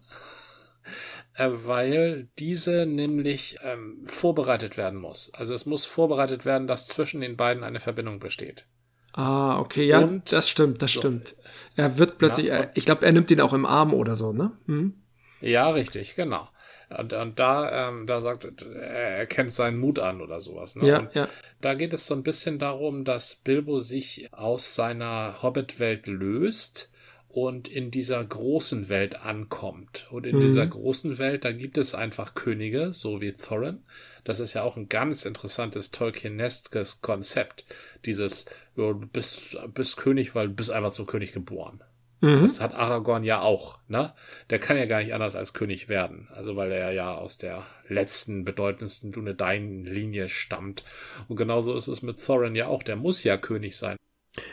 Äh, 1.38 1.50
weil 1.52 2.30
diese 2.40 2.86
nämlich 2.86 3.58
ähm, 3.64 4.04
vorbereitet 4.06 4.78
werden 4.78 5.00
muss. 5.00 5.34
Also 5.34 5.54
es 5.54 5.66
muss 5.66 5.84
vorbereitet 5.84 6.46
werden, 6.46 6.68
dass 6.68 6.88
zwischen 6.88 7.20
den 7.22 7.36
beiden 7.36 7.64
eine 7.64 7.80
Verbindung 7.82 8.20
besteht. 8.20 8.66
Ah, 9.14 9.60
okay, 9.60 9.86
ja, 9.88 10.00
Und- 10.02 10.32
das 10.32 10.50
stimmt, 10.50 10.82
das 10.82 10.92
so. 10.94 11.00
stimmt. 11.02 11.36
Er 11.76 11.98
wird 11.98 12.18
plötzlich, 12.18 12.48
Ja, 12.48 12.56
er, 12.56 12.72
ich 12.76 12.86
glaube, 12.86 13.06
er 13.06 13.12
nimmt 13.12 13.32
ihn 13.32 13.42
auch 13.42 13.54
im 13.54 13.66
Arm 13.66 13.94
oder 13.94 14.16
so, 14.16 14.32
ne? 14.34 14.52
Hm? 14.68 14.94
Ja, 15.42 15.70
richtig, 15.70 16.16
genau. 16.16 16.48
Und, 16.90 17.14
und 17.14 17.40
da, 17.40 17.90
ähm, 17.90 18.06
da 18.08 18.22
sagt 18.22 18.46
er, 18.66 18.82
er 18.82 19.26
kennt 19.26 19.52
seinen 19.54 19.78
Mut 19.78 20.00
an 20.00 20.22
oder 20.22 20.42
sowas. 20.42 20.76
Ne? 20.76 20.88
Ja, 20.88 21.00
und 21.00 21.14
ja. 21.16 21.28
da 21.62 21.74
geht 21.74 21.94
es 21.94 22.06
so 22.08 22.14
ein 22.14 22.24
bisschen 22.24 22.60
darum, 22.60 23.04
dass 23.04 23.36
Bilbo 23.36 23.80
sich 23.80 24.30
aus 24.34 24.76
seiner 24.76 25.42
Hobbit-Welt 25.42 26.08
löst 26.08 26.92
und 27.28 27.68
in 27.68 27.92
dieser 27.92 28.24
großen 28.24 28.88
Welt 28.88 29.22
ankommt. 29.22 30.08
Und 30.10 30.26
in 30.26 30.38
Mhm. 30.38 30.42
dieser 30.42 30.68
großen 30.68 31.18
Welt, 31.18 31.44
da 31.44 31.52
gibt 31.52 31.78
es 31.78 31.94
einfach 31.94 32.34
Könige, 32.34 32.94
so 32.94 33.20
wie 33.20 33.34
Thorin. 33.34 33.84
Das 34.24 34.40
ist 34.40 34.54
ja 34.54 34.64
auch 34.64 34.78
ein 34.78 34.88
ganz 34.88 35.26
interessantes 35.26 35.92
Tolkien-neskes 35.92 37.02
Konzept. 37.02 37.66
Dieses, 38.06 38.46
ja, 38.78 38.94
du 38.94 39.06
bist, 39.08 39.58
bist 39.74 39.98
König, 39.98 40.34
weil 40.34 40.48
du 40.48 40.54
bist 40.54 40.72
einfach 40.72 40.92
zum 40.92 41.08
König 41.08 41.34
geboren. 41.34 41.82
Mhm. 42.22 42.42
Das 42.42 42.62
hat 42.62 42.74
Aragorn 42.74 43.24
ja 43.24 43.42
auch, 43.42 43.80
ne? 43.88 44.14
Der 44.50 44.60
kann 44.60 44.78
ja 44.78 44.86
gar 44.86 45.02
nicht 45.02 45.14
anders 45.14 45.36
als 45.36 45.54
König 45.54 45.90
werden. 45.90 46.28
Also 46.34 46.56
weil 46.56 46.72
er 46.72 46.92
ja 46.92 47.16
aus 47.16 47.38
der 47.38 47.64
letzten, 47.88 48.46
bedeutendsten 48.46 49.12
Dunedain-Linie 49.12 50.30
stammt. 50.30 50.84
Und 51.28 51.36
genauso 51.36 51.74
ist 51.76 51.88
es 51.88 52.02
mit 52.02 52.24
Thorin 52.24 52.56
ja 52.56 52.68
auch. 52.68 52.84
Der 52.84 52.96
muss 52.96 53.24
ja 53.24 53.38
König 53.38 53.78
sein. 53.78 53.98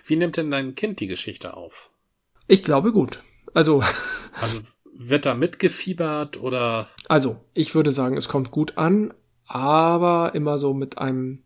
Wie 0.05 0.17
nimmt 0.17 0.37
denn 0.37 0.51
dein 0.51 0.75
Kind 0.75 1.01
die 1.01 1.09
Geschichte 1.09 1.57
auf? 1.57 1.91
Ich 2.47 2.63
glaube 2.63 2.93
gut. 2.93 3.23
Also, 3.55 3.83
Also 4.41 4.61
wird 4.95 5.27
da 5.27 5.35
mitgefiebert 5.35 6.41
oder 6.41 6.89
also, 7.09 7.41
ich 7.55 7.75
würde 7.75 7.93
sagen, 7.93 8.17
es 8.17 8.29
kommt 8.29 8.51
gut 8.51 8.79
an, 8.79 9.13
aber 9.47 10.33
immer 10.35 10.59
so 10.59 10.75
mit 10.75 10.99
einem, 10.99 11.42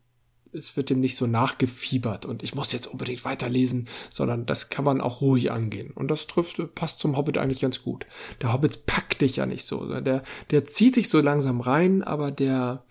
es 0.57 0.77
wird 0.77 0.91
dem 0.91 1.01
nicht 1.01 1.17
so 1.17 1.27
nachgefiebert 1.27 2.25
und 2.25 2.43
ich 2.43 2.55
muss 2.55 2.73
jetzt 2.73 2.87
unbedingt 2.87 3.25
weiterlesen, 3.25 3.89
sondern 4.11 4.47
das 4.47 4.71
kann 4.71 4.85
man 4.85 5.01
auch 5.01 5.21
ruhig 5.21 5.53
angehen. 5.53 5.91
Und 5.93 6.09
das 6.09 6.27
trifft, 6.27 6.75
passt 6.75 6.99
zum 6.99 7.17
Hobbit 7.17 7.39
eigentlich 7.39 7.61
ganz 7.61 7.83
gut. 7.83 8.07
Der 8.43 8.53
Hobbit 8.53 8.87
packt 8.87 9.21
dich 9.21 9.37
ja 9.37 9.47
nicht 9.47 9.65
so. 9.65 9.85
ne? 9.85 10.03
Der, 10.03 10.23
der 10.51 10.65
zieht 10.65 10.97
dich 10.97 11.09
so 11.09 11.21
langsam 11.21 11.61
rein, 11.61 12.03
aber 12.03 12.31
der 12.31 12.85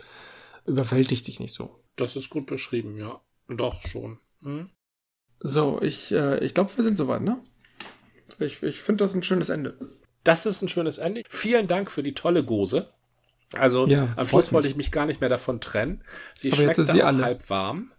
überwältigt 0.66 1.28
dich 1.28 1.39
nicht 1.39 1.53
so. 1.53 1.80
das 1.95 2.16
ist 2.16 2.30
gut 2.30 2.45
beschrieben, 2.45 2.97
ja. 2.97 3.22
Doch 3.47 3.82
schon. 3.82 4.20
Hm? 4.41 4.70
So, 5.39 5.82
ich, 5.82 6.11
äh, 6.11 6.43
ich 6.43 6.53
glaube, 6.53 6.76
wir 6.76 6.84
sind 6.84 6.97
soweit, 6.97 7.22
ne? 7.22 7.39
Ich, 8.39 8.63
ich 8.63 8.80
finde 8.80 9.03
das 9.03 9.13
ein 9.13 9.24
schönes 9.24 9.49
Ende. 9.49 9.78
Das 10.24 10.45
ist 10.47 10.61
ein 10.61 10.70
schönes 10.70 10.97
Ende. 10.97 11.22
Vielen 11.30 11.68
Dank 11.68 11.91
für 11.91 12.01
die 12.01 12.16
tolle 12.16 12.43
Gose. 12.43 12.94
Also 13.60 13.88
Ja, 13.88 14.08
am 14.16 14.28
Schluss 14.28 14.51
wollte 14.53 14.68
ich 14.68 14.76
mich 14.76 14.91
gar 14.91 15.06
nicht 15.06 15.22
mehr 15.22 15.30
davon 15.30 15.60
trennen. 15.62 16.01
Sie 16.34 16.51
Aber 16.51 16.62
jetzt 16.62 16.76
schmeckt 16.76 16.80
ist 16.80 16.91
sie 16.93 17.03
auch 17.03 17.08
alle. 17.08 17.24
halb 17.24 17.49
warm. 17.49 17.91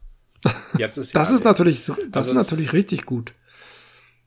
Jetzt 0.78 0.96
ist 0.98 1.08
sie 1.08 1.14
Das 1.14 1.28
alle. 1.28 1.38
ist 1.38 1.44
natürlich, 1.44 1.84
das 1.86 1.96
Also 2.12 2.30
ist 2.30 2.36
natürlich 2.36 2.72
richtig 2.72 3.04
gut. 3.06 3.32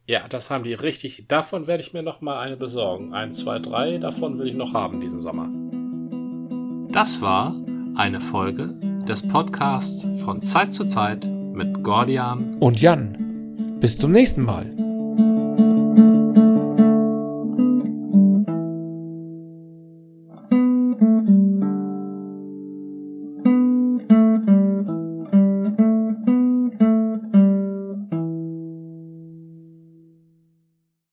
Ja, 0.08 0.28
das 0.28 0.50
haben 0.50 0.64
die 0.64 0.74
richtig. 0.74 1.26
Davon 1.28 1.68
werde 1.68 1.82
ich 1.84 1.94
mir 1.94 2.02
noch 2.02 2.20
mal 2.20 2.40
eine 2.40 2.58
besorgen. 2.58 3.14
Eins, 3.14 3.38
zwei, 3.40 3.60
drei. 3.60 4.00
Davon 4.00 4.40
will 4.40 4.48
ich 4.48 4.56
noch 4.56 4.74
haben 4.74 5.00
diesen 5.02 5.22
Sommer. 5.22 5.50
Das 6.92 7.22
war 7.22 7.56
eine 7.96 8.20
Folge 8.20 8.76
des 9.08 9.28
Podcasts 9.28 10.08
von 10.24 10.42
Zeit 10.42 10.74
zu 10.74 10.86
Zeit 10.86 11.26
mit 11.26 11.84
Gordian 11.84 12.56
und 12.60 12.82
Jan. 12.82 13.78
Bis 13.80 13.98
zum 13.98 14.12
nächsten 14.12 14.42
Mal. 14.44 14.66